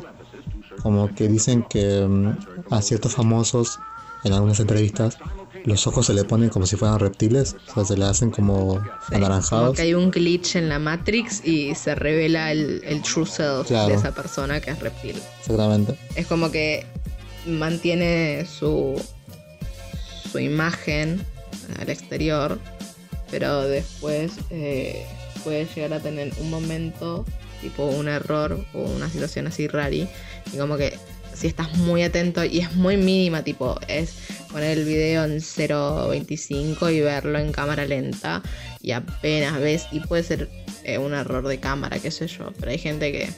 como 0.81 1.13
que 1.13 1.27
dicen 1.27 1.63
que 1.69 2.05
mm, 2.07 2.73
a 2.73 2.81
ciertos 2.81 3.13
famosos 3.13 3.77
en 4.23 4.31
algunas 4.33 4.59
entrevistas 4.61 5.17
los 5.65 5.85
ojos 5.87 6.05
se 6.05 6.13
le 6.13 6.23
ponen 6.23 6.47
como 6.49 6.65
si 6.65 6.77
fueran 6.77 6.99
reptiles, 6.99 7.57
o 7.69 7.73
sea, 7.73 7.83
se 7.85 7.97
le 7.97 8.05
hacen 8.05 8.31
como 8.31 8.75
Sí, 8.75 8.89
Como 9.11 9.17
anaranjados. 9.25 9.75
que 9.75 9.81
hay 9.81 9.93
un 9.93 10.09
glitch 10.09 10.55
en 10.55 10.69
la 10.69 10.79
Matrix 10.79 11.45
y 11.45 11.75
se 11.75 11.95
revela 11.95 12.53
el, 12.53 12.81
el 12.85 13.01
true 13.01 13.25
self 13.25 13.67
Claro. 13.67 13.89
de 13.89 13.95
esa 13.95 14.13
persona 14.13 14.61
que 14.61 14.71
es 14.71 14.79
reptil. 14.79 15.21
Exactamente. 15.41 15.95
Es 16.15 16.27
como 16.27 16.49
que 16.49 16.85
mantiene 17.45 18.45
su, 18.45 18.95
su 20.31 20.39
imagen 20.39 21.21
al 21.79 21.89
exterior, 21.89 22.57
pero 23.31 23.63
después 23.63 24.33
eh, 24.49 25.05
puede 25.43 25.65
llegar 25.65 25.93
a 25.93 25.99
tener 25.99 26.31
un 26.39 26.49
momento, 26.49 27.25
tipo 27.61 27.85
un 27.85 28.07
error 28.07 28.65
o 28.73 28.79
una 28.79 29.09
situación 29.09 29.47
así 29.47 29.67
rari, 29.67 30.07
y 30.53 30.57
como 30.57 30.77
que 30.77 30.97
si 31.33 31.47
estás 31.47 31.77
muy 31.77 32.03
atento 32.03 32.43
y 32.43 32.59
es 32.59 32.75
muy 32.75 32.97
mínima, 32.97 33.43
tipo 33.43 33.79
es 33.87 34.13
poner 34.51 34.77
el 34.77 34.85
video 34.85 35.23
en 35.23 35.37
0.25 35.37 36.93
y 36.93 37.01
verlo 37.01 37.39
en 37.39 37.51
cámara 37.51 37.85
lenta 37.85 38.41
y 38.81 38.91
apenas 38.91 39.59
ves 39.59 39.87
y 39.91 40.01
puede 40.01 40.23
ser 40.23 40.49
eh, 40.83 40.97
un 40.97 41.13
error 41.13 41.47
de 41.47 41.59
cámara, 41.59 41.99
qué 41.99 42.11
sé 42.11 42.27
yo, 42.27 42.51
pero 42.59 42.71
hay 42.71 42.77
gente 42.77 43.11
que 43.11 43.29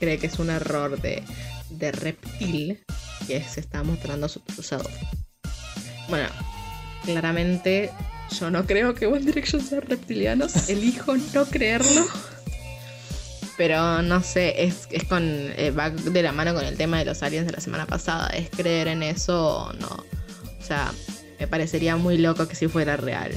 cree 0.00 0.18
que 0.18 0.26
es 0.26 0.38
un 0.38 0.50
error 0.50 1.00
de, 1.00 1.22
de 1.70 1.92
reptil 1.92 2.84
que 3.26 3.40
se 3.42 3.60
está 3.60 3.82
mostrando 3.82 4.28
su 4.28 4.40
self. 4.60 4.88
Bueno, 6.08 6.28
claramente 7.04 7.90
yo 8.38 8.50
no 8.50 8.66
creo 8.66 8.94
que 8.94 9.06
One 9.06 9.24
Direction 9.24 9.62
sea 9.62 9.80
reptilianos, 9.80 10.68
elijo 10.68 11.16
no 11.16 11.44
creerlo. 11.46 12.06
Pero 13.56 14.02
no 14.02 14.22
sé, 14.22 14.64
es, 14.64 14.88
con. 15.08 15.22
eh, 15.22 15.70
va 15.70 15.90
de 15.90 16.22
la 16.22 16.32
mano 16.32 16.54
con 16.54 16.64
el 16.64 16.76
tema 16.76 16.98
de 16.98 17.04
los 17.04 17.22
aliens 17.22 17.46
de 17.46 17.52
la 17.52 17.60
semana 17.60 17.86
pasada. 17.86 18.26
¿Es 18.28 18.50
creer 18.50 18.88
en 18.88 19.02
eso 19.02 19.58
o 19.58 19.72
no? 19.74 20.04
O 20.60 20.66
sea, 20.66 20.92
me 21.38 21.46
parecería 21.46 21.96
muy 21.96 22.18
loco 22.18 22.48
que 22.48 22.56
si 22.56 22.66
fuera 22.66 22.96
real. 22.96 23.32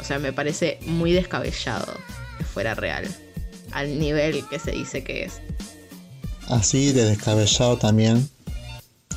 O 0.00 0.04
sea, 0.04 0.18
me 0.18 0.32
parece 0.32 0.78
muy 0.86 1.12
descabellado 1.12 1.94
que 2.38 2.44
fuera 2.44 2.74
real. 2.74 3.06
Al 3.72 3.98
nivel 3.98 4.46
que 4.48 4.58
se 4.58 4.72
dice 4.72 5.04
que 5.04 5.24
es. 5.24 5.40
Así 6.48 6.92
de 6.92 7.04
descabellado 7.04 7.76
también 7.76 8.28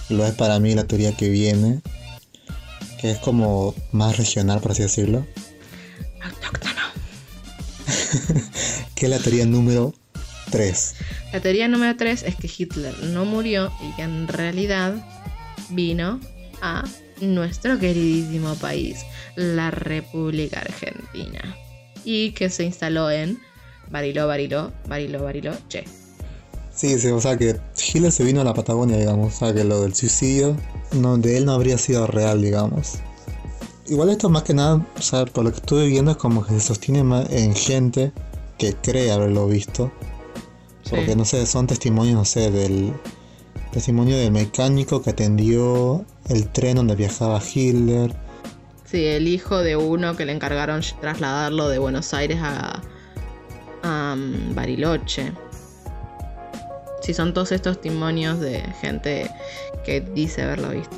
lo 0.09 0.25
es 0.25 0.33
para 0.33 0.59
mí 0.59 0.75
la 0.75 0.83
teoría 0.83 1.13
que 1.13 1.29
viene, 1.29 1.81
que 2.99 3.11
es 3.11 3.17
como 3.19 3.75
más 3.91 4.17
regional, 4.17 4.59
por 4.61 4.71
así 4.71 4.83
decirlo, 4.83 5.25
Autóctono. 6.21 6.81
que 8.95 9.05
es 9.05 9.09
la 9.09 9.19
teoría 9.19 9.45
número 9.45 9.93
3. 10.51 10.95
La 11.33 11.39
teoría 11.39 11.67
número 11.67 11.95
3 11.95 12.23
es 12.23 12.35
que 12.35 12.49
Hitler 12.55 12.97
no 13.03 13.25
murió 13.25 13.71
y 13.81 13.95
que 13.95 14.03
en 14.03 14.27
realidad 14.27 14.95
vino 15.69 16.19
a 16.61 16.83
nuestro 17.21 17.79
queridísimo 17.79 18.55
país, 18.55 18.99
la 19.35 19.71
República 19.71 20.61
Argentina. 20.61 21.55
Y 22.03 22.31
que 22.31 22.49
se 22.49 22.63
instaló 22.63 23.09
en 23.09 23.39
Bariló, 23.89 24.27
Bariló, 24.27 24.73
Bariló, 24.87 25.23
Bariló, 25.23 25.53
Che. 25.67 25.85
Sí, 26.75 26.99
sí, 26.99 27.07
o 27.07 27.21
sea 27.21 27.37
que 27.37 27.57
Hitler 27.77 28.11
se 28.11 28.23
vino 28.23 28.41
a 28.41 28.43
la 28.43 28.53
Patagonia, 28.53 28.97
digamos, 28.97 29.33
o 29.33 29.37
sea 29.37 29.53
que 29.53 29.63
lo 29.63 29.81
del 29.81 29.95
suicidio 29.95 30.57
no, 30.91 31.17
de 31.17 31.37
él 31.37 31.45
no 31.45 31.53
habría 31.53 31.77
sido 31.77 32.05
real, 32.05 32.41
digamos. 32.41 32.95
Igual 33.87 34.09
esto 34.09 34.29
más 34.29 34.43
que 34.43 34.53
nada, 34.53 34.85
o 34.97 35.01
sea, 35.01 35.25
por 35.25 35.45
lo 35.45 35.51
que 35.51 35.57
estuve 35.57 35.87
viendo 35.87 36.11
es 36.11 36.17
como 36.17 36.45
que 36.45 36.53
se 36.53 36.59
sostiene 36.59 37.03
más 37.03 37.29
en 37.29 37.55
gente 37.55 38.11
que 38.57 38.73
cree 38.73 39.11
haberlo 39.11 39.47
visto. 39.47 39.91
Porque 40.89 41.11
Sí. 41.11 41.15
no 41.15 41.25
sé, 41.25 41.45
son 41.45 41.65
testimonios, 41.67 42.15
no 42.15 42.25
sé, 42.25 42.51
del 42.51 42.93
testimonio 43.71 44.17
del 44.17 44.31
mecánico 44.31 45.01
que 45.01 45.11
atendió 45.11 46.05
el 46.29 46.47
tren 46.49 46.75
donde 46.77 46.95
viajaba 46.95 47.41
Hitler. 47.41 48.13
Sí, 48.85 49.03
el 49.03 49.27
hijo 49.27 49.59
de 49.59 49.75
uno 49.75 50.15
que 50.15 50.25
le 50.25 50.31
encargaron 50.31 50.81
trasladarlo 51.01 51.69
de 51.69 51.79
Buenos 51.79 52.13
Aires 52.13 52.39
a, 52.41 52.81
a 53.83 54.15
mm, 54.15 54.55
Bariloche. 54.55 55.31
Sí, 57.05 57.13
son 57.13 57.35
todos 57.35 57.51
estos 57.51 57.79
testimonios 57.79 58.39
de 58.39 58.61
gente 58.81 59.29
que 59.85 60.01
dice 60.01 60.41
haberlo 60.41 60.69
visto. 60.69 60.97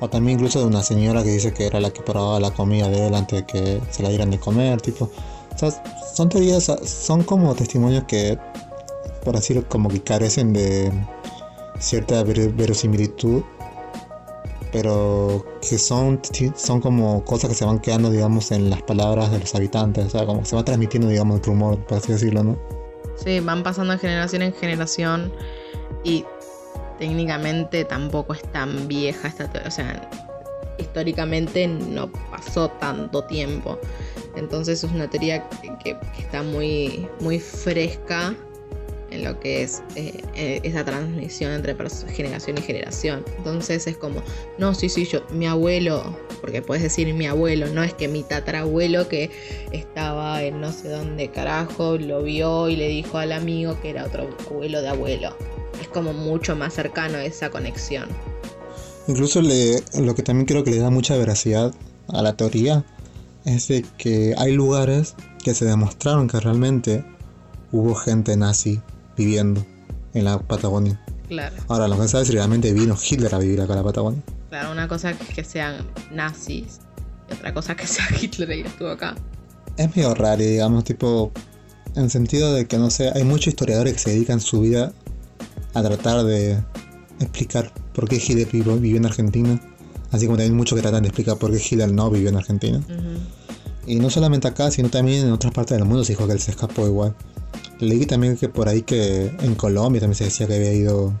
O 0.00 0.08
también 0.08 0.38
incluso 0.38 0.60
de 0.60 0.66
una 0.66 0.84
señora 0.84 1.24
que 1.24 1.30
dice 1.30 1.52
que 1.52 1.66
era 1.66 1.80
la 1.80 1.90
que 1.90 2.00
probaba 2.00 2.38
la 2.38 2.52
comida 2.52 2.88
de 2.88 3.08
él 3.08 3.14
antes 3.16 3.40
de 3.40 3.46
que 3.46 3.80
se 3.90 4.04
la 4.04 4.10
dieran 4.10 4.30
de 4.30 4.38
comer, 4.38 4.80
tipo. 4.80 5.10
O 5.52 5.58
sea, 5.58 5.72
son 6.14 6.28
teorías, 6.28 6.70
son 6.84 7.24
como 7.24 7.52
testimonios 7.56 8.04
que, 8.04 8.38
por 9.24 9.34
decirlo, 9.34 9.68
como 9.68 9.88
que 9.88 10.00
carecen 10.00 10.52
de 10.52 10.92
cierta 11.80 12.22
ver- 12.22 12.52
verosimilitud, 12.52 13.42
pero 14.70 15.44
que 15.68 15.76
son, 15.78 16.20
son 16.54 16.80
como 16.80 17.24
cosas 17.24 17.50
que 17.50 17.56
se 17.56 17.64
van 17.64 17.80
quedando, 17.80 18.10
digamos, 18.10 18.52
en 18.52 18.70
las 18.70 18.82
palabras 18.82 19.32
de 19.32 19.40
los 19.40 19.52
habitantes, 19.56 20.06
o 20.06 20.10
sea, 20.10 20.24
como 20.24 20.40
que 20.42 20.46
se 20.46 20.54
va 20.54 20.64
transmitiendo, 20.64 21.08
digamos, 21.08 21.38
el 21.38 21.42
rumor, 21.42 21.84
por 21.86 21.98
así 21.98 22.12
decirlo, 22.12 22.44
¿no? 22.44 22.77
Sí, 23.22 23.40
van 23.40 23.62
pasando 23.62 23.92
de 23.92 23.98
generación 23.98 24.42
en 24.42 24.52
generación 24.54 25.32
y 26.04 26.24
técnicamente 26.98 27.84
tampoco 27.84 28.32
es 28.34 28.42
tan 28.52 28.86
vieja 28.88 29.28
esta 29.28 29.50
teoría. 29.50 29.68
O 29.68 29.70
sea, 29.72 30.08
históricamente 30.78 31.66
no 31.66 32.10
pasó 32.30 32.68
tanto 32.68 33.24
tiempo. 33.24 33.78
Entonces 34.36 34.84
es 34.84 34.90
una 34.90 35.08
teoría 35.10 35.48
que, 35.48 35.68
que- 35.82 35.96
que 36.14 36.22
está 36.22 36.42
muy, 36.42 37.08
muy 37.20 37.40
fresca 37.40 38.34
lo 39.18 39.38
que 39.40 39.62
es 39.62 39.82
eh, 39.96 40.22
eh, 40.34 40.60
esa 40.62 40.84
transmisión 40.84 41.52
entre 41.52 41.76
generación 42.08 42.58
y 42.58 42.62
generación. 42.62 43.24
Entonces 43.38 43.86
es 43.86 43.96
como, 43.96 44.22
no, 44.58 44.74
sí, 44.74 44.88
sí, 44.88 45.04
yo, 45.04 45.22
mi 45.30 45.46
abuelo, 45.46 46.16
porque 46.40 46.62
puedes 46.62 46.82
decir 46.82 47.12
mi 47.14 47.26
abuelo, 47.26 47.66
no 47.68 47.82
es 47.82 47.94
que 47.94 48.08
mi 48.08 48.22
tatarabuelo 48.22 49.08
que 49.08 49.30
estaba 49.72 50.42
en 50.42 50.60
no 50.60 50.72
sé 50.72 50.88
dónde 50.88 51.28
carajo, 51.28 51.98
lo 51.98 52.22
vio 52.22 52.68
y 52.68 52.76
le 52.76 52.88
dijo 52.88 53.18
al 53.18 53.32
amigo 53.32 53.80
que 53.80 53.90
era 53.90 54.04
otro 54.04 54.28
abuelo 54.48 54.82
de 54.82 54.88
abuelo. 54.88 55.36
Es 55.80 55.88
como 55.88 56.12
mucho 56.12 56.56
más 56.56 56.74
cercano 56.74 57.18
esa 57.18 57.50
conexión. 57.50 58.08
Incluso 59.06 59.40
lo 59.40 60.14
que 60.14 60.22
también 60.22 60.46
creo 60.46 60.64
que 60.64 60.70
le 60.70 60.78
da 60.78 60.90
mucha 60.90 61.16
veracidad 61.16 61.72
a 62.08 62.22
la 62.22 62.36
teoría 62.36 62.84
es 63.44 63.68
de 63.68 63.84
que 63.96 64.34
hay 64.36 64.52
lugares 64.52 65.14
que 65.42 65.54
se 65.54 65.64
demostraron 65.64 66.28
que 66.28 66.38
realmente 66.40 67.04
hubo 67.72 67.94
gente 67.94 68.36
nazi 68.36 68.80
viviendo 69.18 69.64
en 70.14 70.24
la 70.24 70.38
Patagonia. 70.38 70.98
Claro. 71.28 71.56
Ahora, 71.68 71.88
lo 71.88 72.00
que 72.00 72.08
sabe 72.08 72.24
si 72.24 72.32
realmente 72.32 72.72
vino 72.72 72.96
Hitler 72.98 73.34
a 73.34 73.38
vivir 73.38 73.60
acá 73.60 73.74
en 73.74 73.78
la 73.78 73.84
Patagonia. 73.84 74.22
Claro, 74.48 74.72
una 74.72 74.88
cosa 74.88 75.12
que 75.12 75.44
sean 75.44 75.86
nazis 76.10 76.80
y 77.28 77.34
otra 77.34 77.52
cosa 77.52 77.76
que 77.76 77.86
sea 77.86 78.06
Hitler 78.20 78.50
y 78.50 78.60
estuvo 78.62 78.88
acá. 78.88 79.14
Es 79.76 79.94
medio 79.94 80.14
raro, 80.14 80.42
digamos, 80.42 80.84
tipo, 80.84 81.30
en 81.94 82.04
el 82.04 82.10
sentido 82.10 82.54
de 82.54 82.66
que, 82.66 82.78
no 82.78 82.90
sé, 82.90 83.10
hay 83.14 83.24
muchos 83.24 83.48
historiadores 83.48 83.92
que 83.92 83.98
se 83.98 84.10
dedican 84.10 84.40
su 84.40 84.62
vida 84.62 84.92
a 85.74 85.82
tratar 85.82 86.24
de 86.24 86.58
explicar 87.20 87.72
por 87.92 88.08
qué 88.08 88.16
Hitler 88.16 88.48
vivió, 88.50 88.96
en 88.96 89.06
Argentina. 89.06 89.60
Así 90.10 90.24
como 90.24 90.38
también 90.38 90.56
muchos 90.56 90.76
que 90.76 90.82
tratan 90.82 91.02
de 91.02 91.08
explicar 91.08 91.36
por 91.36 91.50
qué 91.50 91.58
Hitler 91.58 91.92
no 91.92 92.10
vivió 92.10 92.30
en 92.30 92.36
Argentina. 92.36 92.78
Ujú. 92.78 93.18
Y 93.86 93.96
no 93.96 94.10
solamente 94.10 94.48
acá, 94.48 94.70
sino 94.70 94.88
también 94.88 95.26
en 95.26 95.32
otras 95.32 95.52
partes 95.52 95.76
del 95.76 95.86
mundo 95.86 96.04
se 96.04 96.12
dijo 96.12 96.26
que 96.26 96.32
él 96.32 96.40
se 96.40 96.50
escapó 96.50 96.86
igual. 96.86 97.14
Leí 97.80 98.06
también 98.06 98.36
que 98.36 98.48
por 98.48 98.68
ahí 98.68 98.82
que 98.82 99.26
en 99.40 99.54
Colombia 99.54 100.00
también 100.00 100.16
se 100.16 100.24
decía 100.24 100.46
que 100.46 100.54
había 100.54 100.72
ido 100.72 101.12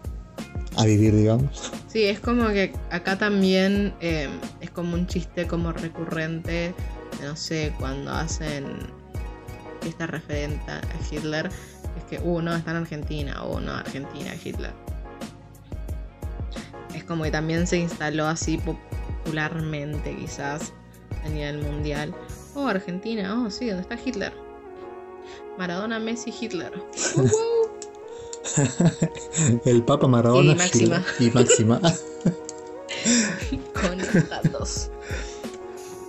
a 0.76 0.84
vivir, 0.84 1.14
digamos. 1.14 1.72
Sí, 1.88 2.04
es 2.04 2.20
como 2.20 2.48
que 2.48 2.72
acá 2.90 3.16
también 3.16 3.94
eh, 4.00 4.28
es 4.60 4.70
como 4.70 4.94
un 4.94 5.06
chiste 5.06 5.46
como 5.46 5.72
recurrente, 5.72 6.74
no 7.22 7.36
sé, 7.36 7.72
cuando 7.78 8.12
hacen 8.12 8.64
esta 9.86 10.06
referente 10.06 10.70
a 10.70 10.80
Hitler, 11.10 11.50
es 11.96 12.04
que 12.04 12.18
uno 12.24 12.54
está 12.54 12.72
en 12.72 12.76
Argentina, 12.78 13.42
uno 13.44 13.72
Argentina, 13.72 14.32
Hitler. 14.42 14.72
Es 16.94 17.04
como 17.04 17.24
que 17.24 17.30
también 17.30 17.66
se 17.66 17.78
instaló 17.78 18.26
así 18.26 18.58
popularmente 18.58 20.16
quizás 20.16 20.72
a 21.24 21.28
nivel 21.28 21.58
mundial. 21.58 22.14
Oh, 22.54 22.66
Argentina, 22.66 23.42
oh 23.44 23.50
sí, 23.50 23.68
¿dónde 23.68 23.82
está 23.82 23.98
Hitler? 24.04 24.47
Maradona, 25.58 25.98
Messi, 25.98 26.32
Hitler. 26.38 26.72
Uh. 27.16 27.68
El 29.64 29.82
Papa 29.82 30.06
Maradona 30.06 30.52
Y 30.52 30.54
Máxima. 30.54 31.04
Hitler 31.18 31.20
y 31.20 31.30
Máxima. 31.30 31.80
Con 33.74 33.98
datos. 34.28 34.90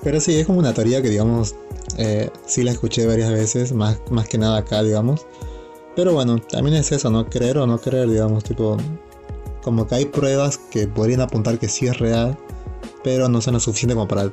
Pero 0.04 0.20
sí, 0.22 0.40
es 0.40 0.46
como 0.46 0.60
una 0.60 0.74
teoría 0.74 1.02
que, 1.02 1.10
digamos, 1.10 1.56
eh, 1.98 2.30
sí 2.46 2.64
la 2.64 2.72
escuché 2.72 3.06
varias 3.06 3.32
veces, 3.32 3.74
más, 3.74 4.00
más 4.10 4.28
que 4.28 4.38
nada 4.38 4.60
acá, 4.60 4.82
digamos. 4.84 5.26
Pero 5.96 6.14
bueno, 6.14 6.40
también 6.40 6.78
es 6.78 6.92
eso, 6.92 7.10
¿no? 7.10 7.30
Creer 7.30 7.58
o 7.58 7.68
no 7.68 7.80
creer, 7.80 8.10
digamos, 8.10 8.44
tipo, 8.44 8.78
como 9.62 9.88
que 9.88 9.96
hay 9.96 10.06
pruebas 10.06 10.58
que 10.58 10.88
podrían 10.88 11.22
apuntar 11.22 11.60
que 11.60 11.68
sí 11.68 11.88
es 11.88 11.98
real, 12.00 12.38
pero 13.04 13.28
no 13.28 13.42
son 13.42 13.56
lo 13.56 13.60
suficiente 13.60 13.96
como 13.96 14.08
para 14.08 14.32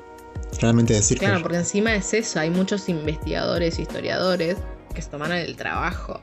realmente 0.60 0.94
decir 0.94 1.18
Claro, 1.18 1.38
que... 1.38 1.42
porque 1.42 1.56
encima 1.58 1.94
es 1.94 2.14
eso, 2.14 2.38
hay 2.38 2.50
muchos 2.50 2.88
investigadores, 2.88 3.78
historiadores 3.78 4.56
que 4.96 5.02
se 5.02 5.10
tomaron 5.10 5.36
el 5.36 5.54
trabajo. 5.54 6.20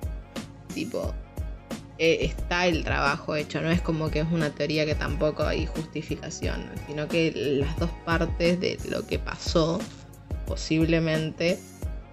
Tipo, 0.74 1.14
eh, 2.00 2.26
está 2.26 2.68
el 2.68 2.84
trabajo 2.84 3.36
hecho, 3.36 3.62
no 3.62 3.70
es 3.70 3.82
como 3.82 4.10
que 4.10 4.20
es 4.22 4.28
una 4.32 4.50
teoría 4.50 4.86
que 4.86 4.96
tampoco 4.96 5.44
hay 5.44 5.68
justificación, 5.68 6.66
sino 6.88 7.08
que 7.08 7.32
las 7.62 7.80
dos 7.80 7.92
partes 8.04 8.60
de 8.60 8.78
lo 8.90 9.06
que 9.08 9.20
pasó 9.20 9.80
posiblemente 10.48 11.60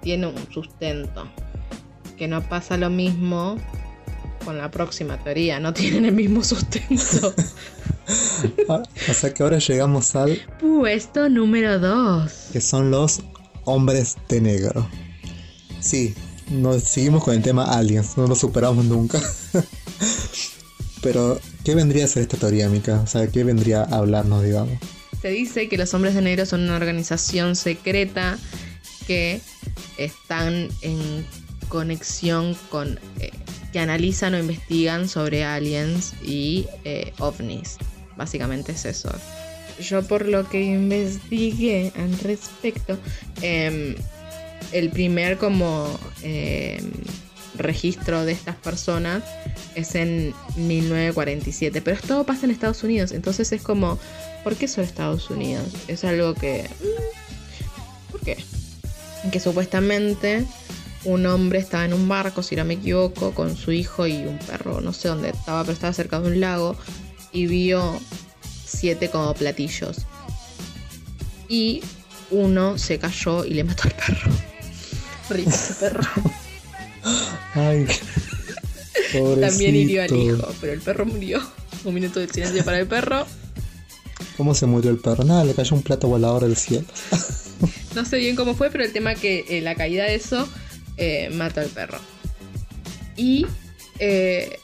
tiene 0.03 0.29
un 0.29 0.53
sustento. 0.53 1.27
Que 2.17 2.29
no 2.29 2.43
pasa 2.43 2.77
lo 2.77 2.91
mismo 2.91 3.57
con 4.45 4.59
la 4.59 4.71
próxima 4.71 5.17
teoría, 5.19 5.59
no 5.59 5.73
tienen 5.73 6.05
el 6.05 6.13
mismo 6.13 6.45
sustento. 6.45 7.35
Ah, 8.69 8.83
o 9.09 9.15
sea 9.15 9.33
que 9.33 9.43
ahora 9.43 9.59
llegamos 9.59 10.17
al 10.17 10.39
Puesto 10.59 11.29
número 11.29 11.79
2. 11.79 12.49
que 12.53 12.61
son 12.61 12.91
los 12.91 13.21
hombres 13.65 14.17
de 14.29 14.41
negro. 14.41 14.89
Sí, 15.81 16.15
nos 16.51 16.83
seguimos 16.83 17.25
con 17.25 17.35
el 17.35 17.43
tema 17.43 17.65
aliens, 17.65 18.17
no 18.17 18.27
lo 18.27 18.35
superamos 18.35 18.85
nunca. 18.85 19.21
Pero, 21.03 21.41
¿qué 21.65 21.75
vendría 21.75 22.05
a 22.05 22.09
ser 22.09 22.23
esta 22.23 22.37
teoría, 22.37 22.69
Mika? 22.69 23.01
O 23.01 23.07
sea, 23.07 23.27
¿qué 23.29 23.43
vendría 23.43 23.83
a 23.83 23.97
hablarnos, 23.97 24.43
digamos? 24.43 24.79
Se 25.23 25.29
dice 25.29 25.69
que 25.69 25.79
los 25.79 25.95
hombres 25.95 26.15
de 26.15 26.23
negro 26.23 26.45
son 26.47 26.63
una 26.63 26.77
organización 26.77 27.57
secreta 27.57 28.39
que 29.07 29.41
están 29.97 30.69
en 30.83 31.27
conexión 31.69 32.57
con. 32.69 32.99
eh, 33.19 33.31
que 33.73 33.79
analizan 33.79 34.35
o 34.35 34.39
investigan 34.39 35.09
sobre 35.09 35.45
aliens 35.45 36.15
y 36.23 36.67
eh, 36.85 37.13
ovnis. 37.19 37.77
Básicamente 38.17 38.73
es 38.73 38.85
eso. 38.85 39.11
Yo, 39.81 40.03
por 40.03 40.27
lo 40.27 40.49
que 40.49 40.61
investigué 40.63 41.93
al 41.97 42.19
respecto, 42.19 42.99
em, 43.41 43.95
el 44.73 44.91
primer 44.91 45.39
como 45.39 45.89
em, 46.23 46.91
registro 47.57 48.25
de 48.25 48.33
estas 48.33 48.57
personas 48.57 49.23
es 49.75 49.95
en 49.95 50.35
1947, 50.57 51.81
pero 51.83 52.01
todo 52.01 52.25
pasa 52.25 52.47
en 52.47 52.53
Estados 52.53 52.83
Unidos, 52.83 53.13
entonces 53.13 53.53
es 53.53 53.63
como, 53.63 53.99
¿por 54.45 54.57
qué 54.57 54.69
solo 54.69 54.87
Estados 54.87 55.31
Unidos? 55.31 55.67
Es 55.89 56.05
algo 56.05 56.35
que... 56.35 56.69
mm, 56.81 58.13
¿Por 58.13 58.21
qué? 58.21 58.37
Que 59.31 59.41
supuestamente 59.41 60.45
un 61.05 61.27
hombre 61.27 61.59
estaba 61.59 61.85
en 61.85 61.95
un 61.95 62.09
barco, 62.09 62.43
si 62.43 62.57
no 62.57 62.65
me 62.65 62.75
equivoco, 62.75 63.33
con 63.33 63.57
su 63.57 63.73
hijo 63.73 64.07
y 64.07 64.17
un 64.25 64.39
perro, 64.39 64.81
no 64.81 64.93
sé 64.93 65.09
dónde 65.09 65.31
estaba, 65.31 65.63
pero 65.63 65.73
estaba 65.73 65.93
cerca 65.93 66.21
de 66.21 66.29
un 66.29 66.41
lago, 66.41 66.77
y 67.33 67.47
vio 67.47 68.01
siete 68.67 69.09
como 69.11 69.35
platillos. 69.35 69.99
Y 71.49 71.83
uno 72.31 72.79
se 72.79 72.99
cayó 72.99 73.45
y 73.45 73.55
le 73.55 73.65
mató 73.65 73.85
al 73.85 73.95
perro. 73.95 74.50
Ese 75.37 75.75
perro. 75.75 76.03
Ay. 77.55 77.87
También 79.41 79.77
hirió 79.77 80.03
al 80.03 80.15
hijo, 80.15 80.55
pero 80.61 80.73
el 80.73 80.81
perro 80.81 81.07
murió. 81.07 81.41
Un 81.85 81.95
minuto 81.95 82.21
de 82.21 82.29
silencio 82.29 82.65
para 82.65 82.79
el 82.79 82.87
perro. 82.87 83.27
¿Cómo 84.37 84.55
se 84.55 84.67
murió 84.67 84.91
el 84.91 84.99
perro? 84.99 85.25
Nada, 85.25 85.45
le 85.45 85.55
cayó 85.55 85.75
un 85.75 85.83
plato 85.83 86.09
volador 86.09 86.43
del 86.43 86.57
cielo. 86.57 86.87
No 87.95 88.05
sé 88.05 88.19
bien 88.19 88.37
cómo 88.37 88.55
fue, 88.55 88.71
pero 88.71 88.85
el 88.85 88.93
tema 88.93 89.17
que 89.17 89.45
eh, 89.49 89.61
la 89.61 89.75
caída 89.75 90.05
de 90.05 90.15
eso 90.15 90.49
eh, 90.97 91.29
mató 91.31 91.61
al 91.61 91.67
perro. 91.67 91.99
Y 93.17 93.47
eh, 93.99 94.61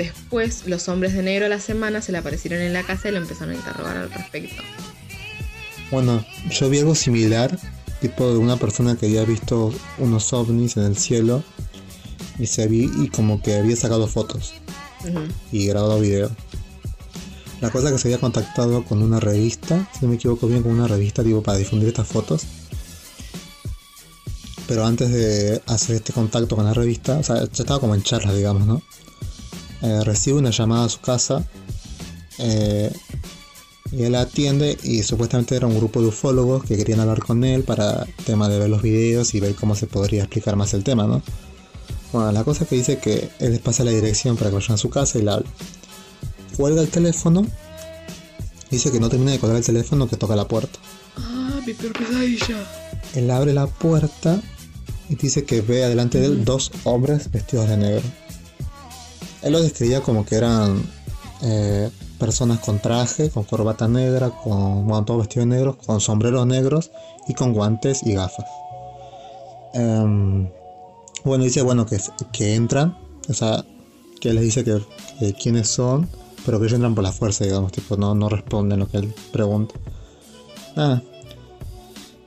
Después, 0.00 0.66
los 0.66 0.88
hombres 0.88 1.12
de 1.12 1.22
negro 1.22 1.44
a 1.44 1.48
la 1.50 1.60
semana 1.60 2.00
se 2.00 2.10
le 2.10 2.16
aparecieron 2.16 2.60
en 2.60 2.72
la 2.72 2.82
casa 2.82 3.10
y 3.10 3.12
lo 3.12 3.18
empezaron 3.18 3.54
a 3.54 3.58
interrogar 3.58 3.98
al 3.98 4.10
respecto. 4.10 4.62
Bueno, 5.90 6.24
yo 6.50 6.70
vi 6.70 6.78
algo 6.78 6.94
similar, 6.94 7.58
tipo 8.00 8.30
de 8.30 8.38
una 8.38 8.56
persona 8.56 8.96
que 8.96 9.06
había 9.06 9.24
visto 9.24 9.72
unos 9.98 10.32
ovnis 10.32 10.76
en 10.76 10.84
el 10.84 10.96
cielo 10.96 11.42
y 12.38 12.46
se 12.46 12.66
vi 12.66 12.90
y 13.02 13.08
como 13.08 13.42
que 13.42 13.56
había 13.56 13.76
sacado 13.76 14.06
fotos 14.06 14.54
y 15.52 15.66
grabado 15.66 16.00
video. 16.00 16.30
La 17.60 17.70
cosa 17.70 17.88
es 17.88 17.92
que 17.92 17.98
se 17.98 18.08
había 18.08 18.18
contactado 18.18 18.84
con 18.84 19.02
una 19.02 19.20
revista, 19.20 19.88
si 19.92 20.00
no 20.02 20.08
me 20.08 20.14
equivoco 20.14 20.46
bien, 20.46 20.62
con 20.62 20.72
una 20.72 20.88
revista 20.88 21.22
tipo 21.22 21.42
para 21.42 21.58
difundir 21.58 21.88
estas 21.88 22.08
fotos. 22.08 22.44
Pero 24.66 24.86
antes 24.86 25.10
de 25.10 25.60
hacer 25.66 25.96
este 25.96 26.12
contacto 26.12 26.56
con 26.56 26.64
la 26.64 26.72
revista, 26.72 27.18
o 27.18 27.22
sea, 27.22 27.36
ya 27.36 27.62
estaba 27.62 27.80
como 27.80 27.94
en 27.94 28.02
charlas, 28.02 28.34
digamos, 28.34 28.66
¿no? 28.66 28.82
Eh, 29.82 30.04
recibe 30.04 30.38
una 30.38 30.50
llamada 30.50 30.84
a 30.84 30.88
su 30.88 31.00
casa 31.00 31.44
eh, 32.38 32.92
y 33.92 34.04
él 34.04 34.14
atiende 34.14 34.78
y 34.82 35.02
supuestamente 35.02 35.56
era 35.56 35.66
un 35.66 35.76
grupo 35.76 36.00
de 36.00 36.08
ufólogos 36.08 36.64
que 36.64 36.76
querían 36.76 37.00
hablar 37.00 37.20
con 37.20 37.42
él 37.44 37.64
para 37.64 38.06
tema 38.24 38.48
de 38.48 38.58
ver 38.58 38.68
los 38.68 38.82
videos 38.82 39.34
y 39.34 39.40
ver 39.40 39.54
cómo 39.54 39.74
se 39.74 39.86
podría 39.86 40.22
explicar 40.22 40.56
más 40.56 40.74
el 40.74 40.84
tema, 40.84 41.06
¿no? 41.06 41.22
Bueno, 42.12 42.32
la 42.32 42.44
cosa 42.44 42.64
es 42.64 42.70
que 42.70 42.76
dice 42.76 42.98
que 42.98 43.30
él 43.38 43.52
les 43.52 43.60
pasa 43.60 43.84
la 43.84 43.90
dirección 43.90 44.36
para 44.36 44.50
que 44.50 44.56
vayan 44.56 44.74
a 44.74 44.78
su 44.78 44.90
casa 44.90 45.18
y 45.18 45.22
la 45.22 45.34
habla. 45.34 45.50
Cuelga 46.56 46.82
el 46.82 46.88
teléfono, 46.88 47.46
dice 48.70 48.90
que 48.90 49.00
no 49.00 49.08
termina 49.08 49.32
de 49.32 49.38
colgar 49.38 49.58
el 49.58 49.64
teléfono, 49.64 50.08
que 50.08 50.16
toca 50.16 50.36
la 50.36 50.46
puerta. 50.46 50.78
Ah, 51.16 51.60
mi 51.64 51.72
peor 51.72 51.92
pesadilla. 51.92 52.56
Él 53.14 53.30
abre 53.30 53.52
la 53.52 53.66
puerta 53.66 54.40
y 55.08 55.16
dice 55.16 55.44
que 55.44 55.60
ve 55.60 55.84
adelante 55.84 56.20
de 56.20 56.26
él 56.26 56.44
dos 56.44 56.70
hombres 56.84 57.30
vestidos 57.30 57.68
de 57.68 57.76
negro. 57.76 58.02
Él 59.42 59.52
los 59.52 59.62
describía 59.62 60.00
como 60.00 60.24
que 60.24 60.36
eran 60.36 60.82
eh, 61.42 61.90
personas 62.20 62.60
con 62.60 62.78
traje, 62.78 63.30
con 63.30 63.42
corbata 63.42 63.88
negra, 63.88 64.30
con 64.30 64.86
bueno, 64.86 65.04
todos 65.04 65.22
vestidos 65.22 65.48
de 65.48 65.56
negros, 65.56 65.76
con 65.84 66.00
sombreros 66.00 66.46
negros 66.46 66.92
y 67.26 67.34
con 67.34 67.52
guantes 67.52 68.02
y 68.04 68.12
gafas. 68.12 68.46
Em, 69.74 70.48
bueno, 71.24 71.44
dice 71.44 71.62
bueno 71.62 71.86
que, 71.86 71.98
que 72.32 72.54
entran, 72.54 72.96
o 73.28 73.34
sea, 73.34 73.64
que 74.20 74.32
les 74.32 74.44
dice 74.44 74.62
que, 74.62 74.80
quiénes 75.34 75.68
son, 75.68 76.08
pero 76.44 76.58
que 76.58 76.66
ellos 76.66 76.76
entran 76.76 76.94
por 76.94 77.02
la 77.04 77.12
fuerza, 77.12 77.44
digamos, 77.44 77.72
tipo, 77.72 77.96
no, 77.96 78.14
no 78.14 78.28
responden 78.28 78.78
lo 78.78 78.88
que 78.88 78.98
él 78.98 79.14
pregunta. 79.32 79.74
Nada, 80.76 81.02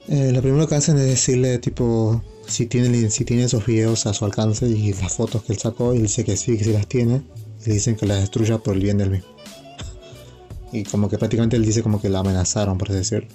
eh, 0.08 0.32
lo 0.34 0.42
primero 0.42 0.68
que 0.68 0.76
hacen 0.76 0.98
es 0.98 1.06
decirle, 1.06 1.60
tipo, 1.60 2.22
si 2.48 2.66
tiene, 2.66 3.10
si 3.10 3.24
tiene 3.26 3.44
esos 3.44 3.66
videos 3.66 4.06
a 4.06 4.14
su 4.14 4.26
alcance 4.26 4.68
y 4.68 4.94
las 4.94 5.14
fotos 5.14 5.44
que 5.44 5.54
él 5.54 5.60
sacó, 5.60 5.94
y 5.94 6.00
dice 6.00 6.26
que 6.26 6.36
sí, 6.36 6.58
que 6.58 6.64
sí 6.64 6.74
las 6.74 6.88
tiene, 6.88 7.22
y 7.66 7.70
dicen 7.70 7.96
que 7.96 8.06
las 8.06 8.20
destruya 8.20 8.58
por 8.58 8.76
el 8.76 8.82
bien 8.82 8.98
del 8.98 9.12
mismo. 9.12 9.33
Y 10.74 10.84
como 10.84 11.10
que 11.10 11.18
prácticamente 11.18 11.56
él 11.56 11.66
dice 11.66 11.84
como 11.84 12.02
que 12.02 12.10
la 12.10 12.20
amenazaron, 12.20 12.78
por 12.78 12.90
así 12.90 12.98
decirlo. 12.98 13.30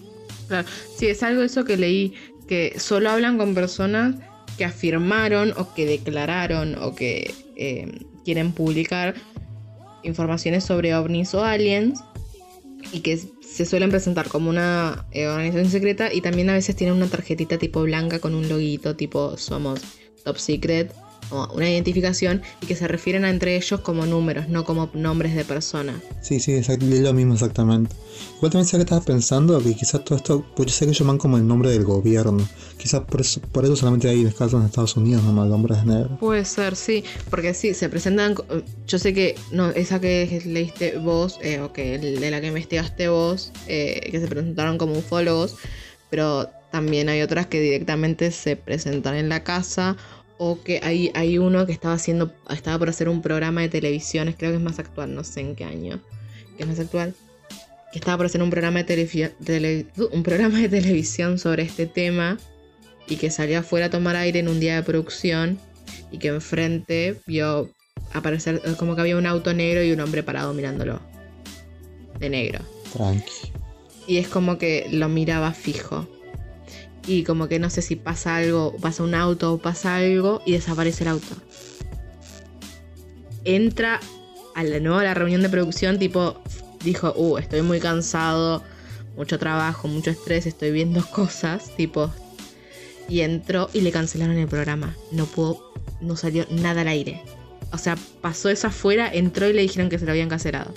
Claro. 0.49 0.68
Sí, 0.97 1.07
es 1.07 1.22
algo 1.22 1.43
eso 1.43 1.64
que 1.64 1.76
leí, 1.76 2.14
que 2.49 2.74
solo 2.78 3.11
hablan 3.11 3.39
con 3.39 3.55
personas 3.55 4.16
que 4.57 4.64
afirmaron 4.64 5.55
o 5.57 5.72
que 5.72 5.86
declararon 5.86 6.74
o 6.82 6.95
que 6.95 7.32
eh, 7.57 8.01
quieren 8.24 8.53
publicar 8.53 9.14
informaciones 10.03 10.64
sobre 10.64 10.95
ovnis 10.95 11.32
o 11.34 11.45
aliens 11.45 12.01
y 12.93 13.01
que 13.01 13.18
se 13.18 13.64
suelen 13.64 13.91
presentar 13.91 14.28
como 14.28 14.51
una 14.51 15.07
eh, 15.12 15.26
organización 15.26 15.70
secreta 15.70 16.12
y 16.12 16.20
también 16.20 16.51
a 16.51 16.55
veces 16.55 16.76
tienen 16.76 16.97
una 16.97 17.07
tarjetita 17.07 17.59
tipo 17.59 17.82
blanca 17.82 18.18
con 18.18 18.34
un 18.34 18.49
loguito 18.49 18.95
tipo 18.95 19.36
somos 19.36 19.80
top 20.24 20.39
secret 20.39 20.93
o 21.31 21.49
una 21.55 21.68
identificación 21.70 22.43
y 22.61 22.66
que 22.66 22.76
se 22.76 22.89
refieren 22.89 23.24
a 23.24 23.31
entre 23.31 23.57
ellos 23.57 23.81
como 23.81 24.07
números, 24.07 24.49
no 24.49 24.64
como 24.64 24.91
nombres 24.95 25.35
de 25.35 25.45
personas. 25.45 25.97
Sí, 26.20 26.41
sí, 26.41 26.53
es 26.53 26.68
lo 26.68 27.12
mismo 27.12 27.35
exactamente. 27.35 27.95
Igual 28.37 28.53
también 28.53 28.66
sé 28.66 28.76
que 28.76 28.83
estaba 28.83 29.01
pensando 29.01 29.62
que 29.62 29.74
quizás 29.74 30.05
todo 30.05 30.16
esto, 30.16 30.45
pues 30.55 30.68
yo 30.68 30.74
sé 30.74 30.87
que 30.87 30.93
llaman 30.93 31.18
como 31.18 31.37
el 31.37 31.47
nombre 31.47 31.70
del 31.70 31.85
gobierno. 31.85 32.47
Quizás 32.76 33.03
por 33.03 33.20
eso, 33.20 33.41
por 33.41 33.64
eso 33.64 33.76
solamente 33.76 34.09
hay 34.09 34.24
casos 34.26 34.61
en 34.61 34.66
Estados 34.66 34.97
Unidos 34.97 35.22
nomás, 35.24 35.51
hombres 35.51 35.85
negros. 35.85 36.18
Puede 36.18 36.45
ser, 36.45 36.76
sí, 36.76 37.05
porque 37.31 37.55
sí, 37.55 37.74
se 37.74 37.89
presentan, 37.89 38.35
yo 38.87 38.99
sé 38.99 39.12
que, 39.12 39.35
no, 39.53 39.70
esa 39.70 40.01
que 40.01 40.43
leíste 40.45 40.99
vos, 40.99 41.39
eh, 41.43 41.61
o 41.61 41.72
que 41.72 41.99
de 41.99 42.31
la 42.31 42.41
que 42.41 42.49
investigaste 42.49 43.09
vos, 43.09 43.53
eh, 43.66 44.09
que 44.11 44.20
se 44.20 44.29
presentaron 44.29 44.79
como 44.79 44.99
ufólogos, 44.99 45.57
pero 46.11 46.49
también 46.70 47.09
hay 47.09 47.22
otras 47.22 47.47
que 47.47 47.61
directamente 47.61 48.31
se 48.31 48.57
presentan 48.57 49.14
en 49.14 49.29
la 49.29 49.43
casa, 49.43 49.97
o 50.39 50.62
que 50.62 50.80
hay, 50.82 51.11
hay 51.14 51.39
uno 51.39 51.66
que 51.66 51.72
estaba 51.72 51.95
haciendo, 51.95 52.32
estaba 52.49 52.78
por 52.78 52.89
hacer 52.89 53.09
un 53.09 53.20
programa 53.22 53.61
de 53.61 53.68
televisión, 53.68 54.32
creo 54.39 54.53
que 54.53 54.57
es 54.57 54.62
más 54.62 54.78
actual, 54.78 55.14
no 55.14 55.24
sé 55.24 55.41
en 55.41 55.55
qué 55.57 55.64
año, 55.64 56.01
que 56.57 56.62
es 56.62 56.68
más 56.68 56.78
actual, 56.78 57.14
que 57.93 57.99
estaba 57.99 58.16
por 58.18 58.26
hacer 58.26 58.43
un 58.43 58.51
programa 58.51 58.82
de, 58.82 58.86
televi- 58.86 59.32
tele- 59.45 59.86
un 60.12 60.22
programa 60.22 60.59
de 60.59 60.68
televisión 60.68 61.39
sobre 61.39 61.62
este 61.64 61.86
tema, 61.86 62.39
y 63.11 63.16
que 63.16 63.30
salió 63.30 63.61
afuera 63.61 63.86
a 63.86 63.91
tomar 63.91 64.16
aire 64.16 64.39
en 64.39 64.49
un 64.49 64.61
día 64.61 64.76
de 64.76 64.82
producción 64.82 65.59
y 66.12 66.18
que 66.18 66.28
enfrente 66.28 67.16
vio 67.26 67.70
aparecer 68.12 68.61
como 68.76 68.95
que 68.95 69.01
había 69.01 69.16
un 69.16 69.24
auto 69.24 69.55
negro 69.55 69.82
y 69.82 69.93
un 69.93 70.01
hombre 70.01 70.22
parado 70.22 70.53
mirándolo 70.53 71.01
de 72.18 72.28
negro. 72.28 72.61
Tranqui. 72.93 73.51
Y 74.07 74.18
es 74.18 74.28
como 74.28 74.59
que 74.59 74.89
lo 74.91 75.09
miraba 75.09 75.53
fijo. 75.55 76.07
Y 77.09 77.24
como 77.24 77.48
que 77.48 77.59
no 77.59 77.70
sé 77.70 77.80
si 77.80 77.96
pasa 77.96 78.36
algo, 78.36 78.76
pasa 78.82 79.02
un 79.02 79.14
auto 79.14 79.54
o 79.54 79.59
pasa 79.59 79.96
algo 79.96 80.42
y 80.44 80.52
desaparece 80.52 81.04
el 81.04 81.09
auto. 81.09 81.34
Entra 83.44 83.98
a 84.54 84.62
la 84.62 84.78
nueva 84.78 85.04
la 85.04 85.14
reunión 85.14 85.40
de 85.40 85.48
producción, 85.48 85.98
tipo, 85.98 86.36
dijo, 86.84 87.14
uh, 87.16 87.38
estoy 87.38 87.62
muy 87.62 87.80
cansado, 87.80 88.62
mucho 89.16 89.38
trabajo, 89.38 89.88
mucho 89.88 90.11
estrés, 90.11 90.46
estoy 90.46 90.70
viendo 90.70 91.02
cosas, 91.11 91.74
tipo. 91.76 92.12
Y 93.09 93.20
entró 93.20 93.70
y 93.72 93.80
le 93.80 93.90
cancelaron 93.90 94.36
el 94.36 94.46
programa. 94.46 94.94
No 95.11 95.24
pudo, 95.24 95.72
no 96.02 96.14
salió 96.14 96.46
nada 96.50 96.82
al 96.82 96.88
aire. 96.88 97.22
O 97.72 97.78
sea, 97.78 97.96
pasó 98.20 98.50
eso 98.50 98.66
afuera, 98.66 99.11
entró 99.11 99.48
y 99.48 99.54
le 99.54 99.62
dijeron 99.62 99.88
que 99.88 99.98
se 99.98 100.04
lo 100.04 100.11
habían 100.11 100.28
cancelado. 100.28 100.74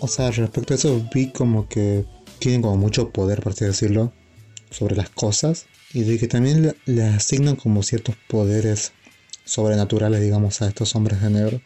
O 0.00 0.08
sea, 0.08 0.30
respecto 0.30 0.74
a 0.74 0.76
eso, 0.76 1.02
vi 1.14 1.30
como 1.32 1.68
que 1.68 2.04
tienen 2.38 2.60
como 2.60 2.76
mucho 2.76 3.10
poder, 3.10 3.40
por 3.40 3.52
así 3.52 3.64
decirlo, 3.64 4.12
sobre 4.70 4.96
las 4.96 5.10
cosas. 5.10 5.66
Y 5.92 6.02
de 6.04 6.18
que 6.18 6.28
también 6.28 6.74
le, 6.86 7.02
asignan 7.04 7.56
como 7.56 7.82
ciertos 7.82 8.14
poderes 8.28 8.92
sobrenaturales, 9.44 10.20
digamos, 10.20 10.62
a 10.62 10.68
estos 10.68 10.94
hombres 10.94 11.20
de 11.20 11.30
negro. 11.30 11.60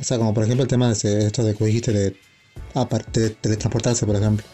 O 0.00 0.04
sea, 0.04 0.18
como 0.18 0.34
por 0.34 0.44
ejemplo 0.44 0.62
el 0.64 0.68
tema 0.68 0.86
de 0.88 0.94
ese- 0.94 1.26
esto 1.26 1.44
de 1.44 1.54
que 1.54 1.64
dijiste 1.64 1.92
de, 1.92 2.16
aparte 2.74 3.20
de 3.20 3.30
teletransportarse, 3.30 4.04
por 4.06 4.16
ejemplo. 4.16 4.44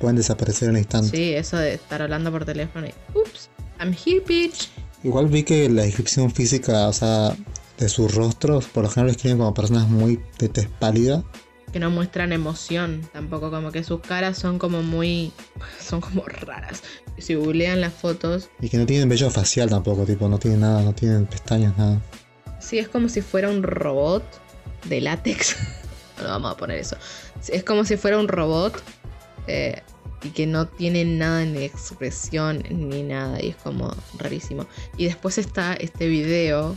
Pueden 0.00 0.16
desaparecer 0.16 0.68
en 0.70 0.76
el 0.76 0.82
instante. 0.82 1.16
Sí, 1.16 1.32
eso 1.34 1.56
de 1.56 1.74
estar 1.74 2.00
hablando 2.02 2.30
por 2.30 2.44
teléfono 2.44 2.86
y. 2.86 2.94
Ups, 3.18 3.48
I'm 3.80 3.92
here, 3.94 4.20
bitch. 4.26 4.68
Igual 5.02 5.28
vi 5.28 5.42
que 5.42 5.68
la 5.68 5.82
descripción 5.82 6.30
física, 6.30 6.88
o 6.88 6.92
sea, 6.92 7.36
de 7.78 7.88
sus 7.88 8.14
rostros, 8.14 8.66
por 8.66 8.84
lo 8.84 8.90
general 8.90 9.10
escriben 9.14 9.38
como 9.38 9.52
personas 9.52 9.88
muy 9.88 10.18
de 10.38 10.48
tez 10.48 10.68
pálida. 10.78 11.22
Que 11.74 11.80
no 11.80 11.90
muestran 11.90 12.32
emoción 12.32 13.00
tampoco, 13.12 13.50
como 13.50 13.72
que 13.72 13.82
sus 13.82 13.98
caras 13.98 14.38
son 14.38 14.60
como 14.60 14.84
muy. 14.84 15.32
son 15.80 16.00
como 16.00 16.22
raras. 16.22 16.84
Si 17.18 17.34
googlean 17.34 17.80
las 17.80 17.92
fotos, 17.92 18.48
Y 18.60 18.68
que 18.68 18.78
no 18.78 18.86
tienen 18.86 19.08
vello 19.08 19.28
facial 19.28 19.68
tampoco, 19.70 20.04
tipo, 20.04 20.28
no 20.28 20.38
tienen 20.38 20.60
nada, 20.60 20.82
no 20.82 20.94
tienen 20.94 21.26
pestañas, 21.26 21.76
nada. 21.76 22.00
sí 22.60 22.78
es 22.78 22.88
como 22.88 23.08
si 23.08 23.22
fuera 23.22 23.48
un 23.48 23.64
robot 23.64 24.22
de 24.84 25.00
látex. 25.00 25.56
no 26.22 26.28
vamos 26.28 26.52
a 26.52 26.56
poner 26.56 26.78
eso. 26.78 26.96
Es 27.48 27.64
como 27.64 27.84
si 27.84 27.96
fuera 27.96 28.20
un 28.20 28.28
robot 28.28 28.80
eh, 29.48 29.82
y 30.22 30.28
que 30.28 30.46
no 30.46 30.68
tiene 30.68 31.04
nada 31.04 31.42
en 31.42 31.56
expresión 31.56 32.62
ni 32.70 33.02
nada. 33.02 33.42
Y 33.42 33.48
es 33.48 33.56
como 33.56 33.92
rarísimo. 34.16 34.68
Y 34.96 35.06
después 35.06 35.38
está 35.38 35.74
este 35.74 36.06
video 36.06 36.76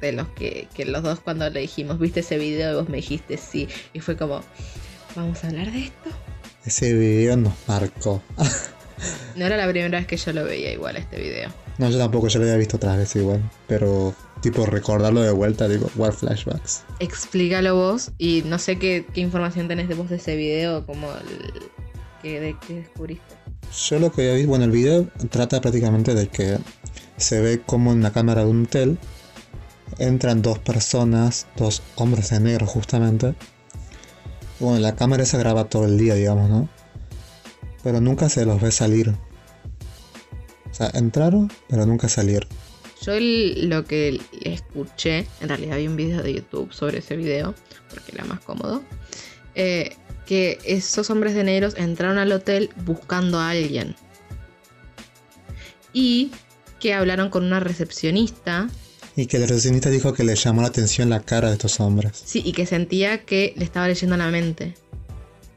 de 0.00 0.12
los 0.12 0.28
que, 0.28 0.68
que 0.74 0.84
los 0.84 1.02
dos 1.02 1.20
cuando 1.20 1.48
le 1.50 1.60
dijimos, 1.60 1.98
viste 1.98 2.20
ese 2.20 2.38
video 2.38 2.72
y 2.72 2.74
vos 2.76 2.88
me 2.88 2.96
dijiste 2.96 3.36
sí. 3.36 3.68
Y 3.92 4.00
fue 4.00 4.16
como, 4.16 4.42
¿vamos 5.14 5.42
a 5.44 5.48
hablar 5.48 5.70
de 5.72 5.84
esto? 5.84 6.10
Ese 6.64 6.92
video 6.94 7.36
nos 7.36 7.54
marcó. 7.66 8.22
No 9.36 9.46
era 9.46 9.56
la 9.56 9.68
primera 9.68 9.98
vez 9.98 10.06
que 10.06 10.16
yo 10.16 10.32
lo 10.32 10.44
veía 10.44 10.72
igual 10.72 10.96
este 10.96 11.20
video. 11.20 11.50
No, 11.78 11.88
yo 11.90 11.98
tampoco, 11.98 12.28
yo 12.28 12.40
lo 12.40 12.44
había 12.44 12.56
visto 12.56 12.76
otras 12.76 12.96
veces 12.96 13.22
igual. 13.22 13.48
Pero, 13.68 14.14
tipo, 14.42 14.66
recordarlo 14.66 15.22
de 15.22 15.30
vuelta, 15.30 15.68
digo, 15.68 15.88
war 15.96 16.12
flashbacks. 16.12 16.82
Explícalo 16.98 17.76
vos 17.76 18.10
y 18.18 18.42
no 18.46 18.58
sé 18.58 18.78
qué, 18.78 19.06
qué 19.14 19.20
información 19.20 19.68
tenés 19.68 19.88
de 19.88 19.94
vos 19.94 20.10
de 20.10 20.16
ese 20.16 20.34
video, 20.34 20.84
como 20.84 21.08
el, 21.12 21.70
que, 22.22 22.40
de 22.40 22.56
qué 22.66 22.74
descubriste. 22.74 23.34
Yo 23.88 23.98
lo 24.00 24.10
que 24.10 24.22
había 24.22 24.34
visto, 24.34 24.48
bueno, 24.48 24.64
el 24.64 24.72
video 24.72 25.06
trata 25.30 25.60
prácticamente 25.60 26.14
de 26.14 26.26
que 26.28 26.58
se 27.16 27.40
ve 27.40 27.60
como 27.64 27.92
en 27.92 28.02
la 28.02 28.12
cámara 28.12 28.44
de 28.44 28.50
un 28.50 28.64
hotel 28.64 28.98
entran 29.98 30.42
dos 30.42 30.58
personas, 30.58 31.46
dos 31.56 31.82
hombres 31.96 32.30
de 32.30 32.40
negro 32.40 32.66
justamente. 32.66 33.34
Bueno, 34.60 34.80
la 34.80 34.96
cámara 34.96 35.22
esa 35.22 35.38
graba 35.38 35.64
todo 35.64 35.84
el 35.84 35.98
día, 35.98 36.14
digamos, 36.14 36.50
¿no? 36.50 36.68
Pero 37.82 38.00
nunca 38.00 38.28
se 38.28 38.44
los 38.44 38.60
ve 38.60 38.70
salir. 38.72 39.14
O 40.70 40.74
sea, 40.74 40.90
entraron, 40.94 41.50
pero 41.68 41.86
nunca 41.86 42.08
salieron. 42.08 42.48
Yo 43.02 43.12
lo 43.18 43.84
que 43.84 44.20
escuché, 44.42 45.26
en 45.40 45.48
realidad 45.48 45.76
vi 45.76 45.86
un 45.86 45.96
video 45.96 46.22
de 46.22 46.34
YouTube 46.34 46.72
sobre 46.72 46.98
ese 46.98 47.16
video, 47.16 47.54
porque 47.88 48.12
era 48.12 48.24
más 48.24 48.40
cómodo, 48.40 48.82
eh, 49.54 49.96
que 50.26 50.58
esos 50.64 51.08
hombres 51.10 51.34
de 51.34 51.44
negros 51.44 51.74
entraron 51.76 52.18
al 52.18 52.32
hotel 52.32 52.70
buscando 52.84 53.38
a 53.38 53.50
alguien. 53.50 53.94
Y 55.92 56.32
que 56.80 56.94
hablaron 56.94 57.30
con 57.30 57.44
una 57.44 57.60
recepcionista, 57.60 58.68
Y 59.18 59.26
que 59.26 59.38
el 59.38 59.48
recepcionista 59.48 59.90
dijo 59.90 60.12
que 60.12 60.22
le 60.22 60.36
llamó 60.36 60.62
la 60.62 60.68
atención 60.68 61.10
la 61.10 61.18
cara 61.18 61.48
de 61.48 61.54
estos 61.54 61.80
hombres. 61.80 62.22
sí, 62.24 62.40
y 62.44 62.52
que 62.52 62.66
sentía 62.66 63.24
que 63.24 63.52
le 63.56 63.64
estaba 63.64 63.88
leyendo 63.88 64.16
la 64.16 64.28
mente. 64.28 64.74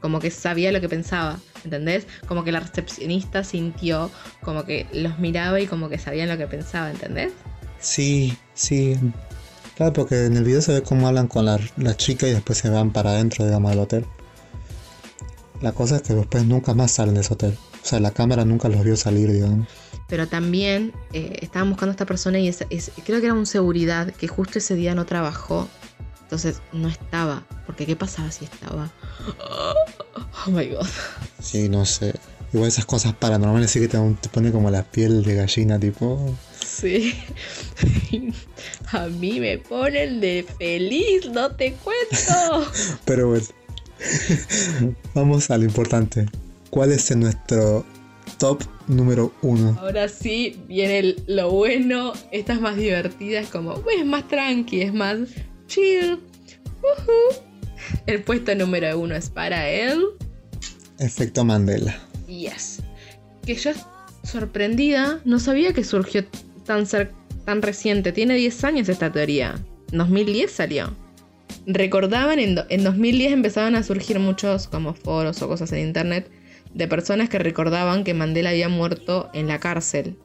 Como 0.00 0.18
que 0.18 0.32
sabía 0.32 0.72
lo 0.72 0.80
que 0.80 0.88
pensaba, 0.88 1.38
¿entendés? 1.64 2.08
Como 2.26 2.42
que 2.42 2.50
la 2.50 2.58
recepcionista 2.58 3.44
sintió, 3.44 4.10
como 4.42 4.64
que 4.64 4.88
los 4.92 5.20
miraba 5.20 5.60
y 5.60 5.68
como 5.68 5.88
que 5.88 5.96
sabían 5.96 6.28
lo 6.28 6.36
que 6.36 6.48
pensaba, 6.48 6.90
¿entendés? 6.90 7.30
Sí, 7.78 8.36
sí. 8.54 8.98
Claro, 9.76 9.92
porque 9.92 10.26
en 10.26 10.36
el 10.36 10.42
video 10.42 10.60
se 10.60 10.72
ve 10.72 10.82
cómo 10.82 11.06
hablan 11.06 11.28
con 11.28 11.44
la, 11.44 11.60
la 11.76 11.96
chica 11.96 12.26
y 12.26 12.32
después 12.32 12.58
se 12.58 12.68
van 12.68 12.90
para 12.90 13.10
adentro, 13.10 13.44
digamos, 13.44 13.70
del 13.70 13.78
hotel. 13.78 14.04
La 15.60 15.70
cosa 15.70 15.94
es 15.94 16.02
que 16.02 16.14
después 16.14 16.44
nunca 16.44 16.74
más 16.74 16.90
salen 16.90 17.14
de 17.14 17.20
ese 17.20 17.34
hotel. 17.34 17.56
O 17.80 17.86
sea, 17.86 18.00
la 18.00 18.10
cámara 18.10 18.44
nunca 18.44 18.68
los 18.68 18.82
vio 18.82 18.96
salir, 18.96 19.30
digamos. 19.30 19.68
Pero 20.12 20.28
también 20.28 20.92
eh, 21.14 21.38
estaban 21.40 21.70
buscando 21.70 21.92
a 21.92 21.94
esta 21.94 22.04
persona 22.04 22.38
y 22.38 22.46
es- 22.46 22.66
creo 23.06 23.18
que 23.20 23.26
era 23.28 23.32
un 23.34 23.46
seguridad 23.46 24.12
que 24.12 24.28
justo 24.28 24.58
ese 24.58 24.74
día 24.74 24.94
no 24.94 25.06
trabajó. 25.06 25.70
Entonces 26.24 26.60
no 26.74 26.86
estaba. 26.90 27.44
Porque 27.64 27.86
¿qué 27.86 27.96
pasaba 27.96 28.30
si 28.30 28.44
estaba? 28.44 28.90
Oh 30.46 30.50
my 30.50 30.66
god. 30.66 30.86
Sí, 31.40 31.70
no 31.70 31.86
sé. 31.86 32.12
Igual 32.52 32.68
esas 32.68 32.84
cosas 32.84 33.14
paranormales 33.14 33.70
sí 33.70 33.80
que 33.80 33.88
te, 33.88 33.96
te 34.20 34.28
pone 34.28 34.52
como 34.52 34.70
la 34.70 34.82
piel 34.82 35.22
de 35.22 35.34
gallina, 35.36 35.80
tipo. 35.80 36.36
Sí. 36.62 37.14
A 38.92 39.06
mí 39.06 39.40
me 39.40 39.56
ponen 39.56 40.20
de 40.20 40.44
feliz, 40.58 41.30
no 41.30 41.52
te 41.52 41.72
cuento. 41.72 42.70
Pero 43.06 43.28
bueno. 43.30 43.46
Vamos 45.14 45.50
a 45.50 45.56
lo 45.56 45.64
importante. 45.64 46.26
¿Cuál 46.68 46.92
es 46.92 47.16
nuestro 47.16 47.86
top 48.38 48.62
número 48.88 49.32
uno? 49.42 49.76
Ahora 49.80 50.08
sí 50.08 50.60
viene 50.68 50.98
el- 50.98 51.22
lo 51.26 51.50
bueno. 51.50 52.12
Esta 52.30 52.52
es 52.54 52.60
más 52.60 52.76
divertida, 52.76 53.40
es 53.40 53.48
como, 53.48 53.74
"Uy, 53.74 53.94
es 54.00 54.06
más 54.06 54.26
tranqui, 54.28 54.82
es 54.82 54.92
más 54.94 55.18
chill. 55.66 56.18
El 58.06 58.22
puesto 58.22 58.54
número 58.54 58.98
uno 58.98 59.14
es 59.14 59.28
para 59.30 59.68
él. 59.68 60.02
Efecto 60.98 61.44
Mandela. 61.44 61.98
Yes. 62.28 62.80
Que 63.44 63.54
yo, 63.54 63.72
sorprendida, 64.22 65.20
no 65.24 65.38
sabía 65.40 65.72
que 65.72 65.82
surgió 65.84 66.24
tan, 66.64 66.86
tan 67.44 67.62
reciente. 67.62 68.12
Tiene 68.12 68.34
10 68.36 68.62
años 68.64 68.88
esta 68.88 69.10
teoría. 69.10 69.54
En 69.90 69.98
2010 69.98 70.50
salió. 70.52 70.94
Recordaban, 71.66 72.38
en, 72.38 72.58
en 72.68 72.84
2010 72.84 73.32
empezaban 73.32 73.74
a 73.74 73.82
surgir 73.82 74.18
muchos 74.18 74.68
como 74.68 74.94
foros 74.94 75.42
o 75.42 75.48
cosas 75.48 75.72
en 75.72 75.80
internet 75.86 76.30
de 76.74 76.88
personas 76.88 77.28
que 77.28 77.38
recordaban 77.38 78.04
que 78.04 78.14
Mandela 78.14 78.50
había 78.50 78.68
muerto 78.68 79.30
en 79.34 79.48
la 79.48 79.58
cárcel 79.60 80.16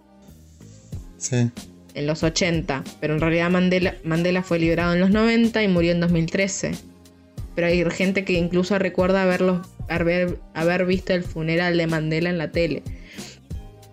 Sí. 1.18 1.50
en 1.94 2.08
los 2.08 2.24
80, 2.24 2.84
pero 3.02 3.16
en 3.16 3.22
realidad 3.22 3.50
Mandela, 3.50 3.96
Mandela 4.04 4.44
fue 4.44 4.60
liberado 4.60 4.94
en 4.94 5.00
los 5.00 5.10
90 5.10 5.64
y 5.64 5.68
murió 5.68 5.92
en 5.92 6.00
2013. 6.00 6.74
Pero 7.56 7.68
hay 7.68 7.84
gente 7.90 8.24
que 8.24 8.34
incluso 8.34 8.78
recuerda 8.78 9.24
haberlos, 9.24 9.68
haber, 9.90 10.38
haber 10.54 10.86
visto 10.86 11.14
el 11.14 11.24
funeral 11.24 11.76
de 11.76 11.88
Mandela 11.88 12.30
en 12.30 12.38
la 12.38 12.52
tele. 12.52 12.84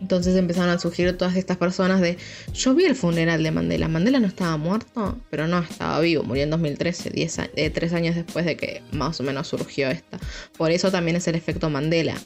Entonces 0.04 0.36
empezaron 0.36 0.68
a 0.68 0.78
surgir 0.78 1.16
todas 1.16 1.34
estas 1.34 1.56
personas 1.56 2.02
de, 2.02 2.18
yo 2.52 2.74
vi 2.74 2.84
el 2.84 2.94
funeral 2.94 3.42
de 3.42 3.50
Mandela, 3.50 3.88
Mandela 3.88 4.20
no 4.20 4.26
estaba 4.26 4.58
muerto, 4.58 5.16
pero 5.30 5.46
no 5.48 5.60
estaba 5.60 5.98
vivo, 6.00 6.22
murió 6.24 6.42
en 6.42 6.50
2013, 6.50 7.08
10 7.08 7.38
a- 7.38 7.48
eh, 7.56 7.70
tres 7.70 7.94
años 7.94 8.14
después 8.14 8.44
de 8.44 8.54
que 8.58 8.82
más 8.92 9.18
o 9.20 9.22
menos 9.22 9.48
surgió 9.48 9.88
esta. 9.88 10.18
Por 10.58 10.72
eso 10.72 10.90
también 10.90 11.16
es 11.16 11.26
el 11.26 11.36
efecto 11.36 11.70
Mandela, 11.70 12.16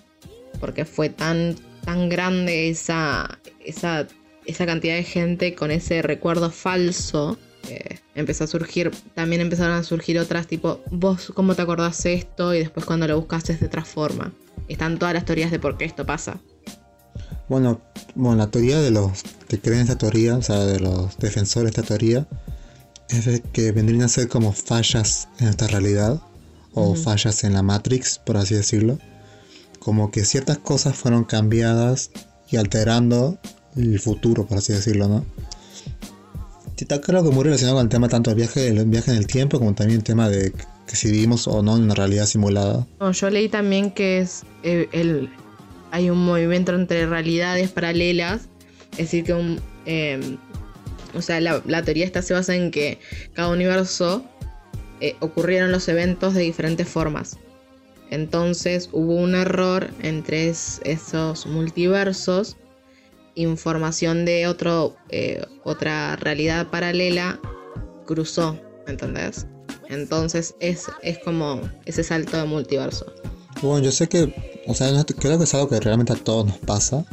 porque 0.58 0.84
fue 0.84 1.08
tan, 1.08 1.54
tan 1.84 2.08
grande 2.08 2.68
esa, 2.68 3.38
esa 3.64 4.08
esa 4.44 4.66
cantidad 4.66 4.96
de 4.96 5.04
gente 5.04 5.54
con 5.54 5.70
ese 5.70 6.02
recuerdo 6.02 6.50
falso 6.50 7.38
que 7.62 8.00
empezó 8.16 8.42
a 8.42 8.46
surgir, 8.48 8.90
también 9.14 9.40
empezaron 9.40 9.76
a 9.76 9.84
surgir 9.84 10.18
otras 10.18 10.48
tipo, 10.48 10.82
vos 10.90 11.30
cómo 11.32 11.54
te 11.54 11.62
acordás 11.62 12.04
esto 12.06 12.54
y 12.54 12.58
después 12.58 12.84
cuando 12.86 13.06
lo 13.06 13.16
buscaste 13.20 13.52
es 13.52 13.60
de 13.60 13.66
otra 13.66 13.84
forma. 13.84 14.32
Están 14.66 14.98
todas 14.98 15.14
las 15.14 15.24
teorías 15.24 15.50
de 15.52 15.58
por 15.60 15.78
qué 15.78 15.84
esto 15.84 16.04
pasa. 16.04 16.40
Bueno, 17.48 17.80
bueno, 18.14 18.36
la 18.36 18.50
teoría 18.50 18.80
de 18.80 18.90
los 18.90 19.22
que 19.48 19.60
creen 19.60 19.80
esta 19.80 19.96
teoría, 19.96 20.36
o 20.36 20.42
sea, 20.42 20.64
de 20.66 20.80
los 20.80 21.16
defensores 21.18 21.72
de 21.72 21.80
esta 21.80 21.88
teoría, 21.88 22.28
es 23.08 23.24
de 23.24 23.40
que 23.40 23.72
vendrían 23.72 24.02
a 24.02 24.08
ser 24.08 24.28
como 24.28 24.52
fallas 24.52 25.28
en 25.40 25.48
esta 25.48 25.66
realidad, 25.66 26.20
o 26.74 26.94
fallas 26.94 27.44
en 27.44 27.54
la 27.54 27.62
Matrix, 27.62 28.18
por 28.18 28.36
así 28.36 28.54
decirlo. 28.54 28.98
Como 29.78 30.10
que 30.10 30.24
ciertas 30.24 30.58
cosas 30.58 30.96
fueron 30.96 31.24
cambiadas 31.24 32.10
y 32.50 32.56
alterando 32.56 33.38
el 33.76 33.98
futuro, 34.00 34.46
por 34.46 34.58
así 34.58 34.72
decirlo, 34.72 35.08
¿no? 35.08 35.24
Está 36.76 37.00
claro 37.00 37.24
que 37.24 37.34
muy 37.34 37.42
relacionado 37.42 37.76
con 37.76 37.86
el 37.86 37.90
tema 37.90 38.08
tanto 38.08 38.30
del 38.30 38.36
viaje, 38.36 38.68
el 38.68 38.84
viaje 38.84 39.10
en 39.10 39.16
el 39.16 39.26
tiempo, 39.26 39.58
como 39.58 39.74
también 39.74 39.98
el 39.98 40.04
tema 40.04 40.28
de 40.28 40.52
que 40.86 40.96
si 40.96 41.10
vivimos 41.10 41.48
o 41.48 41.60
no 41.62 41.76
en 41.76 41.82
una 41.82 41.94
realidad 41.94 42.26
simulada. 42.26 42.86
No, 43.00 43.10
yo 43.10 43.30
leí 43.30 43.48
también 43.48 43.90
que 43.90 44.20
es 44.20 44.44
eh, 44.62 44.88
el, 44.92 45.28
hay 45.90 46.10
un 46.10 46.24
movimiento 46.24 46.74
entre 46.74 47.06
realidades 47.06 47.70
paralelas, 47.70 48.48
es 48.92 48.98
decir, 48.98 49.24
que 49.24 49.56
eh, 49.86 50.36
o 51.14 51.22
sea, 51.22 51.40
la, 51.40 51.82
teoría 51.82 52.04
esta 52.04 52.22
se 52.22 52.34
basa 52.34 52.54
en 52.54 52.70
que 52.70 52.98
cada 53.32 53.48
universo 53.48 54.24
eh, 55.00 55.16
ocurrieron 55.20 55.72
los 55.72 55.88
eventos 55.88 56.34
de 56.34 56.42
diferentes 56.42 56.88
formas. 56.88 57.38
Entonces 58.10 58.88
hubo 58.92 59.14
un 59.14 59.34
error 59.34 59.88
entre 60.02 60.48
es- 60.48 60.80
esos 60.84 61.46
multiversos, 61.46 62.56
información 63.34 64.24
de 64.24 64.46
otro, 64.46 64.96
eh, 65.10 65.44
otra 65.64 66.16
realidad 66.16 66.68
paralela 66.68 67.38
cruzó, 68.06 68.58
¿entendés? 68.86 69.46
Entonces 69.88 70.54
es, 70.60 70.86
es 71.02 71.18
como 71.18 71.60
ese 71.86 72.02
salto 72.02 72.36
de 72.36 72.44
multiverso. 72.44 73.06
Bueno, 73.62 73.84
yo 73.86 73.92
sé 73.92 74.08
que, 74.08 74.57
o 74.68 74.74
sea, 74.74 75.04
creo 75.18 75.38
que 75.38 75.44
es 75.44 75.54
algo 75.54 75.68
que 75.68 75.80
realmente 75.80 76.12
a 76.12 76.16
todos 76.16 76.46
nos 76.46 76.58
pasa. 76.58 77.04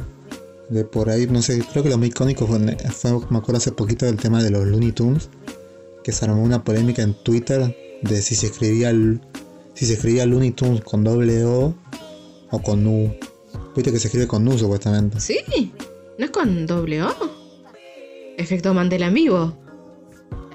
De 0.68 0.84
por 0.84 1.08
ahí, 1.08 1.26
no 1.26 1.42
sé, 1.42 1.64
creo 1.72 1.82
que 1.82 1.88
lo 1.90 1.96
más 1.96 2.08
icónico 2.08 2.46
fue, 2.46 2.58
me 2.58 2.76
acuerdo 3.38 3.56
hace 3.56 3.72
poquito 3.72 4.04
del 4.04 4.16
tema 4.16 4.42
de 4.42 4.50
los 4.50 4.66
Looney 4.66 4.92
Tunes, 4.92 5.30
que 6.04 6.12
se 6.12 6.24
armó 6.24 6.42
una 6.42 6.62
polémica 6.62 7.02
en 7.02 7.14
Twitter 7.14 7.74
de 8.02 8.22
si 8.22 8.34
se 8.34 8.46
escribía 8.46 8.92
si 9.74 9.86
se 9.86 9.94
escribía 9.94 10.26
Looney 10.26 10.52
Tunes 10.52 10.82
con 10.82 11.04
doble 11.04 11.44
O 11.44 11.74
o 12.50 12.62
con 12.62 12.86
U. 12.86 13.14
Viste 13.74 13.92
que 13.92 13.98
se 13.98 14.08
escribe 14.08 14.26
con 14.26 14.46
U 14.46 14.58
supuestamente. 14.58 15.20
¿Sí? 15.20 15.38
¿No 16.18 16.24
es 16.24 16.30
con 16.30 16.66
doble 16.66 17.02
O? 17.02 17.14
Efecto 18.36 18.74
Mandela 18.74 19.06
en 19.06 19.14
vivo. 19.14 19.56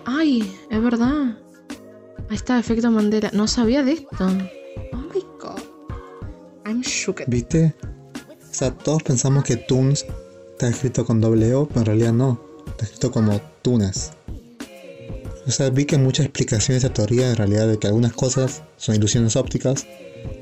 Ay, 0.06 0.52
es 0.70 0.84
verdad. 0.84 1.38
Ahí 2.30 2.36
está, 2.36 2.60
efecto 2.60 2.91
Mandela. 2.91 3.30
No 3.34 3.47
sabía 3.47 3.84
de 3.84 3.93
esto. 3.93 4.28
I'm 6.72 6.82
shook. 6.82 7.24
¿Viste? 7.28 7.76
O 8.49 8.53
sea, 8.53 8.72
todos 8.72 9.03
pensamos 9.03 9.43
que 9.43 9.57
Tunes 9.57 10.05
está 10.51 10.69
escrito 10.69 11.05
con 11.05 11.19
doble 11.19 11.53
O, 11.53 11.67
pero 11.67 11.82
en 11.82 11.86
realidad 11.86 12.13
no. 12.13 12.41
Está 12.67 12.86
escrito 12.86 13.11
como 13.11 13.41
Tunes. 13.61 14.11
O 15.45 15.51
sea, 15.51 15.69
vi 15.69 15.86
que 15.86 15.95
hay 15.95 16.01
muchas 16.01 16.26
explicaciones 16.28 16.82
de 16.82 16.88
esta 16.88 16.93
teoría 16.93 17.30
en 17.30 17.36
realidad 17.36 17.67
de 17.67 17.78
que 17.78 17.88
algunas 17.88 18.13
cosas 18.13 18.63
son 18.78 18.95
ilusiones 18.95 19.36
ópticas 19.36 19.86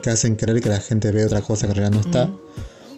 que 0.04 0.10
hacen 0.10 0.36
creer 0.36 0.62
que 0.62 0.70
la 0.70 0.80
gente 0.80 1.12
ve 1.12 1.26
otra 1.26 1.42
cosa 1.42 1.66
que 1.66 1.72
en 1.72 1.78
realidad 1.78 2.02
no 2.02 2.08
está. 2.08 2.28
Mm. 2.28 2.40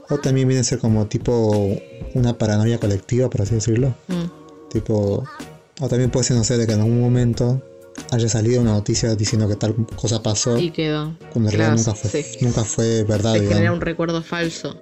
O 0.09 0.17
también 0.17 0.47
viene 0.47 0.61
a 0.61 0.63
ser 0.65 0.79
como 0.79 1.07
tipo 1.07 1.77
una 2.15 2.37
paranoia 2.37 2.79
colectiva, 2.79 3.29
por 3.29 3.43
así 3.43 3.55
decirlo. 3.55 3.95
Mm. 4.07 4.69
Tipo, 4.69 5.23
o 5.79 5.87
también 5.87 6.11
puede 6.11 6.25
ser, 6.25 6.37
no 6.37 6.43
sé, 6.43 6.57
de 6.57 6.67
que 6.67 6.73
en 6.73 6.81
algún 6.81 6.99
momento 6.99 7.61
haya 8.11 8.27
salido 8.29 8.61
una 8.61 8.73
noticia 8.73 9.15
diciendo 9.15 9.47
que 9.47 9.55
tal 9.55 9.73
cosa 9.95 10.21
pasó, 10.21 10.57
Y 10.57 10.71
quedó. 10.71 11.15
cuando 11.31 11.49
en 11.49 11.57
realidad 11.57 11.77
nunca 11.77 11.95
fue, 11.95 12.23
sí. 12.23 12.37
nunca 12.45 12.63
fue 12.63 13.03
verdad, 13.03 13.33
Se 13.33 13.39
genera 13.39 13.57
digamos. 13.59 13.77
un 13.77 13.81
recuerdo 13.81 14.21
falso. 14.21 14.81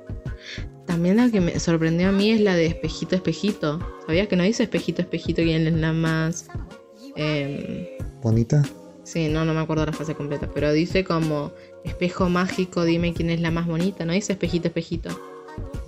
También 0.87 1.17
la 1.17 1.29
que 1.29 1.39
me 1.39 1.59
sorprendió 1.59 2.09
a 2.09 2.11
mí 2.11 2.31
es 2.31 2.41
la 2.41 2.55
de 2.55 2.65
espejito, 2.65 3.15
espejito. 3.15 3.79
¿Sabías 4.07 4.27
que 4.27 4.35
no 4.35 4.43
dice 4.43 4.63
espejito, 4.63 5.01
espejito 5.03 5.43
quién 5.43 5.67
es 5.67 5.73
la 5.73 5.93
más... 5.93 6.45
em, 7.15 7.85
Bonita. 8.23 8.63
Sí, 9.03 9.27
no, 9.27 9.45
no 9.45 9.53
me 9.53 9.59
acuerdo 9.59 9.85
la 9.85 9.93
frase 9.93 10.15
completa, 10.15 10.49
pero 10.53 10.71
dice 10.73 11.03
como 11.03 11.51
espejo 11.83 12.29
mágico, 12.29 12.83
dime 12.83 13.13
quién 13.13 13.29
es 13.29 13.39
la 13.41 13.51
más 13.51 13.67
bonita, 13.67 14.05
¿no? 14.05 14.13
Dice 14.13 14.33
espejito, 14.33 14.67
espejito. 14.67 15.09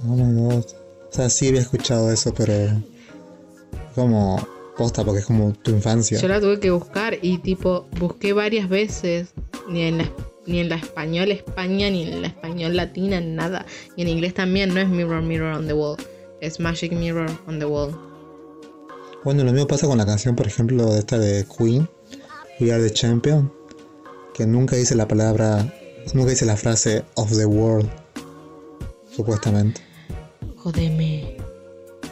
Oh 0.08 0.16
my 0.16 0.34
god. 0.42 0.66
O 0.66 1.14
sea, 1.14 1.30
sí 1.30 1.48
había 1.50 1.62
escuchado 1.62 2.12
eso, 2.12 2.34
pero. 2.34 2.54
Como. 3.96 4.48
Posta, 4.82 5.06
porque 5.06 5.20
es 5.20 5.28
como 5.28 5.54
tu 5.54 5.70
infancia. 5.70 6.20
Yo 6.20 6.28
la 6.28 6.42
tuve 6.42 6.60
que 6.60 6.72
buscar 6.72 7.16
y 7.22 7.38
tipo, 7.38 7.86
busqué 8.00 8.34
varias 8.34 8.68
veces, 8.68 9.32
ni 9.70 9.84
en 9.84 10.00
la, 10.00 10.12
ni 10.48 10.60
en 10.60 10.70
la 10.70 10.78
español 10.78 11.30
España, 11.30 11.88
ni 11.92 12.02
en 12.02 12.24
la 12.24 12.30
español 12.30 12.76
latina, 12.76 13.22
nada. 13.22 13.64
Y 13.96 14.02
en 14.02 14.08
inglés 14.08 14.34
también, 14.34 14.74
no 14.74 14.80
es 14.80 14.90
Mirror, 14.90 15.22
Mirror 15.22 15.54
on 15.54 15.68
the 15.68 15.74
Wall, 15.74 15.98
es 16.42 16.60
Magic 16.60 16.94
Mirror 16.94 17.30
on 17.48 17.60
the 17.60 17.66
Wall. 17.66 17.96
Bueno, 19.24 19.44
lo 19.44 19.52
mismo 19.52 19.68
pasa 19.68 19.86
con 19.86 20.00
la 20.00 20.06
canción, 20.08 20.36
por 20.36 20.48
ejemplo, 20.48 20.92
de 20.92 20.98
esta 20.98 21.20
de 21.20 21.46
Queen, 21.46 21.88
We 22.60 22.74
Are 22.74 22.82
the 22.82 22.92
Champion, 22.92 23.54
que 24.34 24.48
nunca 24.48 24.78
dice 24.78 24.96
la 24.96 25.08
palabra, 25.08 25.72
nunca 26.16 26.32
dice 26.32 26.48
la 26.48 26.58
frase 26.58 27.04
of 27.14 27.30
the 27.38 27.46
world, 27.46 27.88
supuestamente. 29.16 29.80
Jodeme. 30.56 31.41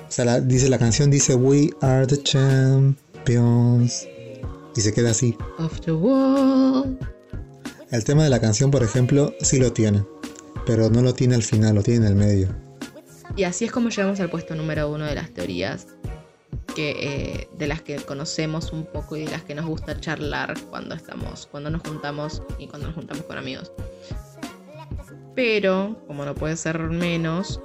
O 0.09 0.11
sea, 0.11 0.25
la- 0.25 0.41
dice 0.41 0.67
la 0.69 0.79
canción 0.79 1.09
dice 1.11 1.35
We 1.35 1.69
Are 1.81 2.05
the 2.07 2.17
Champions 2.23 4.07
y 4.75 4.81
se 4.81 4.91
queda 4.91 5.11
así. 5.11 5.37
Of 5.59 5.79
the 5.81 5.91
world. 5.91 6.97
El 7.91 8.03
tema 8.03 8.23
de 8.23 8.29
la 8.31 8.39
canción, 8.41 8.71
por 8.71 8.81
ejemplo, 8.83 9.33
sí 9.41 9.59
lo 9.59 9.71
tiene, 9.71 10.03
pero 10.65 10.89
no 10.89 11.01
lo 11.03 11.13
tiene 11.13 11.35
al 11.35 11.43
final, 11.43 11.75
lo 11.75 11.83
tiene 11.83 12.05
en 12.07 12.11
el 12.11 12.15
medio. 12.15 12.49
Y 13.35 13.43
así 13.43 13.65
es 13.65 13.71
como 13.71 13.89
llegamos 13.89 14.19
al 14.19 14.29
puesto 14.31 14.55
número 14.55 14.89
uno 14.91 15.05
de 15.05 15.13
las 15.15 15.31
teorías 15.31 15.85
que, 16.75 16.89
eh, 16.91 17.49
de 17.57 17.67
las 17.67 17.81
que 17.83 17.97
conocemos 17.97 18.73
un 18.73 18.85
poco 18.85 19.15
y 19.15 19.25
de 19.25 19.31
las 19.31 19.43
que 19.43 19.53
nos 19.55 19.65
gusta 19.67 19.99
charlar 19.99 20.59
cuando 20.69 20.95
estamos, 20.95 21.47
cuando 21.47 21.69
nos 21.69 21.81
juntamos 21.87 22.41
y 22.57 22.67
cuando 22.67 22.87
nos 22.87 22.95
juntamos 22.95 23.23
con 23.25 23.37
amigos. 23.37 23.71
Pero, 25.35 26.01
como 26.07 26.25
no 26.25 26.35
puede 26.35 26.57
ser 26.57 26.79
menos, 26.79 27.61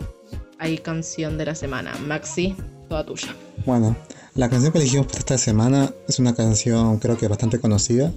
hay 0.58 0.78
canción 0.78 1.38
de 1.38 1.46
la 1.46 1.54
semana. 1.54 1.94
Maxi, 2.06 2.56
toda 2.88 3.04
tuya. 3.04 3.34
Bueno, 3.66 3.96
la 4.34 4.48
canción 4.48 4.72
que 4.72 4.78
elegimos 4.78 5.06
para 5.06 5.18
esta 5.18 5.38
semana 5.38 5.92
es 6.08 6.18
una 6.18 6.34
canción 6.34 6.98
creo 6.98 7.16
que 7.16 7.28
bastante 7.28 7.60
conocida. 7.60 8.12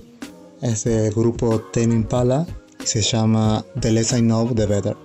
Es 0.62 0.86
del 0.86 1.14
grupo 1.14 1.60
Tame 1.72 1.94
Impala 1.94 2.48
y 2.84 2.88
se 2.88 3.02
llama 3.02 3.64
The 3.80 3.92
Less 3.92 4.14
I 4.14 4.22
Know, 4.22 4.54
The 4.54 4.66
Better. 4.66 4.98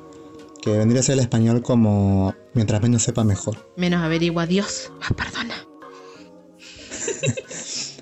Que 0.62 0.70
vendría 0.70 1.00
a 1.00 1.02
ser 1.02 1.14
el 1.14 1.20
español 1.20 1.60
como 1.62 2.34
Mientras 2.54 2.82
menos 2.82 3.02
sepa 3.02 3.24
mejor. 3.24 3.56
Menos 3.76 4.02
averigua 4.02 4.46
Dios. 4.46 4.92
Ah, 5.00 5.14
perdona. 5.14 5.54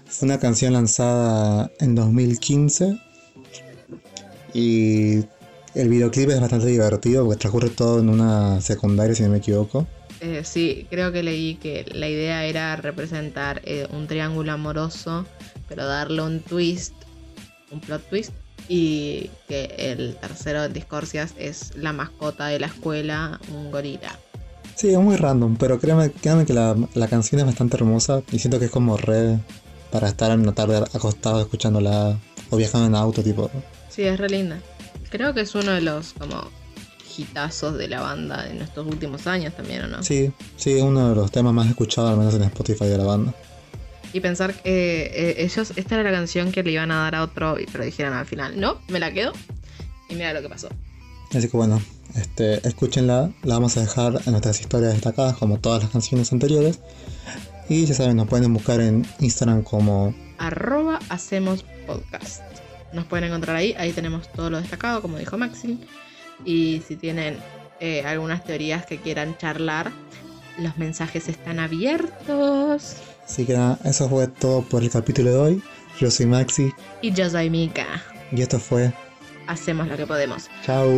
Es 0.09 0.23
una 0.23 0.39
canción 0.41 0.73
lanzada 0.73 1.71
en 1.79 1.95
2015 1.95 2.99
y 4.53 5.21
el 5.75 5.89
videoclip 5.89 6.31
es 6.31 6.41
bastante 6.41 6.67
divertido 6.67 7.25
porque 7.25 7.41
transcurre 7.41 7.71
todo 7.71 8.01
en 8.01 8.09
una 8.09 8.61
secundaria 8.61 9.15
si 9.15 9.23
no 9.23 9.31
me 9.31 9.39
equivoco. 9.39 9.87
Eh, 10.21 10.43
sí, 10.45 10.87
creo 10.91 11.13
que 11.13 11.23
leí 11.23 11.55
que 11.55 11.87
la 11.95 12.09
idea 12.09 12.45
era 12.45 12.77
representar 12.77 13.63
eh, 13.65 13.87
un 13.93 14.07
triángulo 14.07 14.53
amoroso, 14.53 15.25
pero 15.69 15.87
darle 15.87 16.23
un 16.23 16.41
twist, 16.41 16.93
un 17.71 17.81
plot 17.81 18.03
twist, 18.11 18.33
y 18.69 19.31
que 19.49 19.75
el 19.79 20.17
tercero 20.17 20.65
en 20.65 20.73
Discordias 20.73 21.35
es 21.39 21.75
la 21.77 21.93
mascota 21.93 22.49
de 22.49 22.61
la 22.61 22.67
escuela, 22.67 23.41
un 23.55 23.71
gorila. 23.71 24.19
Sí, 24.75 24.91
es 24.91 24.99
muy 24.99 25.17
random, 25.17 25.57
pero 25.57 25.79
créanme, 25.79 26.11
créanme 26.11 26.45
que 26.45 26.53
la, 26.53 26.77
la 26.95 27.09
canción 27.09 27.41
es 27.41 27.47
bastante 27.47 27.77
hermosa 27.77 28.23
y 28.31 28.39
siento 28.39 28.59
que 28.59 28.67
es 28.67 28.71
como 28.71 28.97
re 28.97 29.39
para 29.91 30.09
estar 30.09 30.31
en 30.31 30.41
una 30.41 30.53
tarde 30.53 30.79
acostado 30.93 31.41
escuchándola 31.41 32.19
o 32.51 32.57
viajando 32.57 32.87
en 32.87 32.95
auto, 32.95 33.23
tipo. 33.23 33.51
Sí, 33.91 34.03
es 34.03 34.19
re 34.19 34.29
linda. 34.29 34.61
Creo 35.11 35.35
que 35.35 35.43
es 35.43 35.55
uno 35.55 35.73
de 35.73 35.81
los 35.81 36.15
como 36.15 36.49
hitazos 37.19 37.77
de 37.77 37.89
la 37.89 38.01
banda 38.01 38.49
en 38.49 38.63
estos 38.63 38.87
últimos 38.87 39.27
años 39.27 39.55
también, 39.55 39.83
¿o 39.83 39.89
no? 39.89 40.03
Sí, 40.03 40.33
sí, 40.57 40.79
es 40.79 40.83
uno 40.83 41.11
de 41.11 41.17
los 41.17 41.31
temas 41.31 41.53
más 41.53 41.69
escuchados 41.69 42.11
al 42.11 42.17
menos 42.17 42.35
en 42.35 42.43
Spotify 42.45 42.87
de 42.87 42.99
la 42.99 43.05
banda. 43.05 43.35
Y 44.13 44.21
pensar 44.21 44.55
que 44.55 45.11
eh, 45.15 45.45
ellos, 45.45 45.73
esta 45.77 45.95
era 45.95 46.05
la 46.11 46.17
canción 46.17 46.51
que 46.51 46.63
le 46.63 46.73
iban 46.73 46.91
a 46.91 47.03
dar 47.03 47.15
a 47.17 47.23
otro, 47.23 47.57
pero 47.71 47.85
dijeron 47.85 48.15
al 48.15 48.27
final, 48.27 48.59
no, 48.59 48.81
me 48.89 48.99
la 48.99 49.13
quedo. 49.13 49.33
Y 50.09 50.15
mira 50.15 50.33
lo 50.33 50.43
que 50.43 50.49
pasó. 50.49 50.69
Así 51.33 51.49
que 51.49 51.57
bueno, 51.57 51.81
este, 52.17 52.67
escúchenla, 52.67 53.31
la 53.43 53.55
vamos 53.55 53.77
a 53.77 53.81
dejar 53.83 54.21
en 54.27 54.33
nuestras 54.33 54.61
historias 54.61 54.95
destacadas 54.95 55.37
como 55.37 55.61
todas 55.61 55.83
las 55.83 55.93
canciones 55.93 56.33
anteriores. 56.33 56.81
Y 57.69 57.87
ya 57.87 57.95
saben, 57.95 58.17
nos 58.17 58.27
pueden 58.27 58.53
buscar 58.53 58.81
en 58.81 59.07
Instagram 59.21 59.63
como 59.63 60.13
arroba 60.39 60.99
hacemos 61.09 61.65
podcast. 61.87 62.50
Nos 62.93 63.05
pueden 63.07 63.25
encontrar 63.27 63.57
ahí, 63.57 63.75
ahí 63.79 63.93
tenemos 63.93 64.29
todo 64.33 64.51
lo 64.51 64.61
destacado, 64.61 65.01
como 65.03 65.19
dijo 65.19 65.39
Maxim. 65.39 65.79
Y 66.45 66.83
si 66.87 66.97
tienen 66.97 67.39
eh, 67.81 68.03
algunas 68.05 68.45
teorías 68.45 68.85
que 68.87 68.99
quieran 68.99 69.37
charlar, 69.39 69.93
los 70.59 70.77
mensajes 70.77 71.29
están 71.29 71.59
abiertos. 71.61 72.97
Así 73.25 73.45
que 73.47 73.53
nada, 73.55 73.79
eso 73.85 74.09
fue 74.09 74.27
todo 74.27 74.63
por 74.63 74.83
el 74.83 74.91
capítulo 74.91 75.31
de 75.31 75.37
hoy. 75.37 75.63
Yo 76.01 76.11
soy 76.11 76.27
Maxi 76.27 76.73
Y 77.03 77.13
yo 77.13 77.29
soy 77.29 77.51
Mika. 77.51 78.03
y 78.33 78.41
esto 78.43 78.59
fue 78.59 78.93
Hacemos 79.47 79.89
lo 79.89 79.97
que 79.97 80.07
podemos. 80.07 80.49
Chao. 80.65 80.89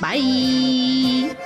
Bye. 0.00 1.36